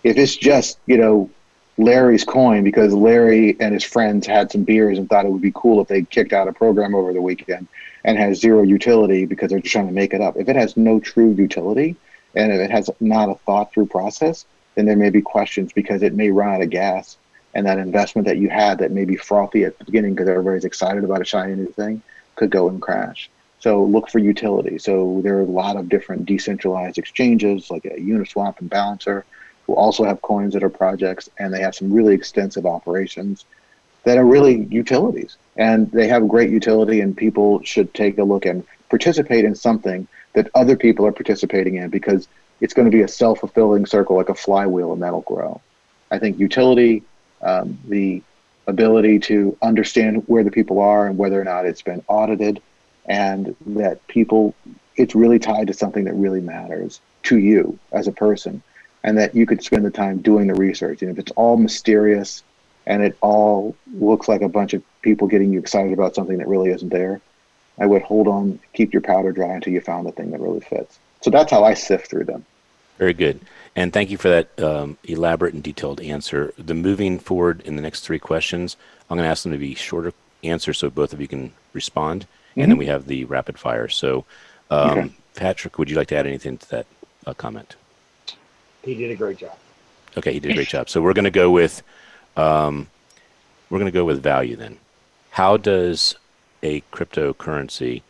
If 0.04 0.18
it's 0.18 0.36
just, 0.36 0.80
you 0.86 0.98
know, 0.98 1.30
Larry's 1.78 2.24
coin 2.24 2.64
because 2.64 2.94
Larry 2.94 3.56
and 3.60 3.74
his 3.74 3.84
friends 3.84 4.26
had 4.26 4.52
some 4.52 4.64
beers 4.64 4.98
and 4.98 5.08
thought 5.08 5.26
it 5.26 5.32
would 5.32 5.42
be 5.42 5.52
cool 5.54 5.82
if 5.82 5.88
they 5.88 6.04
kicked 6.04 6.34
out 6.34 6.48
a 6.48 6.54
program 6.54 6.96
over 6.96 7.14
the 7.14 7.22
weekend 7.22 7.68
and 8.04 8.18
has 8.18 8.40
zero 8.40 8.64
utility 8.64 9.26
because 9.26 9.52
they're 9.52 9.60
just 9.60 9.74
trying 9.74 9.88
to 9.88 9.94
make 9.94 10.14
it 10.14 10.22
up. 10.22 10.38
If 10.38 10.50
it 10.50 10.56
has 10.56 10.76
no 10.76 11.00
true 11.00 11.32
utility, 11.32 11.96
and 12.38 12.52
if 12.52 12.60
it 12.60 12.72
has 12.72 12.90
not 13.00 13.30
a 13.30 13.36
thought 13.36 13.74
through 13.74 13.88
process, 13.88 14.46
then 14.76 14.86
there 14.86 14.96
may 14.96 15.10
be 15.10 15.22
questions 15.22 15.74
because 15.74 16.04
it 16.04 16.14
may 16.14 16.30
run 16.30 16.54
out 16.54 16.62
of 16.62 16.70
gas. 16.70 17.18
And 17.56 17.66
that 17.66 17.80
investment 17.80 18.28
that 18.28 18.38
you 18.38 18.50
had 18.50 18.78
that 18.80 18.92
may 18.92 19.06
be 19.06 19.16
frothy 19.16 19.66
at 19.66 19.80
the 19.80 19.86
beginning 19.86 20.14
because 20.14 20.30
everybody's 20.30 20.66
excited 20.66 21.04
about 21.04 21.22
a 21.22 21.26
shiny 21.26 21.56
new 21.56 21.72
thing 21.72 22.04
could 22.36 22.52
go 22.52 22.70
and 22.70 22.80
crash. 22.80 23.32
So 23.60 23.84
look 23.84 24.10
for 24.10 24.20
utility. 24.20 24.78
So 24.78 25.22
there 25.24 25.38
are 25.38 25.42
a 25.42 25.46
lot 25.46 25.78
of 25.78 25.90
different 25.90 26.28
decentralized 26.28 27.00
exchanges 27.00 27.72
like 27.72 27.86
a 27.86 28.00
Uniswap 28.00 28.60
and 28.60 28.70
Balancer 28.70 29.26
who 29.66 29.74
also 29.74 30.04
have 30.04 30.22
coins 30.22 30.54
that 30.54 30.64
are 30.64 30.70
projects 30.70 31.30
and 31.40 31.52
they 31.52 31.62
have 31.62 31.74
some 31.74 31.92
really 31.92 32.14
extensive 32.14 32.68
operations 32.68 33.46
that 34.04 34.20
are 34.20 34.26
really 34.26 34.66
utilities 34.66 35.38
and 35.56 35.92
they 35.92 36.08
have 36.08 36.28
great 36.28 36.52
utility 36.52 37.02
and 37.02 37.18
people 37.18 37.64
should 37.64 37.92
take 37.96 38.20
a 38.20 38.24
look 38.24 38.46
and 38.46 38.64
participate 38.90 39.44
in 39.44 39.56
something 39.56 40.08
that 40.38 40.52
other 40.54 40.78
people 40.78 41.04
are 41.04 41.12
participating 41.12 41.78
in 41.78 41.90
because 41.90 42.28
it's 42.62 42.76
going 42.76 42.86
to 42.86 42.96
be 42.96 43.02
a 43.02 43.08
self-fulfilling 43.08 43.88
circle 43.88 44.16
like 44.16 44.30
a 44.30 44.36
flywheel 44.36 44.94
and 44.94 45.02
that'll 45.02 45.22
grow. 45.22 45.60
I 46.12 46.20
think 46.20 46.38
utility 46.38 47.02
um, 47.42 47.80
the 47.88 48.22
ability 48.68 49.18
to 49.18 49.58
understand 49.64 50.24
where 50.28 50.44
the 50.44 50.52
people 50.52 50.80
are 50.80 51.08
and 51.08 51.18
whether 51.18 51.42
or 51.42 51.44
not 51.44 51.66
it's 51.66 51.82
been 51.82 52.04
audited 52.08 52.62
and 53.08 53.56
that 53.66 54.06
people 54.06 54.54
it's 54.96 55.16
really 55.16 55.40
tied 55.40 55.66
to 55.68 55.74
something 55.74 56.04
that 56.04 56.14
really 56.14 56.42
matters 56.42 57.02
to 57.24 57.40
you 57.40 57.80
as 57.92 58.08
a 58.08 58.12
person 58.12 58.62
and 59.04 59.18
that 59.18 59.34
you 59.34 59.48
could 59.48 59.64
spend 59.64 59.86
the 59.86 59.90
time 59.90 60.22
doing 60.22 60.46
the 60.46 60.54
research. 60.54 61.02
And 61.02 61.10
if 61.10 61.18
it's 61.18 61.32
all 61.32 61.58
mysterious 61.58 62.44
and 62.86 63.02
it 63.02 63.18
all 63.22 63.76
looks 63.92 64.28
like 64.28 64.42
a 64.44 64.50
bunch 64.50 64.76
of 64.76 64.84
people 65.02 65.28
getting 65.28 65.52
you 65.52 65.58
excited 65.58 65.94
about 65.94 66.14
something 66.14 66.38
that 66.38 66.48
really 66.48 66.70
isn't 66.70 66.90
there 66.90 67.22
i 67.80 67.86
would 67.86 68.02
hold 68.02 68.28
on 68.28 68.60
keep 68.74 68.94
your 68.94 69.02
powder 69.02 69.32
dry 69.32 69.54
until 69.54 69.74
you 69.74 69.82
found 69.82 70.08
the 70.08 70.12
thing 70.12 70.32
that 70.32 70.40
really 70.40 70.60
fits. 70.60 71.00
So 71.22 71.30
that's 71.30 71.52
how 71.52 71.64
i 71.64 71.74
sift 71.74 72.10
through 72.10 72.26
them. 72.26 72.46
Very 72.98 73.14
good. 73.14 73.42
And 73.76 73.94
thank 73.94 74.10
you 74.10 74.18
for 74.18 74.30
that 74.30 74.60
um, 74.60 74.98
elaborate 75.04 75.54
and 75.54 75.62
detailed 75.62 76.02
answer. 76.02 76.52
The 76.58 76.74
moving 76.74 77.20
forward 77.20 77.62
in 77.62 77.76
the 77.76 77.82
next 77.82 78.02
three 78.02 78.20
questions 78.20 78.78
i'm 79.10 79.18
going 79.18 79.26
to 79.26 79.30
ask 79.30 79.44
them 79.44 79.52
to 79.52 79.58
be 79.58 79.76
shorter 79.76 80.14
answers 80.44 80.78
so 80.78 80.90
both 80.90 81.14
of 81.14 81.22
you 81.22 81.28
can 81.28 81.52
respond 81.74 82.26
mm-hmm. 82.52 82.62
and 82.62 82.72
then 82.72 82.78
we 82.78 82.88
have 82.88 83.08
the 83.08 83.26
rapid 83.26 83.58
fire. 83.58 83.88
So 83.88 84.26
um, 84.70 84.90
okay. 84.90 85.12
patrick 85.36 85.78
would 85.78 85.90
you 85.90 85.96
like 85.96 86.08
to 86.10 86.18
add 86.18 86.28
anything 86.28 86.58
to 86.58 86.70
that 86.70 86.86
uh, 87.26 87.34
comment? 87.34 87.76
He 88.84 88.96
did 88.96 89.12
a 89.12 89.16
great 89.16 89.38
job. 89.38 89.58
Okay 90.16 90.34
he 90.34 90.40
did 90.40 90.52
a 90.52 90.56
great 90.56 90.70
job. 90.70 90.90
So 90.90 91.02
we're 91.02 91.14
going 91.14 91.26
to 91.26 91.32
go 91.32 91.52
with 91.52 91.84
um, 92.36 92.88
we're 93.70 93.80
going 93.80 93.92
to 93.92 93.98
go 93.98 94.06
with 94.06 94.22
value 94.22 94.56
then. 94.56 94.78
How 95.32 95.58
does 95.58 96.16
a 96.68 96.82
cryptocurrency 96.92 98.02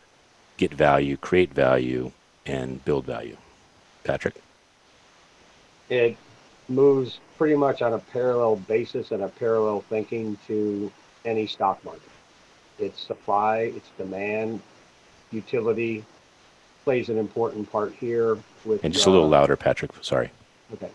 get 0.56 0.74
value, 0.74 1.16
create 1.16 1.52
value, 1.52 2.10
and 2.44 2.84
build 2.84 3.04
value? 3.04 3.36
Patrick? 4.04 4.34
It 5.88 6.16
moves 6.68 7.20
pretty 7.36 7.54
much 7.54 7.82
on 7.82 7.92
a 7.92 7.98
parallel 7.98 8.56
basis 8.56 9.12
and 9.12 9.22
a 9.22 9.28
parallel 9.28 9.82
thinking 9.82 10.36
to 10.48 10.90
any 11.24 11.46
stock 11.46 11.82
market. 11.84 12.02
Its 12.78 13.00
supply, 13.00 13.72
its 13.78 13.88
demand, 13.96 14.60
utility 15.30 16.04
plays 16.84 17.08
an 17.08 17.18
important 17.18 17.70
part 17.70 17.92
here. 17.94 18.38
With 18.64 18.82
and 18.84 18.92
just 18.92 19.06
uh, 19.06 19.10
a 19.10 19.12
little 19.12 19.26
uh, 19.26 19.38
louder, 19.38 19.56
Patrick. 19.56 19.92
Sorry. 20.00 20.30
Okay. 20.72 20.90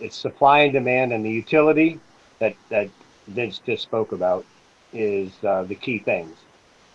It's 0.00 0.16
supply 0.16 0.60
and 0.60 0.72
demand, 0.72 1.12
and 1.12 1.24
the 1.24 1.30
utility 1.30 2.00
that 2.38 2.54
that 2.68 2.88
Vince 3.28 3.60
just 3.64 3.82
spoke 3.82 4.12
about 4.12 4.44
is 4.92 5.30
uh, 5.44 5.62
the 5.62 5.74
key 5.74 5.98
things. 5.98 6.36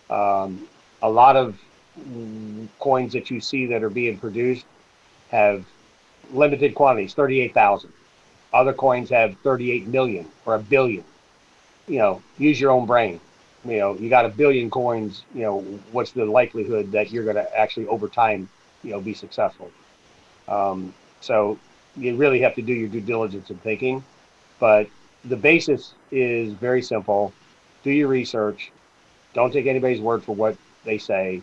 Um, 0.09 0.67
a 1.01 1.09
lot 1.09 1.35
of 1.35 1.57
coins 2.79 3.13
that 3.13 3.29
you 3.29 3.39
see 3.39 3.65
that 3.67 3.83
are 3.83 3.89
being 3.89 4.17
produced 4.17 4.65
have 5.29 5.65
limited 6.31 6.75
quantities, 6.75 7.13
38,000. 7.13 7.91
Other 8.53 8.73
coins 8.73 9.09
have 9.09 9.37
38 9.39 9.87
million 9.87 10.27
or 10.45 10.55
a 10.55 10.59
billion. 10.59 11.03
You 11.87 11.99
know, 11.99 12.21
use 12.37 12.59
your 12.59 12.71
own 12.71 12.85
brain. 12.85 13.19
You 13.65 13.77
know, 13.77 13.95
you 13.95 14.09
got 14.09 14.25
a 14.25 14.29
billion 14.29 14.69
coins, 14.69 15.23
you 15.33 15.41
know, 15.41 15.59
what's 15.91 16.11
the 16.11 16.25
likelihood 16.25 16.91
that 16.91 17.11
you're 17.11 17.23
going 17.23 17.35
to 17.35 17.57
actually 17.57 17.87
over 17.87 18.07
time, 18.07 18.47
you 18.83 18.91
know, 18.91 19.01
be 19.01 19.13
successful? 19.13 19.71
Um, 20.47 20.93
so 21.19 21.57
you 21.97 22.15
really 22.15 22.39
have 22.41 22.55
to 22.55 22.61
do 22.61 22.73
your 22.73 22.87
due 22.87 23.01
diligence 23.01 23.49
in 23.49 23.57
thinking. 23.57 24.03
But 24.59 24.87
the 25.25 25.35
basis 25.35 25.93
is 26.11 26.53
very 26.53 26.81
simple. 26.81 27.33
Do 27.83 27.91
your 27.91 28.07
research. 28.07 28.71
Don't 29.33 29.51
take 29.51 29.67
anybody's 29.67 30.01
word 30.01 30.23
for 30.23 30.35
what 30.35 30.57
they 30.83 30.97
say. 30.97 31.41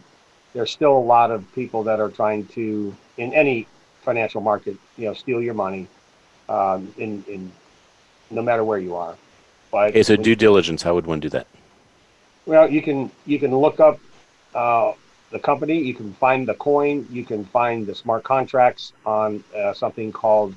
There's 0.52 0.70
still 0.70 0.96
a 0.96 0.98
lot 0.98 1.30
of 1.30 1.44
people 1.54 1.82
that 1.84 2.00
are 2.00 2.10
trying 2.10 2.46
to, 2.48 2.94
in 3.16 3.32
any 3.32 3.66
financial 4.02 4.40
market, 4.40 4.76
you 4.96 5.06
know, 5.06 5.14
steal 5.14 5.42
your 5.42 5.54
money, 5.54 5.88
um, 6.48 6.92
in 6.98 7.24
in 7.28 7.52
no 8.30 8.42
matter 8.42 8.64
where 8.64 8.78
you 8.78 8.94
are. 8.94 9.16
But 9.70 9.90
okay, 9.90 10.02
so 10.02 10.16
due 10.16 10.36
diligence. 10.36 10.82
How 10.82 10.94
would 10.94 11.06
one 11.06 11.20
do 11.20 11.28
that? 11.30 11.46
Well, 12.46 12.70
you 12.70 12.82
can 12.82 13.10
you 13.26 13.38
can 13.38 13.56
look 13.56 13.80
up 13.80 13.98
uh, 14.54 14.92
the 15.30 15.38
company. 15.38 15.80
You 15.80 15.94
can 15.94 16.12
find 16.14 16.46
the 16.46 16.54
coin. 16.54 17.06
You 17.10 17.24
can 17.24 17.44
find 17.44 17.86
the 17.86 17.94
smart 17.94 18.22
contracts 18.22 18.92
on 19.04 19.42
uh, 19.56 19.72
something 19.72 20.12
called, 20.12 20.54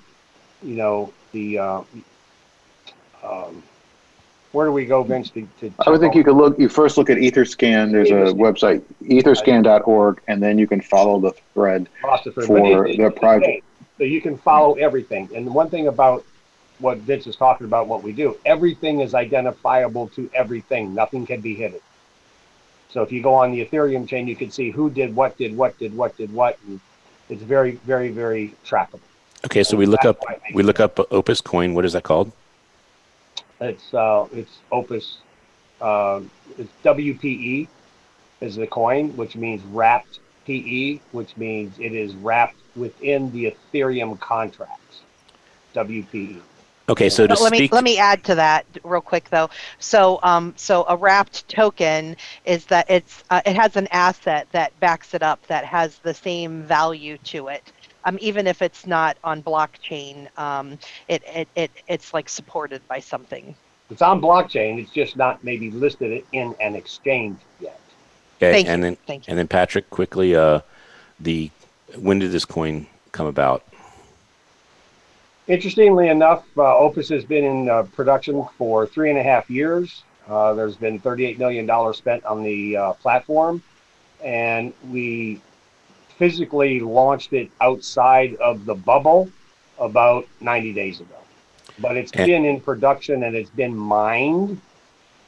you 0.62 0.76
know, 0.76 1.14
the 1.32 1.58
uh, 1.58 1.82
um, 3.24 3.64
where 4.52 4.66
do 4.66 4.72
we 4.72 4.86
go, 4.86 5.04
Vince? 5.04 5.30
To, 5.32 5.48
to 5.60 5.72
I 5.86 5.90
would 5.90 6.00
think 6.00 6.16
you 6.16 6.24
could 6.24 6.36
look. 6.36 6.58
You 6.58 6.70
first 6.70 6.98
look 6.98 7.10
at 7.10 7.18
EtherScan. 7.18 7.92
There's 7.92 8.12
a 8.12 8.34
website, 8.34 8.82
EtherScan.org, 9.04 10.22
and 10.28 10.42
then 10.42 10.58
you 10.58 10.68
can 10.68 10.82
follow 10.82 11.20
the 11.20 11.32
thread 11.54 11.88
for 12.02 12.18
the 12.54 13.14
project. 13.16 13.64
So 13.98 14.04
you 14.04 14.22
can 14.22 14.38
follow 14.38 14.76
everything. 14.76 15.30
And 15.36 15.54
one 15.54 15.70
thing 15.70 15.88
about 15.88 16.24
what 16.80 17.00
Vince 17.00 17.28
is 17.28 17.36
talking 17.36 17.66
about, 17.66 17.88
what 17.88 18.04
we 18.04 18.12
do, 18.12 18.38
everything 18.46 19.02
is 19.02 19.16
identifiable 19.16 20.08
to 20.10 20.30
everything. 20.34 20.94
Nothing 20.94 21.26
can 21.26 21.42
be 21.42 21.56
hidden. 21.56 21.80
So 22.90 23.02
if 23.02 23.12
you 23.12 23.22
go 23.22 23.34
on 23.34 23.52
the 23.52 23.66
Ethereum 23.66 24.08
chain, 24.08 24.28
you 24.28 24.36
can 24.36 24.52
see 24.52 24.72
who 24.72 24.90
did 24.90 25.16
what, 25.16 25.38
did 25.38 25.58
what, 25.58 25.78
did 25.78 25.96
what, 25.96 26.16
did 26.16 26.32
what, 26.32 26.58
and 26.68 26.80
it's 27.30 27.42
very, 27.42 27.72
very, 27.72 28.10
very 28.10 28.54
trackable. 28.66 29.02
Okay, 29.46 29.64
so 29.64 29.72
and 29.72 29.80
we 29.80 29.86
look 29.86 30.06
up 30.06 30.24
we 30.54 30.64
look 30.64 30.80
up 30.80 31.00
Opes 31.12 31.42
Coin. 31.42 31.74
What 31.74 31.86
is 31.86 31.94
that 31.94 32.04
called? 32.04 32.32
It's 33.60 33.94
uh, 33.94 34.28
it's 34.34 34.60
Opes. 34.72 35.18
Uh, 35.82 36.22
it's 36.58 36.72
WPE 36.84 37.68
is 38.42 38.56
the 38.56 38.68
coin, 38.68 39.16
which 39.16 39.36
means 39.36 39.64
wrapped 39.66 40.20
PE, 40.46 41.00
which 41.12 41.36
means 41.38 41.78
it 41.80 41.94
is 41.94 42.16
wrapped 42.16 42.58
within 42.76 43.32
the 43.32 43.54
Ethereum 43.74 44.20
contracts. 44.20 45.02
WPE. 45.74 46.42
Okay, 46.90 47.10
so 47.10 47.26
let 47.26 47.52
me 47.52 47.68
let 47.70 47.84
me 47.84 47.98
add 47.98 48.24
to 48.24 48.36
that 48.36 48.66
real 48.84 49.02
quick 49.02 49.30
though. 49.30 49.50
So 49.80 50.20
um, 50.24 50.54
so 50.56 50.86
a 50.88 50.96
wrapped 50.96 51.48
token 51.50 52.16
is 52.46 52.66
that 52.68 52.90
it's 52.90 53.26
uh, 53.30 53.42
it 53.46 53.58
has 53.58 53.76
an 53.76 53.88
asset 53.92 54.48
that 54.54 54.78
backs 54.80 55.14
it 55.14 55.22
up 55.22 55.46
that 55.48 55.66
has 55.66 55.98
the 56.00 56.14
same 56.14 56.64
value 56.64 57.18
to 57.26 57.50
it 57.50 57.74
um, 58.08 58.18
even 58.22 58.48
if 58.48 58.62
it's 58.62 58.88
not 58.88 59.18
on 59.24 59.44
blockchain, 59.44 60.28
um, 60.40 60.80
it, 61.10 61.22
it, 61.28 61.48
it, 61.56 61.72
it's 61.88 62.14
like 62.14 62.30
supported 62.30 62.86
by 62.88 63.00
something. 63.00 63.54
It's 63.92 64.02
on 64.02 64.22
blockchain. 64.22 64.80
It's 64.80 64.92
just 64.92 65.18
not 65.18 65.44
maybe 65.44 65.72
listed 65.72 66.24
in 66.32 66.56
an 66.62 66.76
exchange 66.76 67.38
yet. 67.60 67.80
Okay, 68.38 68.52
Thank 68.54 68.68
and 68.70 68.82
you. 68.82 68.84
then 68.84 68.98
Thank 69.06 69.28
you. 69.28 69.32
and 69.32 69.38
then 69.40 69.48
Patrick, 69.48 69.90
quickly, 69.90 70.36
uh, 70.36 70.62
the 71.20 71.52
when 71.98 72.20
did 72.20 72.32
this 72.32 72.46
coin 72.46 72.88
come 73.12 73.28
about? 73.28 73.64
Interestingly 75.48 76.10
enough, 76.10 76.46
uh, 76.58 76.78
Opes 76.78 77.10
has 77.10 77.24
been 77.24 77.44
in 77.44 77.70
uh, 77.70 77.84
production 77.84 78.46
for 78.58 78.86
three 78.86 79.10
and 79.10 79.18
a 79.18 79.24
half 79.24 79.50
years. 79.50 80.04
Uh, 80.28 80.54
there's 80.54 80.76
been 80.76 81.00
$38 81.00 81.38
million 81.38 81.94
spent 81.94 82.26
on 82.26 82.44
the 82.44 82.76
uh, 82.76 82.94
platform, 82.94 83.64
and 84.22 84.74
we 84.90 85.40
physically 86.18 86.80
launched 86.80 87.34
it 87.34 87.50
outside 87.62 88.36
of 88.36 88.66
the 88.66 88.76
bubble 88.76 89.30
about 89.80 90.28
90 90.42 90.74
days 90.74 91.00
ago. 91.00 91.16
But 91.80 91.96
it's 91.96 92.12
and, 92.12 92.26
been 92.26 92.46
in 92.46 92.60
production 92.60 93.24
and 93.24 93.36
it's 93.36 93.52
been 93.52 93.76
mined, 93.76 94.60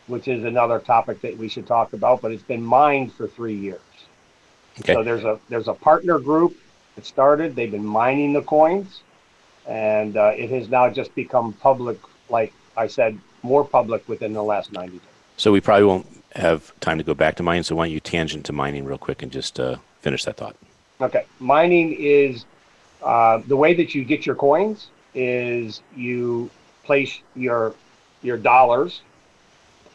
which 0.07 0.27
is 0.27 0.43
another 0.43 0.79
topic 0.79 1.21
that 1.21 1.37
we 1.37 1.47
should 1.47 1.67
talk 1.67 1.93
about. 1.93 2.21
But 2.21 2.31
it's 2.31 2.43
been 2.43 2.63
mined 2.63 3.13
for 3.13 3.27
three 3.27 3.55
years. 3.55 3.81
Okay. 4.79 4.93
So 4.93 5.03
there's 5.03 5.23
a 5.23 5.39
there's 5.49 5.67
a 5.67 5.73
partner 5.73 6.17
group 6.19 6.57
that 6.95 7.05
started. 7.05 7.55
They've 7.55 7.69
been 7.69 7.85
mining 7.85 8.33
the 8.33 8.41
coins, 8.41 9.01
and 9.67 10.17
uh, 10.17 10.33
it 10.35 10.49
has 10.49 10.69
now 10.69 10.89
just 10.89 11.13
become 11.13 11.53
public. 11.53 11.99
Like 12.29 12.53
I 12.75 12.87
said, 12.87 13.19
more 13.43 13.65
public 13.65 14.07
within 14.07 14.33
the 14.33 14.43
last 14.43 14.71
90 14.71 14.97
days. 14.97 15.01
So 15.37 15.51
we 15.51 15.61
probably 15.61 15.85
won't 15.85 16.07
have 16.35 16.77
time 16.79 16.97
to 16.97 17.03
go 17.03 17.13
back 17.13 17.35
to 17.35 17.43
mining. 17.43 17.63
So 17.63 17.75
why 17.75 17.85
don't 17.85 17.93
you 17.93 17.99
tangent 17.99 18.45
to 18.45 18.53
mining 18.53 18.85
real 18.85 18.97
quick 18.97 19.21
and 19.21 19.31
just 19.31 19.59
uh, 19.59 19.77
finish 20.01 20.23
that 20.25 20.37
thought? 20.37 20.55
Okay, 21.01 21.23
mining 21.39 21.93
is 21.97 22.43
uh, 23.01 23.41
the 23.47 23.55
way 23.55 23.73
that 23.73 23.95
you 23.95 24.03
get 24.03 24.25
your 24.25 24.35
coins 24.35 24.89
is 25.15 25.81
you 25.95 26.49
place 26.83 27.21
your 27.37 27.73
your 28.21 28.37
dollars 28.37 29.01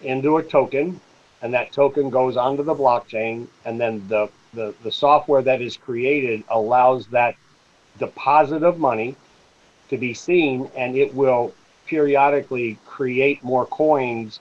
into 0.01 0.39
a 0.39 0.43
token, 0.43 0.99
and 1.43 1.53
that 1.53 1.73
token 1.73 2.09
goes 2.09 2.39
onto 2.39 2.63
the 2.63 2.75
blockchain, 2.75 3.47
and 3.67 3.79
then 3.79 4.03
the 4.09 4.31
the, 4.55 4.75
the 4.83 4.91
software 4.91 5.43
that 5.43 5.61
is 5.61 5.77
created 5.77 6.43
allows 6.49 7.07
that 7.09 7.37
deposit 7.99 8.63
of 8.63 8.79
money 8.79 9.15
to 9.91 9.99
be 9.99 10.15
seen, 10.15 10.71
and 10.75 10.97
it 10.97 11.15
will 11.15 11.53
periodically 11.85 12.79
create 12.87 13.45
more 13.45 13.67
coins 13.67 14.41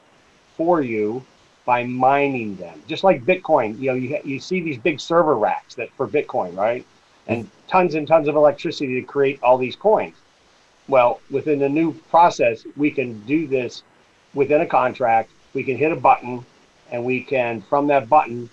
for 0.55 0.82
you 0.82 1.26
by 1.66 1.84
mining 1.84 2.55
them. 2.57 2.82
Just 2.88 3.03
like 3.03 3.26
Bitcoin, 3.26 3.80
you 3.80 3.88
know, 3.88 3.93
you, 3.93 4.20
you 4.24 4.39
see 4.39 4.59
these 4.59 4.78
big 4.78 4.99
server 4.99 5.36
racks 5.36 5.76
that 5.76 5.91
for 5.91 6.07
Bitcoin, 6.07 6.55
right? 6.57 6.86
And 7.28 7.45
mm-hmm. 7.45 7.68
tons 7.68 7.95
and 7.95 8.07
tons 8.07 8.28
of 8.28 8.36
electricity 8.36 8.99
to 8.99 9.07
create 9.07 9.41
all 9.41 9.57
these 9.57 9.76
coins. 9.76 10.16
Well, 10.88 11.22
within 11.32 11.59
the 11.59 11.70
new 11.70 11.93
process, 12.09 12.66
we 12.76 12.91
can 12.91 13.20
do 13.22 13.47
this 13.47 13.84
within 14.34 14.61
a 14.61 14.66
contract 14.66 15.30
we 15.53 15.64
can 15.64 15.78
hit 15.78 15.91
a 15.91 15.95
button 15.95 16.45
and 16.91 17.03
we 17.05 17.22
can, 17.22 17.61
from 17.61 17.88
that 17.88 18.09
button, 18.09 18.49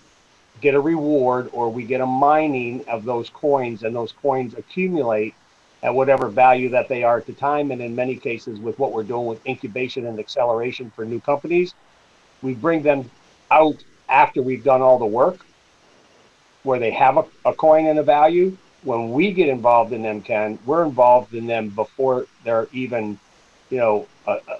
get 0.60 0.74
a 0.74 0.80
reward 0.80 1.48
or 1.52 1.70
we 1.70 1.82
get 1.84 2.00
a 2.00 2.06
mining 2.06 2.86
of 2.88 3.04
those 3.04 3.30
coins 3.30 3.82
and 3.82 3.96
those 3.96 4.12
coins 4.12 4.54
accumulate 4.54 5.34
at 5.82 5.94
whatever 5.94 6.28
value 6.28 6.68
that 6.68 6.88
they 6.88 7.02
are 7.02 7.16
at 7.16 7.26
the 7.26 7.32
time. 7.32 7.70
And 7.70 7.80
in 7.80 7.96
many 7.96 8.16
cases, 8.16 8.60
with 8.60 8.78
what 8.78 8.92
we're 8.92 9.02
doing 9.02 9.26
with 9.26 9.44
incubation 9.46 10.06
and 10.06 10.18
acceleration 10.18 10.90
for 10.94 11.04
new 11.06 11.20
companies, 11.20 11.74
we 12.42 12.54
bring 12.54 12.82
them 12.82 13.10
out 13.50 13.76
after 14.08 14.42
we've 14.42 14.64
done 14.64 14.82
all 14.82 14.98
the 14.98 15.06
work 15.06 15.44
where 16.62 16.78
they 16.78 16.90
have 16.90 17.16
a, 17.16 17.24
a 17.44 17.54
coin 17.54 17.86
and 17.86 17.98
a 17.98 18.02
value. 18.02 18.56
When 18.82 19.12
we 19.12 19.32
get 19.32 19.48
involved 19.48 19.92
in 19.92 20.02
them, 20.02 20.22
Ken, 20.22 20.58
we're 20.64 20.84
involved 20.84 21.34
in 21.34 21.46
them 21.46 21.68
before 21.68 22.26
they're 22.44 22.66
even, 22.72 23.18
you 23.68 23.78
know, 23.78 24.06
a, 24.26 24.32
a, 24.32 24.58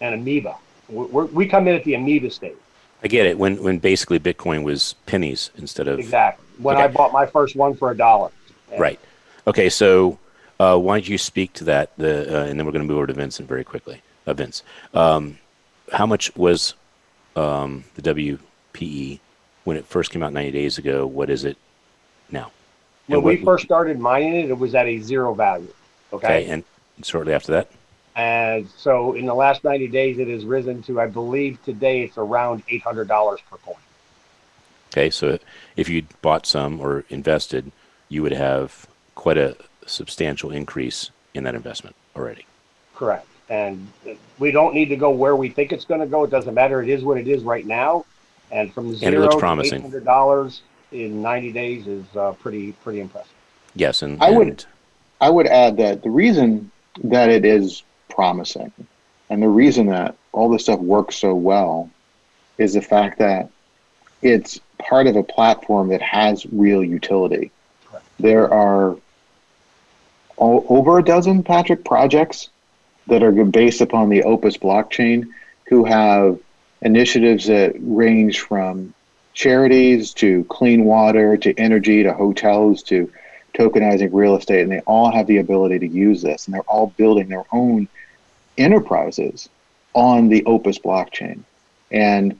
an 0.00 0.14
amoeba. 0.14 0.56
We're, 0.88 1.26
we 1.26 1.46
come 1.46 1.66
in 1.68 1.74
at 1.74 1.84
the 1.84 1.94
amoeba 1.94 2.30
stage. 2.30 2.56
I 3.02 3.08
get 3.08 3.26
it. 3.26 3.36
When 3.36 3.60
when 3.62 3.78
basically 3.78 4.20
Bitcoin 4.20 4.62
was 4.62 4.94
pennies 5.06 5.50
instead 5.56 5.88
of 5.88 5.98
exactly. 5.98 6.44
When 6.58 6.76
Okay. 6.76 6.84
I 6.84 6.88
bought 6.88 7.12
my 7.12 7.26
first 7.26 7.56
one 7.56 7.74
for 7.74 7.90
a 7.90 7.96
dollar. 7.96 8.30
right. 8.78 9.00
Okay, 9.44 9.68
so 9.68 10.18
uh, 10.60 10.78
why 10.78 10.94
don't 10.94 11.08
you 11.08 11.18
speak 11.18 11.52
to 11.54 11.64
that? 11.64 11.90
The 11.96 12.42
uh, 12.42 12.44
and 12.44 12.58
then 12.58 12.64
we're 12.64 12.72
going 12.72 12.86
to 12.86 12.88
move 12.88 12.98
over 12.98 13.08
to 13.08 13.12
Vincent 13.12 13.48
very 13.48 13.64
quickly. 13.64 14.02
Uh, 14.24 14.34
Vince, 14.34 14.62
um, 14.94 15.38
how 15.92 16.06
much 16.06 16.34
was 16.36 16.74
um, 17.36 17.84
the 17.94 18.02
WPE 18.02 19.20
when 19.64 19.76
it 19.76 19.86
first 19.86 20.10
came 20.10 20.22
out 20.22 20.32
90 20.32 20.50
days 20.50 20.78
ago? 20.78 21.06
What 21.06 21.30
is 21.30 21.44
it 21.44 21.56
now? 22.30 22.50
When 23.06 23.16
And 23.18 23.24
we 23.24 23.36
what- 23.36 23.44
first 23.44 23.64
started 23.64 23.98
mining 23.98 24.34
it, 24.34 24.50
it 24.50 24.58
was 24.58 24.74
at 24.74 24.86
a 24.86 24.98
zero 24.98 25.34
value. 25.34 25.72
okay, 26.12 26.46
and 26.46 26.64
shortly 27.02 27.32
after 27.32 27.52
that, 27.52 27.68
And 28.14 28.68
so 28.76 29.14
in 29.14 29.24
the 29.26 29.34
last 29.34 29.64
90 29.64 29.88
days, 29.88 30.18
it 30.18 30.28
has 30.28 30.44
risen 30.44 30.82
to, 30.82 31.00
I 31.00 31.06
believe 31.06 31.62
today 31.64 32.02
it's 32.02 32.18
around 32.18 32.62
$800 32.68 33.38
per 33.50 33.56
coin. 33.56 33.76
okay. 34.92 35.08
So 35.10 35.38
if 35.76 35.88
you 35.88 36.04
bought 36.20 36.44
some 36.46 36.78
or 36.80 37.04
invested, 37.08 37.72
you 38.10 38.22
would 38.22 38.32
have 38.32 38.86
quite 39.14 39.38
a 39.38 39.56
substantial 39.86 40.50
increase 40.50 41.10
in 41.34 41.44
that 41.44 41.54
investment 41.54 41.96
already. 42.14 42.44
Correct. 42.94 43.26
And 43.48 43.86
we 44.38 44.50
don't 44.50 44.74
need 44.74 44.86
to 44.86 44.96
go 44.96 45.10
where 45.10 45.36
we 45.36 45.48
think 45.50 45.72
it's 45.72 45.84
going 45.84 46.00
to 46.00 46.06
go. 46.06 46.24
It 46.24 46.30
doesn't 46.30 46.54
matter. 46.54 46.82
It 46.82 46.88
is 46.88 47.02
what 47.02 47.18
it 47.18 47.28
is 47.28 47.42
right 47.42 47.66
now. 47.66 48.04
And 48.50 48.72
from 48.72 48.90
it 48.90 48.96
zero 48.96 49.22
looks 49.22 49.34
to 49.34 49.38
promising. 49.40 49.82
$800 49.90 50.60
in 50.92 51.22
90 51.22 51.52
days 51.52 51.86
is 51.86 52.04
uh, 52.16 52.32
pretty, 52.32 52.72
pretty 52.72 53.00
impressive. 53.00 53.32
Yes, 53.74 54.02
and 54.02 54.22
I 54.22 54.30
would- 54.30 54.48
and- 54.48 54.66
I 55.20 55.30
would 55.30 55.46
add 55.46 55.76
that 55.76 56.02
the 56.02 56.10
reason 56.10 56.70
that 57.04 57.28
it 57.30 57.44
is 57.44 57.84
promising 58.10 58.72
and 59.30 59.40
the 59.40 59.48
reason 59.48 59.86
that 59.86 60.16
all 60.32 60.50
this 60.50 60.64
stuff 60.64 60.80
works 60.80 61.14
so 61.14 61.32
well 61.32 61.88
is 62.58 62.74
the 62.74 62.82
fact 62.82 63.20
that 63.20 63.48
it's 64.22 64.58
part 64.78 65.06
of 65.06 65.14
a 65.14 65.22
platform 65.22 65.88
that 65.88 66.02
has 66.02 66.44
real 66.46 66.82
utility. 66.82 67.52
Correct. 67.88 68.04
There 68.18 68.52
are 68.52 68.96
o- 70.38 70.66
over 70.68 70.98
a 70.98 71.04
dozen, 71.04 71.44
Patrick, 71.44 71.84
projects 71.84 72.48
that 73.06 73.22
are 73.22 73.32
based 73.32 73.80
upon 73.80 74.08
the 74.08 74.22
Opes 74.22 74.56
blockchain 74.56 75.26
who 75.66 75.84
have 75.84 76.38
initiatives 76.82 77.46
that 77.46 77.74
range 77.78 78.40
from 78.40 78.94
charities 79.34 80.12
to 80.14 80.44
clean 80.44 80.84
water 80.84 81.36
to 81.36 81.54
energy 81.58 82.02
to 82.02 82.12
hotels 82.12 82.82
to 82.84 83.10
tokenizing 83.54 84.10
real 84.12 84.36
estate, 84.36 84.62
and 84.62 84.72
they 84.72 84.80
all 84.80 85.10
have 85.10 85.26
the 85.26 85.38
ability 85.38 85.78
to 85.78 85.88
use 85.88 86.22
this, 86.22 86.46
and 86.46 86.54
they're 86.54 86.62
all 86.62 86.88
building 86.96 87.28
their 87.28 87.44
own 87.52 87.88
enterprises 88.58 89.48
on 89.94 90.28
the 90.28 90.44
Opes 90.44 90.78
blockchain. 90.78 91.40
And 91.90 92.38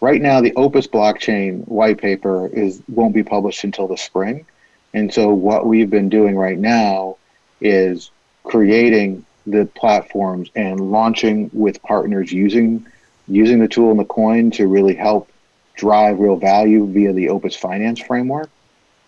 right 0.00 0.20
now, 0.20 0.40
the 0.40 0.54
Opes 0.54 0.86
blockchain 0.86 1.66
white 1.68 1.98
paper 1.98 2.48
is 2.48 2.82
won't 2.88 3.14
be 3.14 3.22
published 3.22 3.64
until 3.64 3.86
the 3.86 3.96
spring, 3.96 4.46
and 4.92 5.12
so 5.12 5.28
what 5.28 5.66
we've 5.66 5.90
been 5.90 6.08
doing 6.08 6.36
right 6.36 6.58
now 6.58 7.16
is 7.60 8.10
creating 8.42 9.24
the 9.50 9.66
platforms 9.74 10.50
and 10.54 10.80
launching 10.80 11.50
with 11.52 11.82
partners 11.82 12.32
using 12.32 12.86
using 13.28 13.60
the 13.60 13.68
tool 13.68 13.90
and 13.90 14.00
the 14.00 14.04
coin 14.04 14.50
to 14.50 14.66
really 14.66 14.94
help 14.94 15.30
drive 15.74 16.18
real 16.18 16.36
value 16.36 16.86
via 16.86 17.12
the 17.12 17.28
Opes 17.28 17.56
Finance 17.56 18.00
framework. 18.00 18.50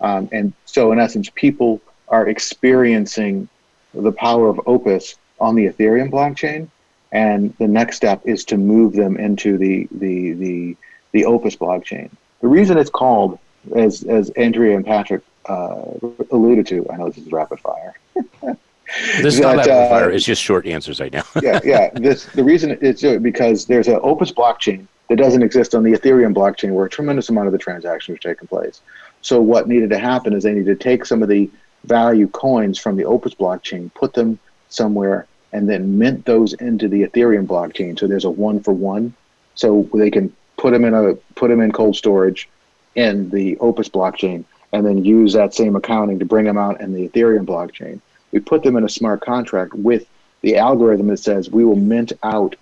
Um, 0.00 0.28
and 0.32 0.52
so, 0.64 0.92
in 0.92 0.98
essence, 0.98 1.30
people 1.34 1.80
are 2.08 2.28
experiencing 2.28 3.48
the 3.94 4.12
power 4.12 4.48
of 4.48 4.60
Opes 4.66 5.16
on 5.40 5.54
the 5.54 5.66
Ethereum 5.66 6.10
blockchain, 6.10 6.68
and 7.10 7.54
the 7.58 7.68
next 7.68 7.96
step 7.96 8.22
is 8.24 8.44
to 8.46 8.56
move 8.56 8.94
them 8.94 9.16
into 9.16 9.58
the 9.58 9.88
the 9.92 10.32
the, 10.32 10.76
the 11.12 11.24
Opes 11.24 11.56
blockchain. 11.56 12.10
The 12.40 12.48
reason 12.48 12.78
it's 12.78 12.90
called, 12.90 13.38
as 13.76 14.02
as 14.04 14.30
Andrea 14.30 14.76
and 14.76 14.84
Patrick 14.84 15.22
uh, 15.46 15.82
alluded 16.30 16.66
to, 16.68 16.88
I 16.90 16.96
know 16.96 17.08
this 17.08 17.18
is 17.18 17.32
rapid 17.32 17.60
fire. 17.60 17.94
this 19.20 19.34
is 19.34 19.40
not 19.40 19.56
that, 19.56 19.66
rapid 19.66 19.72
uh, 19.72 19.88
fire. 19.88 20.10
It's 20.10 20.24
just 20.24 20.42
short 20.42 20.66
answers 20.66 21.00
right 21.00 21.12
now. 21.12 21.24
yeah, 21.42 21.60
yeah. 21.64 21.90
This 21.94 22.26
the 22.26 22.44
reason 22.44 22.78
it's 22.80 23.04
uh, 23.04 23.18
because 23.18 23.66
there's 23.66 23.88
an 23.88 23.98
Opes 24.02 24.32
blockchain 24.32 24.86
that 25.08 25.16
doesn't 25.16 25.42
exist 25.42 25.74
on 25.74 25.82
the 25.82 25.92
Ethereum 25.92 26.34
blockchain, 26.34 26.72
where 26.72 26.86
a 26.86 26.90
tremendous 26.90 27.28
amount 27.28 27.46
of 27.46 27.52
the 27.52 27.58
transactions 27.58 28.16
are 28.16 28.20
taking 28.20 28.48
place. 28.48 28.80
So 29.20 29.40
what 29.40 29.68
needed 29.68 29.90
to 29.90 29.98
happen 29.98 30.32
is 30.32 30.42
they 30.42 30.52
needed 30.52 30.78
to 30.78 30.82
take 30.82 31.04
some 31.04 31.22
of 31.22 31.28
the 31.28 31.50
value 31.84 32.28
coins 32.28 32.78
from 32.78 32.96
the 32.96 33.04
Opes 33.04 33.34
blockchain, 33.34 33.92
put 33.94 34.14
them 34.14 34.38
somewhere, 34.68 35.26
and 35.52 35.68
then 35.68 35.98
mint 35.98 36.24
those 36.24 36.54
into 36.54 36.88
the 36.88 37.02
Ethereum 37.02 37.46
blockchain. 37.46 37.98
So 37.98 38.06
there's 38.06 38.24
a 38.24 38.30
one 38.30 38.60
for 38.60 38.72
one. 38.72 39.14
So 39.54 39.88
they 39.94 40.10
can 40.10 40.34
put 40.56 40.72
them 40.72 40.84
in 40.84 40.94
a 40.94 41.14
put 41.34 41.48
them 41.48 41.60
in 41.60 41.72
cold 41.72 41.96
storage 41.96 42.48
in 42.94 43.30
the 43.30 43.58
Opes 43.58 43.88
blockchain, 43.88 44.44
and 44.72 44.84
then 44.86 45.04
use 45.04 45.32
that 45.34 45.54
same 45.54 45.76
accounting 45.76 46.18
to 46.18 46.24
bring 46.24 46.46
them 46.46 46.58
out 46.58 46.80
in 46.80 46.92
the 46.92 47.08
Ethereum 47.08 47.44
blockchain. 47.44 48.00
We 48.32 48.40
put 48.40 48.62
them 48.62 48.76
in 48.76 48.84
a 48.84 48.88
smart 48.88 49.20
contract 49.20 49.74
with 49.74 50.06
the 50.40 50.56
algorithm 50.56 51.08
that 51.08 51.18
says 51.18 51.50
we 51.50 51.64
will 51.64 51.76
mint 51.76 52.12
out, 52.22 52.56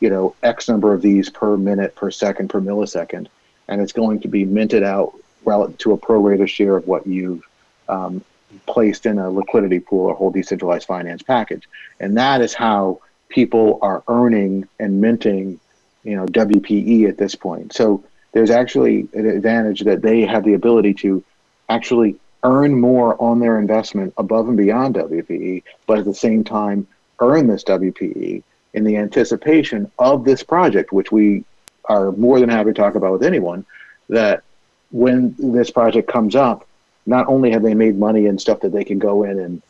you 0.00 0.08
know, 0.08 0.34
X 0.42 0.68
number 0.68 0.94
of 0.94 1.02
these 1.02 1.28
per 1.28 1.56
minute, 1.56 1.94
per 1.94 2.10
second, 2.10 2.48
per 2.48 2.60
millisecond, 2.60 3.26
and 3.68 3.80
it's 3.80 3.92
going 3.92 4.20
to 4.20 4.28
be 4.28 4.44
minted 4.44 4.82
out 4.82 5.12
relative 5.44 5.78
to 5.78 5.92
a 5.92 5.98
prorated 5.98 6.48
share 6.48 6.76
of 6.76 6.86
what 6.86 7.06
you've 7.06 7.46
um, 7.88 8.24
placed 8.66 9.06
in 9.06 9.18
a 9.18 9.30
liquidity 9.30 9.80
pool 9.80 10.06
or 10.06 10.14
whole 10.14 10.30
decentralized 10.30 10.86
finance 10.86 11.22
package, 11.22 11.68
and 11.98 12.16
that 12.16 12.40
is 12.40 12.54
how 12.54 13.00
people 13.28 13.78
are 13.82 14.02
earning 14.08 14.68
and 14.78 15.00
minting, 15.00 15.60
you 16.04 16.16
know, 16.16 16.26
WPE 16.26 17.08
at 17.08 17.18
this 17.18 17.34
point. 17.34 17.72
So 17.72 18.04
there's 18.32 18.50
actually 18.50 19.08
an 19.12 19.26
advantage 19.26 19.80
that 19.80 20.02
they 20.02 20.22
have 20.22 20.44
the 20.44 20.54
ability 20.54 20.94
to 20.94 21.22
actually 21.68 22.16
earn 22.42 22.78
more 22.78 23.20
on 23.20 23.38
their 23.38 23.58
investment 23.58 24.14
above 24.16 24.48
and 24.48 24.56
beyond 24.56 24.94
WPE, 24.94 25.62
but 25.86 25.98
at 25.98 26.04
the 26.04 26.14
same 26.14 26.44
time 26.44 26.86
earn 27.20 27.46
this 27.46 27.64
WPE 27.64 28.42
in 28.72 28.84
the 28.84 28.96
anticipation 28.96 29.90
of 29.98 30.24
this 30.24 30.42
project, 30.42 30.92
which 30.92 31.12
we 31.12 31.44
are 31.86 32.12
more 32.12 32.40
than 32.40 32.48
happy 32.48 32.70
to 32.70 32.74
talk 32.74 32.94
about 32.94 33.12
with 33.12 33.22
anyone, 33.22 33.64
that 34.08 34.42
when 34.90 35.34
this 35.38 35.70
project 35.70 36.08
comes 36.08 36.34
up, 36.34 36.66
not 37.06 37.26
only 37.28 37.50
have 37.50 37.62
they 37.62 37.74
made 37.74 37.98
money 37.98 38.26
and 38.26 38.40
stuff 38.40 38.60
that 38.60 38.72
they 38.72 38.84
can 38.84 38.98
go 38.98 39.24
in 39.24 39.38
and 39.38 39.62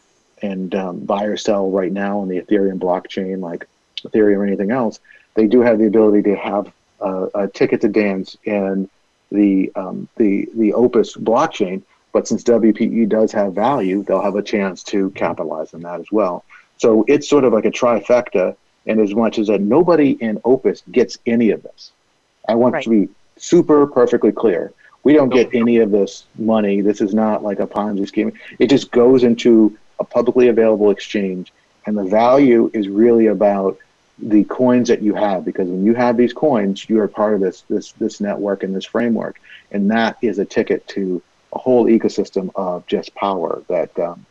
and 0.42 0.74
um, 0.74 1.00
buy 1.00 1.24
or 1.24 1.36
sell 1.36 1.70
right 1.70 1.92
now 1.92 2.20
on 2.20 2.28
the 2.28 2.40
Ethereum 2.40 2.78
blockchain, 2.78 3.40
like 3.40 3.66
Ethereum 4.04 4.38
or 4.38 4.46
anything 4.46 4.70
else, 4.70 4.98
they 5.34 5.46
do 5.46 5.60
have 5.60 5.78
the 5.78 5.86
ability 5.86 6.22
to 6.22 6.34
have 6.34 6.72
a 7.34 7.48
ticket 7.52 7.80
to 7.80 7.88
dance 7.88 8.36
in 8.44 8.88
the 9.30 9.70
um, 9.76 10.08
the 10.16 10.48
the 10.54 10.72
Opes 10.72 11.16
blockchain. 11.16 11.82
But 12.12 12.26
since 12.26 12.42
WPE 12.44 13.08
does 13.08 13.32
have 13.32 13.54
value, 13.54 14.02
they'll 14.02 14.22
have 14.22 14.36
a 14.36 14.42
chance 14.42 14.82
to 14.84 15.11
capitalize 15.11 15.72
on 15.74 15.80
that 15.82 16.00
as 16.00 16.11
well. 16.11 16.44
So 16.76 17.04
it's 17.08 17.28
sort 17.28 17.44
of 17.44 17.52
like 17.52 17.66
a 17.66 17.70
trifecta, 17.70 18.56
and 18.86 19.00
as 19.00 19.14
much 19.14 19.38
as 19.38 19.46
that 19.48 19.61
nobody 19.61 20.12
in 20.12 20.40
Opes 20.44 20.82
gets 20.90 21.18
any 21.26 21.50
of 21.50 21.62
this. 21.62 21.92
I 22.48 22.54
want 22.54 22.74
Right. 22.74 22.84
to 22.84 22.90
be 22.90 23.08
super 23.36 23.86
perfectly 23.86 24.32
clear. 24.32 24.72
We 25.04 25.14
don't 25.14 25.28
get 25.30 25.54
any 25.54 25.78
of 25.78 25.90
this 25.90 26.24
money. 26.38 26.80
This 26.80 27.00
is 27.00 27.14
not 27.14 27.42
like 27.42 27.61
a 27.61 27.66
Ponzi 27.66 28.06
scheme. 28.06 28.32
It 28.58 28.68
just 28.68 28.90
goes 28.90 29.22
into 29.24 29.76
a 29.98 30.04
publicly 30.04 30.48
available 30.48 30.90
exchange, 30.90 31.52
and 31.86 31.96
the 31.96 32.04
value 32.04 32.70
is 32.74 32.88
really 32.88 33.26
about 33.28 33.78
the 34.18 34.44
coins 34.44 34.88
that 34.88 35.00
you 35.00 35.14
have 35.14 35.46
because 35.46 35.68
when 35.68 35.84
you 35.84 35.94
have 35.94 36.16
these 36.16 36.34
coins, 36.34 36.88
you 36.90 37.00
are 37.00 37.08
part 37.08 37.34
of 37.34 37.40
this 37.40 37.62
this 37.70 37.92
this 37.92 38.20
network 38.20 38.62
and 38.62 38.74
this 38.74 38.84
framework, 38.84 39.40
and 39.72 39.90
that 39.90 40.16
is 40.20 40.38
a 40.38 40.44
ticket 40.44 40.86
to 40.88 41.22
a 41.53 41.59
whole 41.59 41.86
ecosystem 41.86 42.51
of 42.55 42.86
just 42.86 43.14
power 43.14 43.62
that 43.68 43.96
um, 43.98 44.24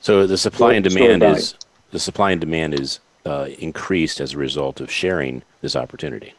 So 0.00 0.26
the 0.26 0.38
supply 0.38 0.74
and 0.74 0.84
Store- 0.84 0.98
store 0.98 1.12
demand 1.12 1.36
is 1.38 1.54
the 1.90 1.98
supply 1.98 2.30
and 2.32 2.40
demand 2.40 2.78
is 2.78 3.00
uh, 3.26 3.48
increased 3.58 4.20
as 4.20 4.32
a 4.32 4.38
result 4.38 4.80
of 4.80 4.90
sharing 4.90 5.42
this 5.60 5.76
opportunity. 5.76 6.32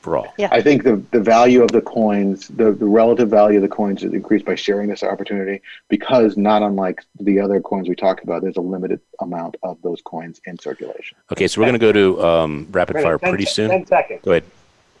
for 0.00 0.16
all. 0.16 0.32
Yeah. 0.38 0.48
I 0.52 0.60
think 0.60 0.84
the, 0.84 1.02
the 1.10 1.20
value 1.20 1.60
of 1.62 1.72
the 1.72 1.80
coins, 1.80 2.46
the, 2.48 2.70
the 2.70 2.86
relative 2.86 3.28
value 3.30 3.56
of 3.58 3.62
the 3.62 3.68
coins 3.68 4.04
is 4.04 4.12
increased 4.12 4.44
by 4.44 4.54
sharing 4.54 4.88
this 4.88 5.02
opportunity 5.02 5.60
because 5.88 6.36
not 6.36 6.62
unlike 6.62 7.02
the 7.18 7.40
other 7.40 7.60
coins 7.60 7.88
we 7.88 7.96
talked 7.96 8.22
about, 8.22 8.42
there's 8.42 8.56
a 8.58 8.60
limited 8.60 9.00
amount 9.20 9.56
of 9.64 9.76
those 9.82 10.00
coins 10.02 10.40
in 10.46 10.56
circulation. 10.58 11.16
Okay, 11.32 11.48
so 11.48 11.60
we're 11.60 11.66
going 11.66 11.80
to 11.80 11.80
go 11.80 11.92
to 11.92 12.24
um, 12.24 12.68
rapid 12.70 12.94
Wait 12.96 13.00
a 13.00 13.04
fire 13.04 13.18
10 13.18 13.28
pretty 13.30 13.44
soon. 13.46 13.70
10 13.70 13.86
seconds. 13.86 14.20
Go 14.22 14.30
ahead. 14.32 14.44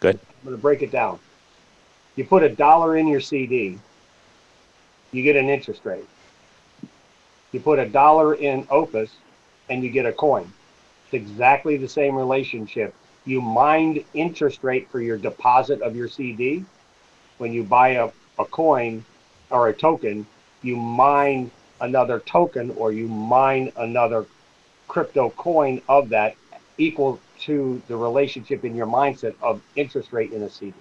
Go 0.00 0.08
ahead. 0.08 0.20
I'm 0.40 0.44
going 0.44 0.56
to 0.56 0.62
break 0.62 0.82
it 0.82 0.90
down. 0.90 1.20
You 2.16 2.24
put 2.24 2.42
a 2.42 2.48
dollar 2.48 2.96
in 2.96 3.06
your 3.06 3.20
CD, 3.20 3.78
you 5.12 5.22
get 5.22 5.36
an 5.36 5.48
interest 5.48 5.84
rate. 5.84 6.06
You 7.52 7.60
put 7.60 7.78
a 7.78 7.86
dollar 7.88 8.34
in 8.34 8.66
Opes, 8.70 9.10
and 9.70 9.82
you 9.82 9.90
get 9.90 10.06
a 10.06 10.12
coin. 10.12 10.50
It's 11.04 11.14
exactly 11.14 11.76
the 11.76 11.88
same 11.88 12.14
relationship. 12.14 12.94
You 13.24 13.40
mined 13.40 14.04
interest 14.14 14.62
rate 14.62 14.88
for 14.90 15.00
your 15.00 15.16
deposit 15.16 15.82
of 15.82 15.96
your 15.96 16.08
CD. 16.08 16.64
When 17.38 17.52
you 17.52 17.62
buy 17.62 17.90
a, 17.90 18.10
a 18.38 18.44
coin 18.44 19.04
or 19.50 19.68
a 19.68 19.72
token, 19.72 20.26
you 20.62 20.76
mine 20.76 21.50
another 21.80 22.20
token 22.20 22.70
or 22.72 22.92
you 22.92 23.08
mine 23.08 23.72
another 23.76 24.26
crypto 24.88 25.30
coin 25.30 25.80
of 25.88 26.08
that 26.08 26.34
equal 26.78 27.20
to 27.40 27.80
the 27.88 27.96
relationship 27.96 28.64
in 28.64 28.74
your 28.74 28.86
mindset 28.86 29.34
of 29.42 29.60
interest 29.76 30.12
rate 30.12 30.32
in 30.32 30.42
a 30.42 30.50
CD. 30.50 30.74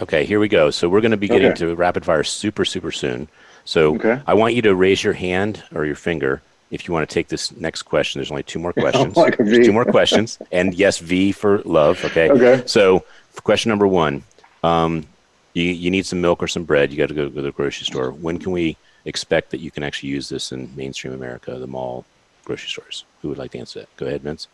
Okay, 0.00 0.24
here 0.24 0.38
we 0.38 0.48
go. 0.48 0.70
So 0.70 0.88
we're 0.88 1.00
going 1.00 1.10
to 1.10 1.16
be 1.16 1.26
getting 1.26 1.50
Okay. 1.50 1.66
to 1.66 1.74
rapid 1.74 2.04
fire 2.04 2.22
super, 2.22 2.64
super 2.64 2.92
soon. 2.92 3.28
So 3.68 3.96
Okay. 3.96 4.18
I 4.26 4.32
want 4.32 4.54
you 4.54 4.62
to 4.62 4.74
raise 4.74 5.04
your 5.04 5.12
hand 5.12 5.62
or 5.74 5.84
your 5.84 5.94
finger 5.94 6.40
if 6.70 6.88
you 6.88 6.94
want 6.94 7.06
to 7.06 7.12
take 7.12 7.28
this 7.28 7.54
next 7.54 7.82
question. 7.82 8.18
There's 8.18 8.30
only 8.30 8.42
two 8.42 8.58
more 8.58 8.72
questions. 8.84 9.14
like 9.14 9.36
V. 9.36 9.62
two 9.62 9.74
more 9.74 9.84
questions. 9.84 10.38
And 10.52 10.72
yes, 10.72 10.96
V 11.00 11.32
for 11.32 11.58
love. 11.66 12.02
Okay. 12.02 12.30
Okay. 12.30 12.62
So 12.66 13.04
for 13.30 13.42
question 13.42 13.68
number 13.68 13.86
one, 13.86 14.22
um, 14.62 15.04
you, 15.52 15.64
you 15.64 15.90
need 15.90 16.06
some 16.06 16.18
milk 16.22 16.42
or 16.42 16.48
some 16.48 16.64
bread. 16.64 16.90
You 16.90 16.96
got 16.96 17.08
to 17.08 17.14
go 17.14 17.28
to 17.28 17.42
the 17.42 17.52
grocery 17.52 17.84
store. 17.84 18.10
When 18.12 18.38
can 18.38 18.52
we 18.52 18.78
expect 19.04 19.50
that 19.50 19.60
you 19.60 19.70
can 19.70 19.82
actually 19.82 20.08
use 20.08 20.30
this 20.30 20.50
in 20.50 20.74
mainstream 20.74 21.12
America, 21.12 21.54
the 21.58 21.66
mall, 21.66 22.06
grocery 22.46 22.70
stores? 22.70 23.04
Who 23.20 23.28
would 23.28 23.36
like 23.36 23.50
to 23.50 23.58
answer 23.58 23.80
that? 23.80 23.94
Go 23.98 24.06
ahead, 24.06 24.22
Vince. 24.22 24.48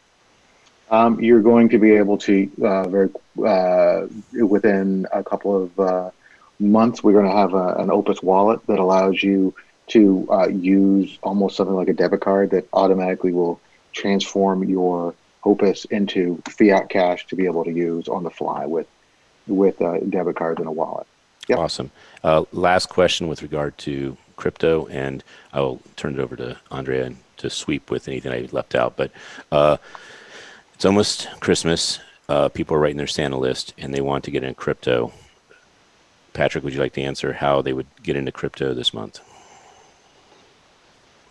Um, 0.90 1.20
you're 1.20 1.40
going 1.40 1.68
to 1.68 1.78
be 1.78 1.92
able 1.92 2.18
to 2.18 2.50
uh, 2.64 2.88
very 2.88 3.10
uh, 3.46 4.08
within 4.44 5.06
a 5.12 5.22
couple 5.22 5.62
of 5.62 5.78
uh, 5.78 6.10
months. 6.64 7.02
We're 7.02 7.12
going 7.12 7.26
to 7.26 7.36
have 7.36 7.54
a, 7.54 7.74
an 7.74 7.90
Opes 7.90 8.22
wallet 8.22 8.66
that 8.66 8.78
allows 8.78 9.22
you 9.22 9.54
to 9.88 10.26
uh, 10.30 10.48
use 10.48 11.18
almost 11.22 11.56
something 11.56 11.76
like 11.76 11.88
a 11.88 11.92
debit 11.92 12.20
card 12.20 12.50
that 12.50 12.66
automatically 12.72 13.32
will 13.32 13.60
transform 13.92 14.64
your 14.64 15.14
Opes 15.44 15.84
into 15.86 16.42
fiat 16.48 16.88
cash 16.88 17.26
to 17.26 17.36
be 17.36 17.44
able 17.44 17.64
to 17.64 17.70
use 17.70 18.08
on 18.08 18.22
the 18.22 18.30
fly 18.30 18.64
with 18.64 18.86
with 19.46 19.80
uh, 19.82 19.98
debit 20.00 20.36
cards 20.36 20.58
and 20.58 20.66
a 20.66 20.72
wallet. 20.72 21.06
Yep. 21.48 21.58
Awesome. 21.58 21.90
Uh, 22.22 22.44
last 22.52 22.88
question 22.88 23.28
with 23.28 23.42
regard 23.42 23.76
to 23.78 24.16
crypto, 24.36 24.86
and 24.86 25.22
I 25.52 25.60
will 25.60 25.82
turn 25.96 26.14
it 26.14 26.20
over 26.20 26.34
to 26.36 26.56
Andrea 26.70 27.12
to 27.36 27.50
sweep 27.50 27.90
with 27.90 28.08
anything 28.08 28.32
I 28.32 28.48
left 28.52 28.74
out. 28.74 28.96
But 28.96 29.10
uh, 29.52 29.76
it's 30.74 30.86
almost 30.86 31.28
Christmas. 31.40 32.00
Uh, 32.28 32.48
people 32.48 32.76
are 32.76 32.80
writing 32.80 32.96
their 32.96 33.06
Santa 33.06 33.36
list, 33.36 33.74
and 33.76 33.92
they 33.92 34.00
want 34.00 34.24
to 34.24 34.30
get 34.30 34.42
in 34.42 34.54
crypto. 34.54 35.12
Patrick, 36.34 36.64
would 36.64 36.74
you 36.74 36.80
like 36.80 36.92
to 36.94 37.00
answer 37.02 37.32
how 37.32 37.62
they 37.62 37.72
would 37.72 37.86
get 38.02 38.16
into 38.16 38.32
crypto 38.32 38.74
this 38.74 38.92
month? 38.92 39.20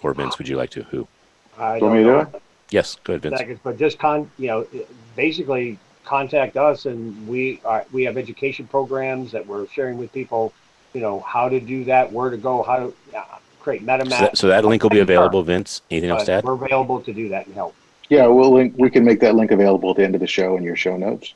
Or 0.02 0.14
Vince, 0.14 0.38
would 0.38 0.48
you 0.48 0.56
like 0.58 0.72
to? 0.72 0.84
Who? 0.84 1.08
I 1.58 1.78
Do 1.80 1.86
you 1.86 1.92
want 1.92 1.98
me 2.00 2.04
to 2.04 2.10
don't 2.10 2.26
do 2.26 2.32
know. 2.32 2.42
Yes, 2.72 2.98
go 3.04 3.14
ahead, 3.14 3.22
Vince. 3.22 3.38
seconds, 3.38 3.60
but 3.64 3.78
just 3.78 4.00
con, 4.00 4.30
you 4.40 4.48
know, 4.48 4.66
basically 5.16 5.78
contact 6.04 6.58
us 6.58 6.86
and 6.86 7.28
we 7.28 7.62
are, 7.64 7.86
we 7.92 8.04
have 8.04 8.18
education 8.18 8.66
programs 8.66 9.32
that 9.34 9.46
we're 9.46 9.68
sharing 9.68 9.98
with 9.98 10.12
people, 10.12 10.52
you 10.94 11.02
know, 11.02 11.20
how 11.20 11.48
to 11.48 11.60
do 11.60 11.84
that, 11.86 12.12
where 12.12 12.30
to 12.30 12.38
go, 12.38 12.64
how 12.64 12.78
to 12.78 12.94
uh, 13.18 13.24
create 13.60 13.82
So 13.82 13.88
MetaMask. 13.88 14.10
that, 14.10 14.38
so 14.38 14.48
that 14.48 14.66
link 14.66 14.84
will 14.84 14.90
be 14.90 15.00
available, 15.00 15.44
Vince. 15.44 15.82
Anything 15.92 16.10
else 16.10 16.22
But 16.22 16.26
to 16.26 16.32
add? 16.34 16.44
We're 16.46 16.54
available 16.54 17.02
to 17.02 17.14
do 17.14 17.30
that 17.30 17.46
and 17.46 17.56
help. 17.56 17.76
Yeah, 18.10 18.28
we'll 18.28 18.52
link. 18.52 18.74
We 18.78 18.90
can 18.90 19.04
make 19.06 19.20
that 19.20 19.36
link 19.36 19.52
available 19.52 19.92
at 19.92 19.98
the 19.98 20.04
end 20.04 20.16
of 20.16 20.22
the 20.22 20.28
show 20.28 20.58
in 20.58 20.64
your 20.64 20.76
show 20.76 20.98
notes. 20.98 21.34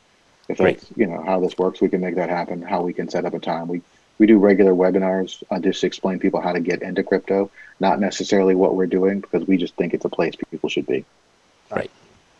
If 0.49 0.57
that's 0.57 0.85
you 0.95 1.07
know 1.07 1.21
how 1.23 1.39
this 1.39 1.57
works, 1.57 1.81
we 1.81 1.89
can 1.89 2.01
make 2.01 2.15
that 2.15 2.29
happen. 2.29 2.61
How 2.61 2.81
we 2.81 2.93
can 2.93 3.09
set 3.09 3.25
up 3.25 3.33
a 3.33 3.39
time. 3.39 3.67
We 3.67 3.81
we 4.17 4.25
do 4.25 4.39
regular 4.39 4.73
webinars 4.73 5.43
uh, 5.51 5.59
just 5.59 5.81
to 5.81 5.87
explain 5.87 6.19
people 6.19 6.41
how 6.41 6.53
to 6.53 6.59
get 6.59 6.81
into 6.81 7.03
crypto, 7.03 7.51
not 7.79 7.99
necessarily 7.99 8.55
what 8.55 8.75
we're 8.75 8.87
doing 8.87 9.19
because 9.19 9.45
we 9.47 9.57
just 9.57 9.75
think 9.75 9.93
it's 9.93 10.05
a 10.05 10.09
place 10.09 10.35
people 10.49 10.69
should 10.69 10.87
be. 10.87 11.05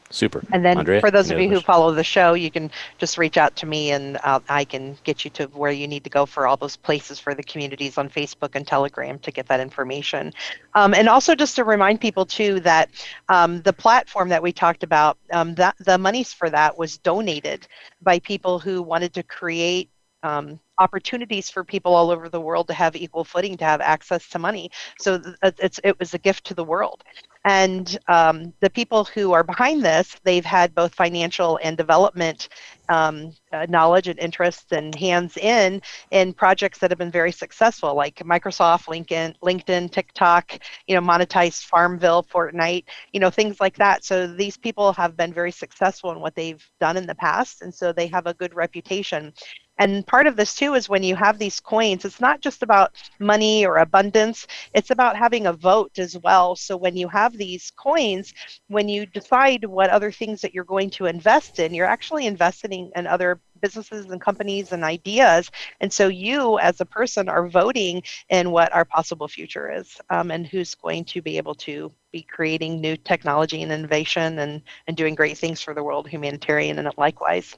Super. 0.10 0.44
And 0.52 0.64
then 0.64 0.78
Andrea, 0.78 1.02
for 1.02 1.12
those 1.12 1.30
of 1.32 1.40
you 1.40 1.50
who 1.50 1.60
follow 1.60 1.94
the 1.94 2.04
show, 2.04 2.34
you 2.34 2.50
can 2.50 2.72
just 2.98 3.18
reach 3.18 3.38
out 3.38 3.56
to 3.58 3.66
me 3.66 3.92
and 3.92 4.18
uh, 4.24 4.40
I 4.48 4.64
can 4.64 4.98
get 5.04 5.26
you 5.26 5.32
to 5.32 5.46
where 5.48 5.72
you 5.72 5.88
need 5.88 6.04
to 6.06 6.10
go 6.10 6.26
for 6.26 6.48
all 6.48 6.56
those 6.56 6.78
places 6.78 7.20
for 7.20 7.34
the 7.34 7.44
communities 7.44 7.98
on 7.98 8.10
Facebook 8.10 8.56
and 8.56 8.66
Telegram 8.66 9.20
to 9.20 9.32
get 9.32 9.48
that 9.48 9.60
information. 9.60 10.34
Um, 10.76 10.94
and 10.94 11.10
also 11.10 11.36
just 11.36 11.56
to 11.58 11.64
remind 11.64 12.00
people 12.00 12.26
too 12.26 12.60
that 12.62 12.90
um, 13.28 13.62
the 13.62 13.74
platform 13.74 14.30
that 14.30 14.42
we 14.42 14.54
talked 14.54 14.84
about, 14.84 15.18
um, 15.32 15.56
that 15.56 15.76
the 15.80 15.98
monies 15.98 16.32
for 16.32 16.50
that 16.50 16.78
was 16.78 16.98
donated 16.98 17.68
by 18.02 18.20
people 18.20 18.60
who 18.60 18.82
wanted 18.82 19.14
to 19.16 19.24
create 19.24 19.90
um, 20.24 20.60
opportunities 20.80 21.50
for 21.50 21.64
people 21.64 21.94
all 21.94 22.12
over 22.12 22.30
the 22.30 22.42
world 22.42 22.68
to 22.68 22.74
have 22.74 22.96
equal 22.96 23.24
footing, 23.24 23.58
to 23.58 23.66
have 23.66 23.82
access 23.82 24.28
to 24.30 24.40
money. 24.40 24.70
So 25.00 25.20
th- 25.20 25.56
it's, 25.60 25.80
it 25.84 25.98
was 26.00 26.14
a 26.14 26.18
gift 26.18 26.46
to 26.46 26.54
the 26.54 26.64
world. 26.64 27.04
And 27.48 27.98
um, 28.10 28.54
the 28.60 28.70
people 28.70 29.06
who 29.06 29.32
are 29.32 29.44
behind 29.44 29.82
this, 29.82 30.18
they've 30.26 30.44
had 30.44 30.76
both 30.76 30.94
financial 30.94 31.58
and 31.64 31.78
development 31.78 32.50
um, 32.90 33.32
uh, 33.54 33.66
knowledge 33.70 34.10
and 34.10 34.20
interests 34.20 34.74
and 34.74 34.94
hands 34.94 35.38
in 35.38 35.82
in 36.12 36.34
projects 36.34 36.80
that 36.80 36.92
have 36.92 36.98
been 36.98 37.10
very 37.10 37.32
successful, 37.32 37.96
like 37.96 38.16
Microsoft, 38.18 38.88
LinkedIn, 38.88 39.34
LinkedIn, 39.42 39.92
TikTok, 39.94 40.60
you 40.88 40.96
know, 40.96 41.02
monetized 41.02 41.64
Farmville, 41.64 42.24
Fortnite, 42.24 42.84
you 43.14 43.22
know, 43.22 43.30
things 43.30 43.62
like 43.62 43.78
that. 43.78 44.04
So 44.04 44.28
these 44.28 44.58
people 44.58 44.92
have 44.94 45.16
been 45.16 45.34
very 45.34 45.52
successful 45.52 46.12
in 46.12 46.20
what 46.20 46.36
they've 46.36 46.66
done 46.82 46.98
in 46.98 47.08
the 47.08 47.16
past, 47.16 47.62
and 47.62 47.74
so 47.74 47.94
they 47.94 48.08
have 48.08 48.28
a 48.28 48.34
good 48.34 48.54
reputation. 48.56 49.32
And 49.80 50.06
part 50.06 50.28
of 50.28 50.36
this 50.36 50.56
too 50.56 50.74
is 50.74 50.90
when 50.90 51.04
you 51.04 51.16
have 51.16 51.38
these 51.38 51.60
coins, 51.60 52.06
it's 52.06 52.22
not 52.22 52.42
just 52.42 52.64
about 52.64 52.96
money 53.20 53.66
or 53.66 53.78
abundance, 53.78 54.48
it's 54.74 54.92
about 54.92 55.16
having 55.16 55.48
a 55.48 55.54
vote 55.54 56.00
as 56.00 56.18
well. 56.18 56.56
So 56.56 56.76
when 56.76 56.98
you 56.98 57.08
have 57.08 57.38
these 57.38 57.72
coins, 57.76 58.34
when 58.68 58.90
you 58.90 59.06
decide 59.06 59.66
what 59.66 59.90
other 59.90 60.12
things 60.12 60.42
that 60.42 60.54
you're 60.54 60.64
going 60.64 60.90
to 60.92 61.06
invest 61.06 61.60
in, 61.60 61.74
you're 61.74 61.86
actually 61.86 62.26
investing 62.26 62.92
in 62.96 63.08
other 63.08 63.40
businesses 63.62 64.06
and 64.06 64.22
companies 64.22 64.72
and 64.72 64.84
ideas. 64.84 65.50
And 65.82 65.92
so 65.92 66.08
you, 66.08 66.60
as 66.60 66.80
a 66.82 66.86
person, 66.86 67.30
are 67.30 67.48
voting 67.48 68.04
in 68.30 68.52
what 68.52 68.74
our 68.74 68.86
possible 68.86 69.28
future 69.28 69.72
is 69.72 70.00
um, 70.10 70.32
and 70.32 70.46
who's 70.46 70.76
going 70.76 71.06
to 71.06 71.22
be 71.22 71.38
able 71.38 71.56
to 71.56 71.92
be 72.12 72.22
creating 72.22 72.80
new 72.80 72.96
technology 72.98 73.62
and 73.62 73.72
innovation 73.72 74.40
and, 74.40 74.62
and 74.88 74.96
doing 74.98 75.16
great 75.16 75.38
things 75.38 75.62
for 75.62 75.74
the 75.74 75.84
world, 75.84 76.08
humanitarian 76.08 76.78
and 76.80 76.90
likewise. 76.98 77.58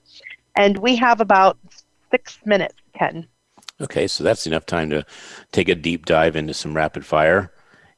And 0.56 0.78
we 0.78 0.96
have 0.98 1.22
about 1.22 1.58
six 2.12 2.40
minutes, 2.46 2.76
Ken. 2.94 3.28
Okay, 3.82 4.08
so 4.08 4.24
that's 4.24 4.46
enough 4.46 4.66
time 4.66 4.90
to 4.90 5.06
take 5.52 5.70
a 5.70 5.76
deep 5.76 6.06
dive 6.06 6.36
into 6.36 6.54
some 6.54 6.76
rapid 6.76 7.06
fire, 7.06 7.52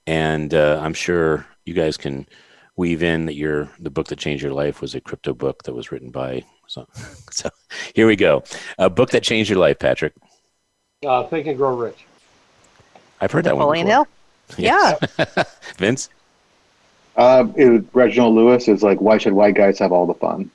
and 0.05 0.53
uh, 0.53 0.79
I'm 0.81 0.93
sure 0.93 1.45
you 1.65 1.73
guys 1.73 1.97
can 1.97 2.27
weave 2.75 3.03
in 3.03 3.25
that 3.25 3.35
your 3.35 3.69
the 3.79 3.89
book 3.89 4.07
that 4.07 4.19
changed 4.19 4.43
your 4.43 4.53
life 4.53 4.81
was 4.81 4.95
a 4.95 5.01
crypto 5.01 5.33
book 5.33 5.63
that 5.63 5.73
was 5.73 5.91
written 5.91 6.11
by. 6.11 6.43
So, 6.67 6.87
so 7.31 7.49
here 7.95 8.07
we 8.07 8.15
go, 8.15 8.43
a 8.77 8.89
book 8.89 9.09
that 9.11 9.23
changed 9.23 9.49
your 9.49 9.59
life, 9.59 9.79
Patrick. 9.79 10.13
Uh, 11.05 11.23
Think 11.27 11.47
and 11.47 11.57
Grow 11.57 11.75
Rich. 11.75 12.05
I've 13.19 13.31
heard 13.31 13.43
that 13.45 13.55
one. 13.55 13.61
Napoleon 13.61 13.87
before. 13.87 14.07
Hill. 14.57 14.63
Yes. 14.63 15.55
Vince. 15.77 16.09
Uh, 17.15 17.47
it, 17.55 17.85
Reginald 17.93 18.35
Lewis 18.35 18.67
is 18.67 18.83
like, 18.83 19.01
why 19.01 19.17
should 19.17 19.33
white 19.33 19.55
guys 19.55 19.79
have 19.79 19.91
all 19.91 20.05
the 20.05 20.13
fun? 20.13 20.49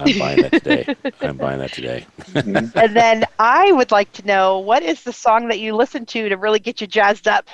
I'm 0.00 0.18
buying 0.18 0.40
that 0.42 0.52
today. 0.52 0.88
I'm 1.20 1.36
buying 1.36 1.58
that 1.58 1.72
today. 1.72 2.06
Mhm. 2.32 2.72
and 2.82 2.96
then 2.96 3.24
I 3.38 3.72
would 3.72 3.90
like 3.90 4.12
to 4.12 4.26
know 4.26 4.58
what 4.58 4.82
is 4.82 5.02
the 5.02 5.12
song 5.12 5.48
that 5.48 5.58
you 5.58 5.74
listen 5.76 6.06
to 6.06 6.28
to 6.28 6.36
really 6.36 6.58
get 6.58 6.80
you 6.80 6.86
jazzed 6.86 7.28
up, 7.28 7.48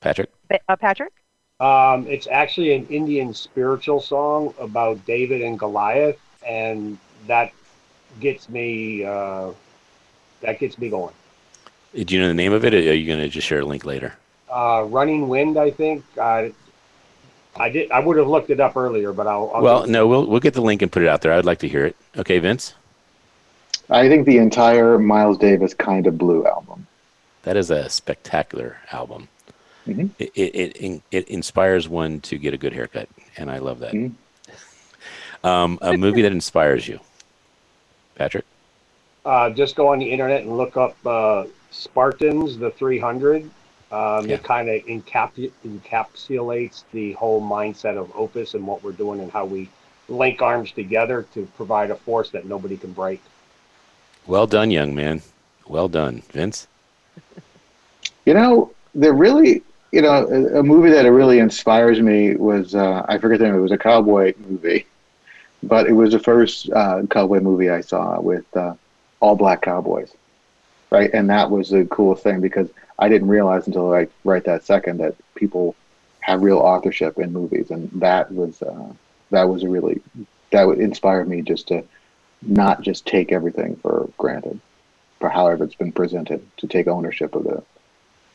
Patrick. 0.00 0.30
uh, 0.68 0.76
Patrick? 0.76 1.12
Um, 1.60 2.06
it's 2.06 2.26
actually 2.26 2.74
an 2.74 2.86
Indian 2.88 3.34
spiritual 3.34 4.00
song 4.00 4.54
about 4.58 5.04
David 5.04 5.42
and 5.42 5.58
Goliath, 5.58 6.18
and 6.46 6.96
that 7.26 7.52
gets 8.18 8.48
me 8.48 9.04
uh, 9.04 9.50
that 10.40 10.58
gets 10.58 10.78
me 10.78 10.88
going. 10.88 11.14
Do 11.94 12.14
you 12.14 12.20
know 12.20 12.28
the 12.28 12.34
name 12.34 12.52
of 12.52 12.64
it? 12.64 12.72
Or 12.72 12.78
are 12.78 12.94
you 12.94 13.06
going 13.06 13.20
to 13.20 13.28
just 13.28 13.46
share 13.46 13.60
a 13.60 13.64
link 13.64 13.84
later? 13.84 14.14
Uh, 14.48 14.86
Running 14.88 15.28
Wind, 15.28 15.58
I 15.58 15.70
think. 15.70 16.04
I, 16.18 16.52
I 17.56 17.68
did. 17.68 17.90
I 17.90 18.00
would 18.00 18.16
have 18.16 18.28
looked 18.28 18.50
it 18.50 18.60
up 18.60 18.76
earlier, 18.76 19.12
but 19.12 19.26
I'll. 19.26 19.50
I'll 19.54 19.62
Well, 19.62 19.86
no, 19.86 20.06
we'll 20.06 20.26
we'll 20.26 20.40
get 20.40 20.54
the 20.54 20.62
link 20.62 20.82
and 20.82 20.90
put 20.90 21.02
it 21.02 21.08
out 21.08 21.22
there. 21.22 21.32
I'd 21.32 21.44
like 21.44 21.58
to 21.60 21.68
hear 21.68 21.86
it. 21.86 21.96
Okay, 22.16 22.38
Vince. 22.38 22.74
I 23.88 24.08
think 24.08 24.24
the 24.26 24.38
entire 24.38 24.98
Miles 24.98 25.36
Davis 25.36 25.74
kind 25.74 26.06
of 26.06 26.16
blue 26.16 26.46
album. 26.46 26.86
That 27.42 27.56
is 27.56 27.70
a 27.70 27.88
spectacular 27.90 28.76
album. 28.92 29.28
Mhm. 29.86 30.10
It, 30.18 30.30
it, 30.34 30.76
it, 30.76 31.02
it 31.10 31.28
inspires 31.28 31.88
one 31.88 32.20
to 32.20 32.38
get 32.38 32.54
a 32.54 32.58
good 32.58 32.72
haircut, 32.72 33.08
and 33.36 33.50
I 33.50 33.58
love 33.58 33.80
that. 33.80 33.92
Mhm. 33.92 34.12
Um, 35.42 35.78
a 35.80 35.96
movie 35.96 36.20
that 36.20 36.32
inspires 36.32 36.86
you, 36.86 37.00
Patrick. 38.14 38.44
Uh, 39.24 39.48
just 39.48 39.74
go 39.74 39.88
on 39.88 39.98
the 39.98 40.04
internet 40.04 40.42
and 40.42 40.54
look 40.54 40.76
up 40.76 40.94
uh, 41.06 41.46
Spartans, 41.70 42.58
the 42.58 42.70
300. 42.72 43.50
Um, 43.90 44.28
Yeah. 44.28 44.34
It 44.34 44.42
kind 44.42 44.68
of 44.68 44.82
encap- 44.86 45.50
encapsulates 45.64 46.84
the 46.92 47.12
whole 47.12 47.40
mindset 47.42 47.96
of 47.96 48.10
Opes 48.14 48.54
and 48.54 48.66
what 48.66 48.82
we're 48.82 48.92
doing 48.92 49.20
and 49.20 49.30
how 49.30 49.44
we 49.46 49.68
link 50.08 50.40
arms 50.42 50.72
together 50.72 51.22
to 51.34 51.46
provide 51.56 51.90
a 51.90 51.96
force 51.96 52.30
that 52.30 52.46
nobody 52.46 52.76
can 52.76 52.92
break. 52.92 53.20
Well 54.26 54.46
done, 54.46 54.70
young 54.70 54.94
man. 54.94 55.22
Well 55.66 55.88
done, 55.88 56.22
Vince. 56.32 56.68
You 58.24 58.34
know, 58.34 58.72
they're 58.94 59.12
really, 59.14 59.62
you 59.92 60.02
know, 60.02 60.26
a, 60.28 60.60
a 60.60 60.62
movie 60.62 60.90
that 60.90 61.04
really 61.10 61.38
inspires 61.38 62.00
me 62.00 62.34
was 62.36 62.74
uh, 62.74 63.04
I 63.08 63.18
forget 63.18 63.38
the 63.38 63.46
name. 63.46 63.54
It 63.56 63.60
was 63.60 63.72
a 63.72 63.78
cowboy 63.78 64.34
movie, 64.38 64.86
but 65.62 65.86
it 65.86 65.92
was 65.92 66.12
the 66.12 66.18
first 66.18 66.70
uh, 66.70 67.02
cowboy 67.10 67.40
movie 67.40 67.70
I 67.70 67.80
saw 67.80 68.20
with 68.20 68.44
uh, 68.56 68.74
all 69.20 69.36
black 69.36 69.62
cowboys, 69.62 70.14
right? 70.90 71.10
And 71.12 71.28
that 71.30 71.50
was 71.50 71.70
the 71.70 71.84
coolest 71.86 72.22
thing 72.22 72.40
because 72.40 72.68
I 73.00 73.08
didn't 73.08 73.28
realize 73.28 73.66
until 73.66 73.88
like 73.88 74.10
right 74.24 74.44
that 74.44 74.64
second 74.64 74.98
that 74.98 75.14
people 75.34 75.74
have 76.20 76.42
real 76.42 76.58
authorship 76.58 77.18
in 77.18 77.32
movies, 77.32 77.70
and 77.70 77.90
that 77.94 78.30
was 78.30 78.62
uh, 78.62 78.92
that 79.30 79.44
was 79.48 79.62
a 79.64 79.68
really 79.68 80.00
that 80.50 80.66
would 80.66 80.78
inspire 80.78 81.24
me 81.24 81.40
just 81.42 81.68
to 81.68 81.82
not 82.42 82.82
just 82.82 83.06
take 83.06 83.32
everything 83.32 83.76
for 83.76 84.08
granted, 84.18 84.60
for 85.18 85.28
however 85.30 85.64
it's 85.64 85.74
been 85.74 85.92
presented, 85.92 86.46
to 86.58 86.66
take 86.66 86.86
ownership 86.86 87.34
of 87.34 87.44
the 87.44 87.62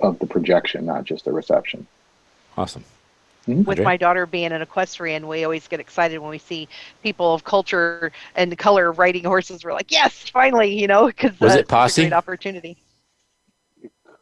of 0.02 0.18
the 0.20 0.26
projection, 0.26 0.86
not 0.86 1.04
just 1.06 1.26
the 1.26 1.32
reception. 1.32 1.86
Awesome. 2.58 2.84
with 3.48 3.80
my 3.82 3.96
daughter 3.98 4.26
being 4.26 4.52
an 4.52 4.62
equestrian, 4.62 5.28
we 5.28 5.44
always 5.44 5.68
get 5.68 5.80
excited 5.80 6.18
when 6.18 6.32
we 6.32 6.38
see 6.40 6.68
people 7.04 7.34
of 7.36 7.44
culture 7.44 8.12
and 8.36 8.58
color 8.58 8.92
riding 8.92 9.24
horses. 9.24 9.64
We're 9.64 9.74
like, 9.74 9.92
yes, 9.92 10.30
finally, 10.30 10.74
you 10.80 10.88
know, 10.88 11.06
because 11.08 11.40
Was 11.40 11.54
it 11.56 11.60
it's 11.62 11.70
a 11.70 11.72
Posse? 11.72 12.02
great 12.04 12.14
opportunity. 12.14 12.78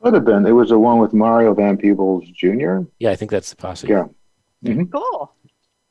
Could 0.03 0.15
have 0.15 0.25
been. 0.25 0.45
It 0.45 0.51
was 0.51 0.67
the 0.67 0.77
one 0.77 0.99
with 0.99 1.13
Mario 1.13 1.53
Van 1.53 1.77
Peebles 1.77 2.25
Jr. 2.35 2.79
Yeah, 2.99 3.11
I 3.11 3.15
think 3.15 3.31
that's 3.31 3.49
the 3.49 3.55
posse. 3.55 3.87
Yeah. 3.87 4.07
Cool. 4.91 5.31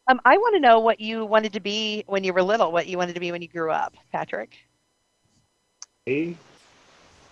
Um, 0.06 0.20
I 0.26 0.36
want 0.36 0.54
to 0.54 0.60
know 0.60 0.80
what 0.80 1.00
you 1.00 1.24
wanted 1.24 1.54
to 1.54 1.60
be 1.60 2.04
when 2.06 2.22
you 2.22 2.34
were 2.34 2.42
little. 2.42 2.72
What 2.72 2.86
you 2.86 2.98
wanted 2.98 3.14
to 3.14 3.20
be 3.20 3.32
when 3.32 3.40
you 3.40 3.48
grew 3.48 3.70
up, 3.70 3.94
Patrick. 4.10 4.54
Me, 6.06 6.36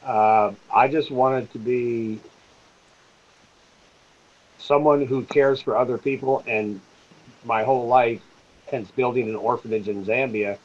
uh, 0.05 0.53
I 0.73 0.89
just 0.89 1.11
wanted 1.11 1.53
to 1.53 1.59
be 1.59 2.19
someone 4.59 5.05
who 5.05 5.25
cares 5.25 5.61
for 5.61 5.77
other 5.77 5.99
people, 5.99 6.43
and 6.47 6.81
my 7.45 7.63
whole 7.63 7.89
life, 7.89 8.23
hence 8.71 8.91
building 8.91 9.29
an 9.29 9.37
orphanage 9.37 9.89
in 9.89 10.03
Zambia, 10.07 10.57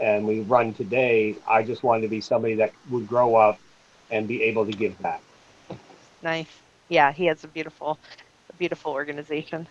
and 0.00 0.26
we 0.26 0.40
run 0.40 0.74
today. 0.74 1.36
I 1.46 1.62
just 1.62 1.84
wanted 1.84 2.02
to 2.02 2.08
be 2.08 2.20
somebody 2.20 2.54
that 2.54 2.72
would 2.90 3.06
grow 3.06 3.36
up 3.36 3.60
and 4.10 4.26
be 4.26 4.42
able 4.42 4.66
to 4.66 4.72
give 4.72 5.00
back. 5.00 5.20
Nice. 6.22 6.48
Yeah, 6.88 7.12
he 7.12 7.26
has 7.26 7.44
a 7.44 7.48
beautiful, 7.48 7.98
a 8.50 8.56
beautiful 8.56 8.92
organization. 8.92 9.66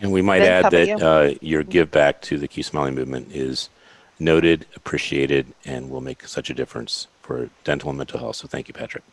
And 0.00 0.12
we 0.12 0.22
might 0.22 0.40
Vince, 0.40 0.66
add 0.66 0.72
that 0.72 0.88
you? 0.88 0.96
uh, 0.96 1.34
your 1.40 1.62
give 1.62 1.90
back 1.90 2.20
to 2.22 2.38
the 2.38 2.48
Keep 2.48 2.64
Smiling 2.66 2.94
movement 2.94 3.32
is 3.32 3.70
noted, 4.18 4.66
appreciated, 4.74 5.46
and 5.64 5.90
will 5.90 6.00
make 6.00 6.26
such 6.26 6.50
a 6.50 6.54
difference 6.54 7.06
for 7.22 7.48
dental 7.64 7.90
and 7.90 7.98
mental 7.98 8.18
health. 8.18 8.36
So 8.36 8.48
thank 8.48 8.68
you, 8.68 8.74
Patrick. 8.74 9.04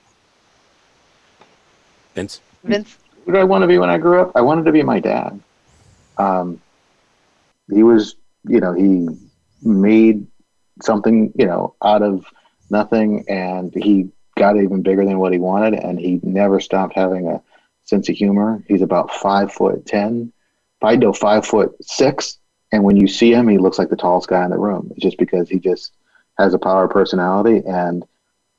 Vince? 2.15 2.41
Vince. 2.63 2.97
Who 3.25 3.31
did 3.31 3.39
I 3.39 3.43
want 3.45 3.61
to 3.61 3.67
be 3.67 3.77
when 3.77 3.89
I 3.89 3.97
grew 3.97 4.21
up? 4.21 4.31
I 4.36 4.41
wanted 4.41 4.65
to 4.65 4.71
be 4.71 4.84
my 4.84 4.99
dad. 4.99 5.39
Um, 6.17 6.61
he 7.73 7.84
was, 7.84 8.15
you 8.47 8.59
know, 8.59 8.73
he 8.73 9.07
made 9.61 10.27
something, 10.81 11.31
you 11.36 11.45
know, 11.45 11.75
out 11.81 12.01
of 12.01 12.25
nothing, 12.69 13.23
and 13.29 13.73
he 13.73 14.09
got 14.36 14.57
even 14.57 14.81
bigger 14.81 15.05
than 15.05 15.19
what 15.19 15.34
he 15.34 15.39
wanted, 15.39 15.73
and 15.75 15.99
he 15.99 16.19
never 16.23 16.59
stopped 16.59 16.95
having 16.95 17.27
a 17.27 17.41
sense 17.84 18.09
of 18.09 18.15
humor. 18.15 18.63
He's 18.67 18.81
about 18.81 19.13
five 19.13 19.51
foot 19.51 19.86
ten, 19.86 20.31
I 20.84 20.95
know 20.95 21.13
five 21.13 21.45
foot 21.45 21.75
six, 21.81 22.39
and 22.71 22.84
when 22.84 22.97
you 22.97 23.07
see 23.07 23.31
him, 23.31 23.47
he 23.47 23.57
looks 23.57 23.79
like 23.79 23.89
the 23.89 23.95
tallest 23.95 24.27
guy 24.27 24.43
in 24.43 24.51
the 24.51 24.57
room. 24.57 24.89
It's 24.91 25.01
just 25.01 25.17
because 25.17 25.49
he 25.49 25.59
just 25.59 25.93
has 26.38 26.53
a 26.53 26.59
power 26.59 26.86
of 26.86 26.91
personality, 26.91 27.61
and 27.65 28.03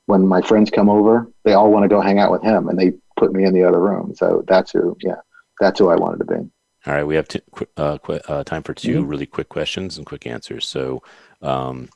when 0.07 0.27
my 0.27 0.41
friends 0.41 0.71
come 0.71 0.89
over, 0.89 1.31
they 1.43 1.53
all 1.53 1.71
want 1.71 1.83
to 1.83 1.89
go 1.89 2.01
hang 2.01 2.19
out 2.19 2.31
with 2.31 2.43
him, 2.43 2.67
and 2.67 2.79
they 2.79 2.93
put 3.17 3.33
me 3.33 3.45
in 3.45 3.53
the 3.53 3.63
other 3.63 3.79
room. 3.79 4.13
So 4.15 4.43
that's 4.47 4.71
who, 4.71 4.97
yeah, 5.01 5.15
that's 5.59 5.79
who 5.79 5.89
I 5.89 5.95
wanted 5.95 6.19
to 6.19 6.25
be. 6.25 6.49
All 6.87 6.93
right, 6.93 7.03
we 7.03 7.15
have 7.15 7.27
t- 7.27 7.41
qu- 7.51 7.65
uh, 7.77 7.97
qu- 7.97 8.19
uh, 8.27 8.43
time 8.43 8.61
for 8.61 8.73
2 8.73 9.03
really 9.03 9.25
quick 9.25 9.49
questions 9.49 9.97
and 9.97 10.05
quick 10.05 10.27
answers. 10.27 10.67
So, 10.67 11.01
um, 11.41 11.89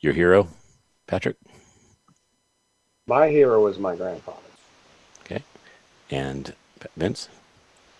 your 0.00 0.12
hero, 0.12 0.48
Patrick, 1.08 1.36
My 3.08 3.28
hero 3.28 3.64
was 3.64 3.78
my 3.78 3.96
grandfather. 3.96 4.38
Okay. 5.24 5.42
And 6.10 6.54
Vince. 6.96 7.28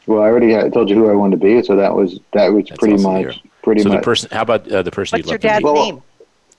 Well, 0.06 0.22
I 0.22 0.26
already 0.26 0.52
had, 0.52 0.72
told 0.72 0.88
you 0.90 0.96
who 0.96 1.10
I 1.10 1.14
wanted 1.14 1.40
to 1.40 1.44
be, 1.46 1.62
so 1.62 1.76
that 1.76 1.94
was 1.94 2.20
that 2.32 2.48
was 2.52 2.66
That's 2.68 2.78
pretty 2.78 2.94
also 2.94 3.10
much 3.10 3.20
hero. 3.20 3.34
pretty 3.62 3.82
so 3.82 3.88
much 3.88 3.98
the 3.98 4.04
person. 4.04 4.28
How 4.32 4.42
about 4.42 4.70
uh, 4.70 4.82
the 4.82 4.90
person 4.90 5.16
What's 5.18 5.30
you'd 5.30 5.30
your 5.30 5.34
love 5.34 5.40
to 5.40 5.48
dad's 5.48 5.64
meet? 5.64 5.72
Well, 5.72 5.84
name? 5.84 6.02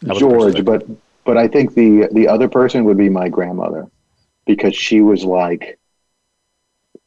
How 0.08 0.16
about 0.18 0.30
the 0.30 0.38
person 0.38 0.66
George, 0.66 0.66
but 0.66 0.88
but 1.26 1.38
I 1.38 1.48
think 1.48 1.74
the 1.76 2.10
the 2.12 2.28
other 2.28 2.48
person 2.48 2.86
would 2.86 2.98
be 2.98 3.10
my 3.10 3.30
grandmother 3.30 3.88
because 4.46 4.76
she 4.76 5.02
was 5.02 5.24
like 5.24 5.80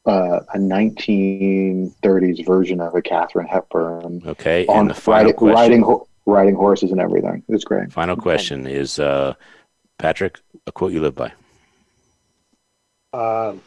uh, 0.07 0.41
a 0.55 0.59
1930s 0.59 2.45
version 2.47 2.81
of 2.81 2.95
a 2.95 3.03
Katharine 3.03 3.47
Hepburn 3.47 4.23
Okay, 4.27 4.67
on 4.67 4.81
and 4.81 4.91
the 4.91 4.95
final 4.95 5.33
riding 5.33 5.37
question. 5.37 5.83
riding, 5.83 6.01
riding 6.27 6.55
horses 6.55 6.91
and 6.91 7.01
everything. 7.01 7.43
It's 7.49 7.65
great. 7.65 7.93
Final 7.93 8.17
question 8.17 8.67
is, 8.67 8.99
uh, 8.99 9.35
Patrick, 10.03 10.41
a 10.67 10.73
quote 10.73 10.91
you 10.91 11.01
live 11.01 11.15
by. 11.15 11.33
Um, 13.13 13.63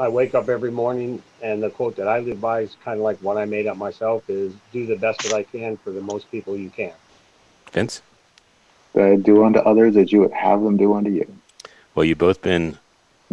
I 0.00 0.08
wake 0.08 0.34
up 0.34 0.48
every 0.48 0.72
morning, 0.72 1.22
and 1.44 1.62
the 1.62 1.70
quote 1.70 1.94
that 1.94 2.08
I 2.08 2.18
live 2.18 2.40
by 2.40 2.62
is 2.62 2.76
kind 2.84 2.98
of 2.98 3.04
like 3.04 3.18
one 3.18 3.36
I 3.36 3.44
made 3.44 3.68
up 3.68 3.76
myself: 3.76 4.28
"Is 4.28 4.52
do 4.72 4.84
the 4.84 4.96
best 4.96 5.22
that 5.22 5.32
I 5.32 5.44
can 5.44 5.76
for 5.76 5.92
the 5.92 6.00
most 6.00 6.28
people 6.32 6.56
you 6.56 6.70
can." 6.70 6.92
Vince. 7.70 8.02
Uh, 8.96 9.14
do 9.14 9.44
unto 9.44 9.60
others 9.60 9.96
as 9.96 10.10
you 10.10 10.22
would 10.22 10.32
have 10.32 10.60
them 10.60 10.76
do 10.76 10.92
unto 10.92 11.10
you. 11.10 11.32
Well, 11.94 12.04
you've 12.04 12.18
both 12.18 12.42
been 12.42 12.78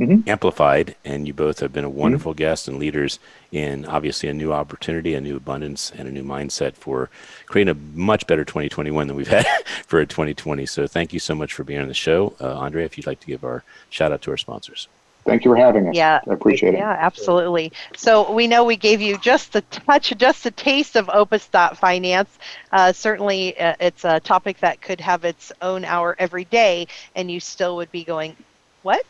Mhm. 0.01 0.27
amplified, 0.27 0.95
and 1.05 1.27
you 1.27 1.33
both 1.33 1.59
have 1.59 1.71
been 1.71 1.83
a 1.85 1.89
Mm-hmm. 1.89 1.99
wonderful 1.99 2.33
guest 2.33 2.67
and 2.67 2.79
leaders 2.79 3.19
in 3.51 3.85
obviously 3.85 4.27
a 4.29 4.33
new 4.33 4.51
opportunity, 4.51 5.13
a 5.13 5.21
new 5.21 5.37
abundance, 5.37 5.91
and 5.95 6.07
a 6.07 6.11
new 6.11 6.23
mindset 6.23 6.73
for 6.75 7.09
creating 7.45 7.71
a 7.71 7.97
much 7.97 8.25
better 8.25 8.43
2021 8.43 9.07
than 9.07 9.15
we've 9.15 9.27
had 9.27 9.45
for 9.87 9.99
a 9.99 10.05
2020. 10.05 10.65
So, 10.65 10.87
thank 10.87 11.13
you 11.13 11.19
so 11.19 11.35
much 11.35 11.53
for 11.53 11.63
being 11.63 11.81
on 11.81 11.87
the 11.87 11.93
show, 11.93 12.33
uh, 12.41 12.57
Andre. 12.57 12.83
If 12.83 12.97
you'd 12.97 13.07
like 13.07 13.19
to 13.19 13.27
give 13.27 13.43
our 13.43 13.63
shout 13.89 14.11
out 14.11 14.21
to 14.23 14.31
our 14.31 14.37
sponsors. 14.37 14.87
Thank 15.23 15.45
you 15.45 15.51
for 15.51 15.55
having 15.55 15.87
us. 15.87 15.93
Yeah. 15.95 16.19
I 16.27 16.33
appreciate 16.33 16.73
it. 16.73 16.77
Yeah, 16.79 16.97
absolutely. 16.99 17.71
So 17.95 18.31
we 18.31 18.47
know 18.47 18.63
we 18.63 18.75
gave 18.75 19.01
you 19.01 19.19
just 19.19 19.55
a 19.55 19.61
touch, 19.61 20.11
just 20.17 20.47
a 20.47 20.51
taste 20.51 20.95
of 20.95 21.11
Opes 21.13 21.47
Dot 21.47 21.77
Finance. 21.77 22.39
Uh, 22.71 22.91
certainly, 22.91 23.55
uh, 23.59 23.75
it's 23.79 24.03
a 24.03 24.19
topic 24.19 24.57
that 24.61 24.81
could 24.81 24.99
have 24.99 25.23
its 25.23 25.51
own 25.61 25.85
hour 25.85 26.15
every 26.17 26.45
day, 26.45 26.87
and 27.15 27.29
you 27.29 27.39
still 27.39 27.75
would 27.75 27.91
be 27.91 28.03
going, 28.03 28.35
"What?" 28.83 29.05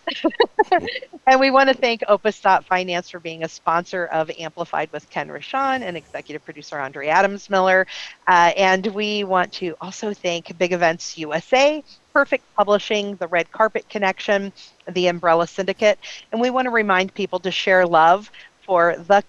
and 1.27 1.39
we 1.39 1.51
want 1.51 1.69
to 1.69 1.75
thank 1.75 2.03
Opes 2.07 2.41
Dot 2.41 2.65
Finance 2.65 3.09
for 3.09 3.19
being 3.19 3.43
a 3.43 3.49
sponsor 3.49 4.05
of 4.07 4.29
Amplified 4.37 4.91
with 4.91 5.09
Ken 5.09 5.27
Rochon 5.29 5.81
and 5.81 5.95
executive 5.97 6.43
producer 6.43 6.77
Andrea 6.79 7.11
Adams 7.11 7.49
Miller. 7.49 7.87
Uh, 8.27 8.51
and 8.57 8.87
we 8.87 9.23
want 9.23 9.51
to 9.53 9.75
also 9.81 10.13
thank 10.13 10.57
Big 10.57 10.73
Events 10.73 11.17
USA, 11.17 11.83
Perfect 12.13 12.43
Publishing, 12.55 13.15
the 13.15 13.27
Red 13.27 13.51
Carpet 13.51 13.87
Connection, 13.89 14.51
the 14.89 15.07
Umbrella 15.07 15.47
Syndicate. 15.47 15.99
And 16.31 16.41
we 16.41 16.49
want 16.49 16.65
to 16.65 16.71
remind 16.71 17.13
people 17.13 17.39
to 17.39 17.51
share 17.51 17.85
love 17.85 18.31
for 18.65 18.95
the 18.95 19.23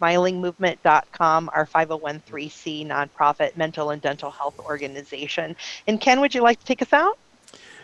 keepsmilingmovement.com, 0.00 1.50
our 1.52 1.66
501c 1.66 2.86
nonprofit 2.86 3.56
mental 3.56 3.90
and 3.90 4.02
dental 4.02 4.30
health 4.30 4.58
organization. 4.60 5.54
And 5.86 6.00
Ken, 6.00 6.20
would 6.20 6.34
you 6.34 6.42
like 6.42 6.58
to 6.60 6.64
take 6.64 6.82
us 6.82 6.92
out? 6.92 7.18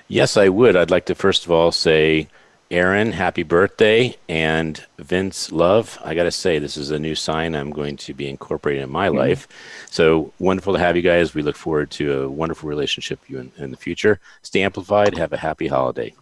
Yes, 0.09 0.37
I 0.37 0.49
would. 0.49 0.77
I'd 0.77 0.91
like 0.91 1.07
to 1.07 1.15
first 1.15 1.45
of 1.45 1.51
all 1.51 1.73
say, 1.73 2.29
Aaron, 2.71 3.13
happy 3.13 3.43
birthday, 3.43 4.17
and 4.29 4.85
Vince, 4.99 5.53
love. 5.53 5.99
I 6.03 6.15
got 6.15 6.25
to 6.25 6.31
say, 6.31 6.59
this 6.59 6.77
is 6.77 6.91
a 6.91 6.99
new 6.99 7.15
sign 7.15 7.55
I'm 7.55 7.71
going 7.71 7.97
to 7.99 8.15
be 8.15 8.29
incorporating 8.29 8.83
in 8.83 8.91
my 8.91 9.09
mm-hmm. 9.09 9.19
life. 9.19 9.49
So 9.91 10.33
wonderful 10.39 10.73
to 10.73 10.79
have 10.79 10.97
you 10.97 11.03
guys. 11.03 11.35
We 11.35 11.43
look 11.43 11.57
forward 11.57 11.91
to 11.93 12.23
a 12.23 12.29
wonderful 12.29 12.69
relationship 12.69 13.21
with 13.21 13.31
you 13.31 13.39
in, 13.39 13.53
in 13.59 13.71
the 13.71 13.77
future. 13.77 14.19
Stay 14.43 14.63
amplified. 14.63 15.17
Have 15.17 15.33
a 15.33 15.37
happy 15.37 15.69
holiday. 15.69 16.15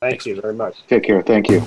Thank 0.00 0.26
you 0.26 0.40
very 0.40 0.54
much. 0.54 0.76
Take 0.86 1.02
care. 1.02 1.20
Thank 1.22 1.50
you. 1.50 1.66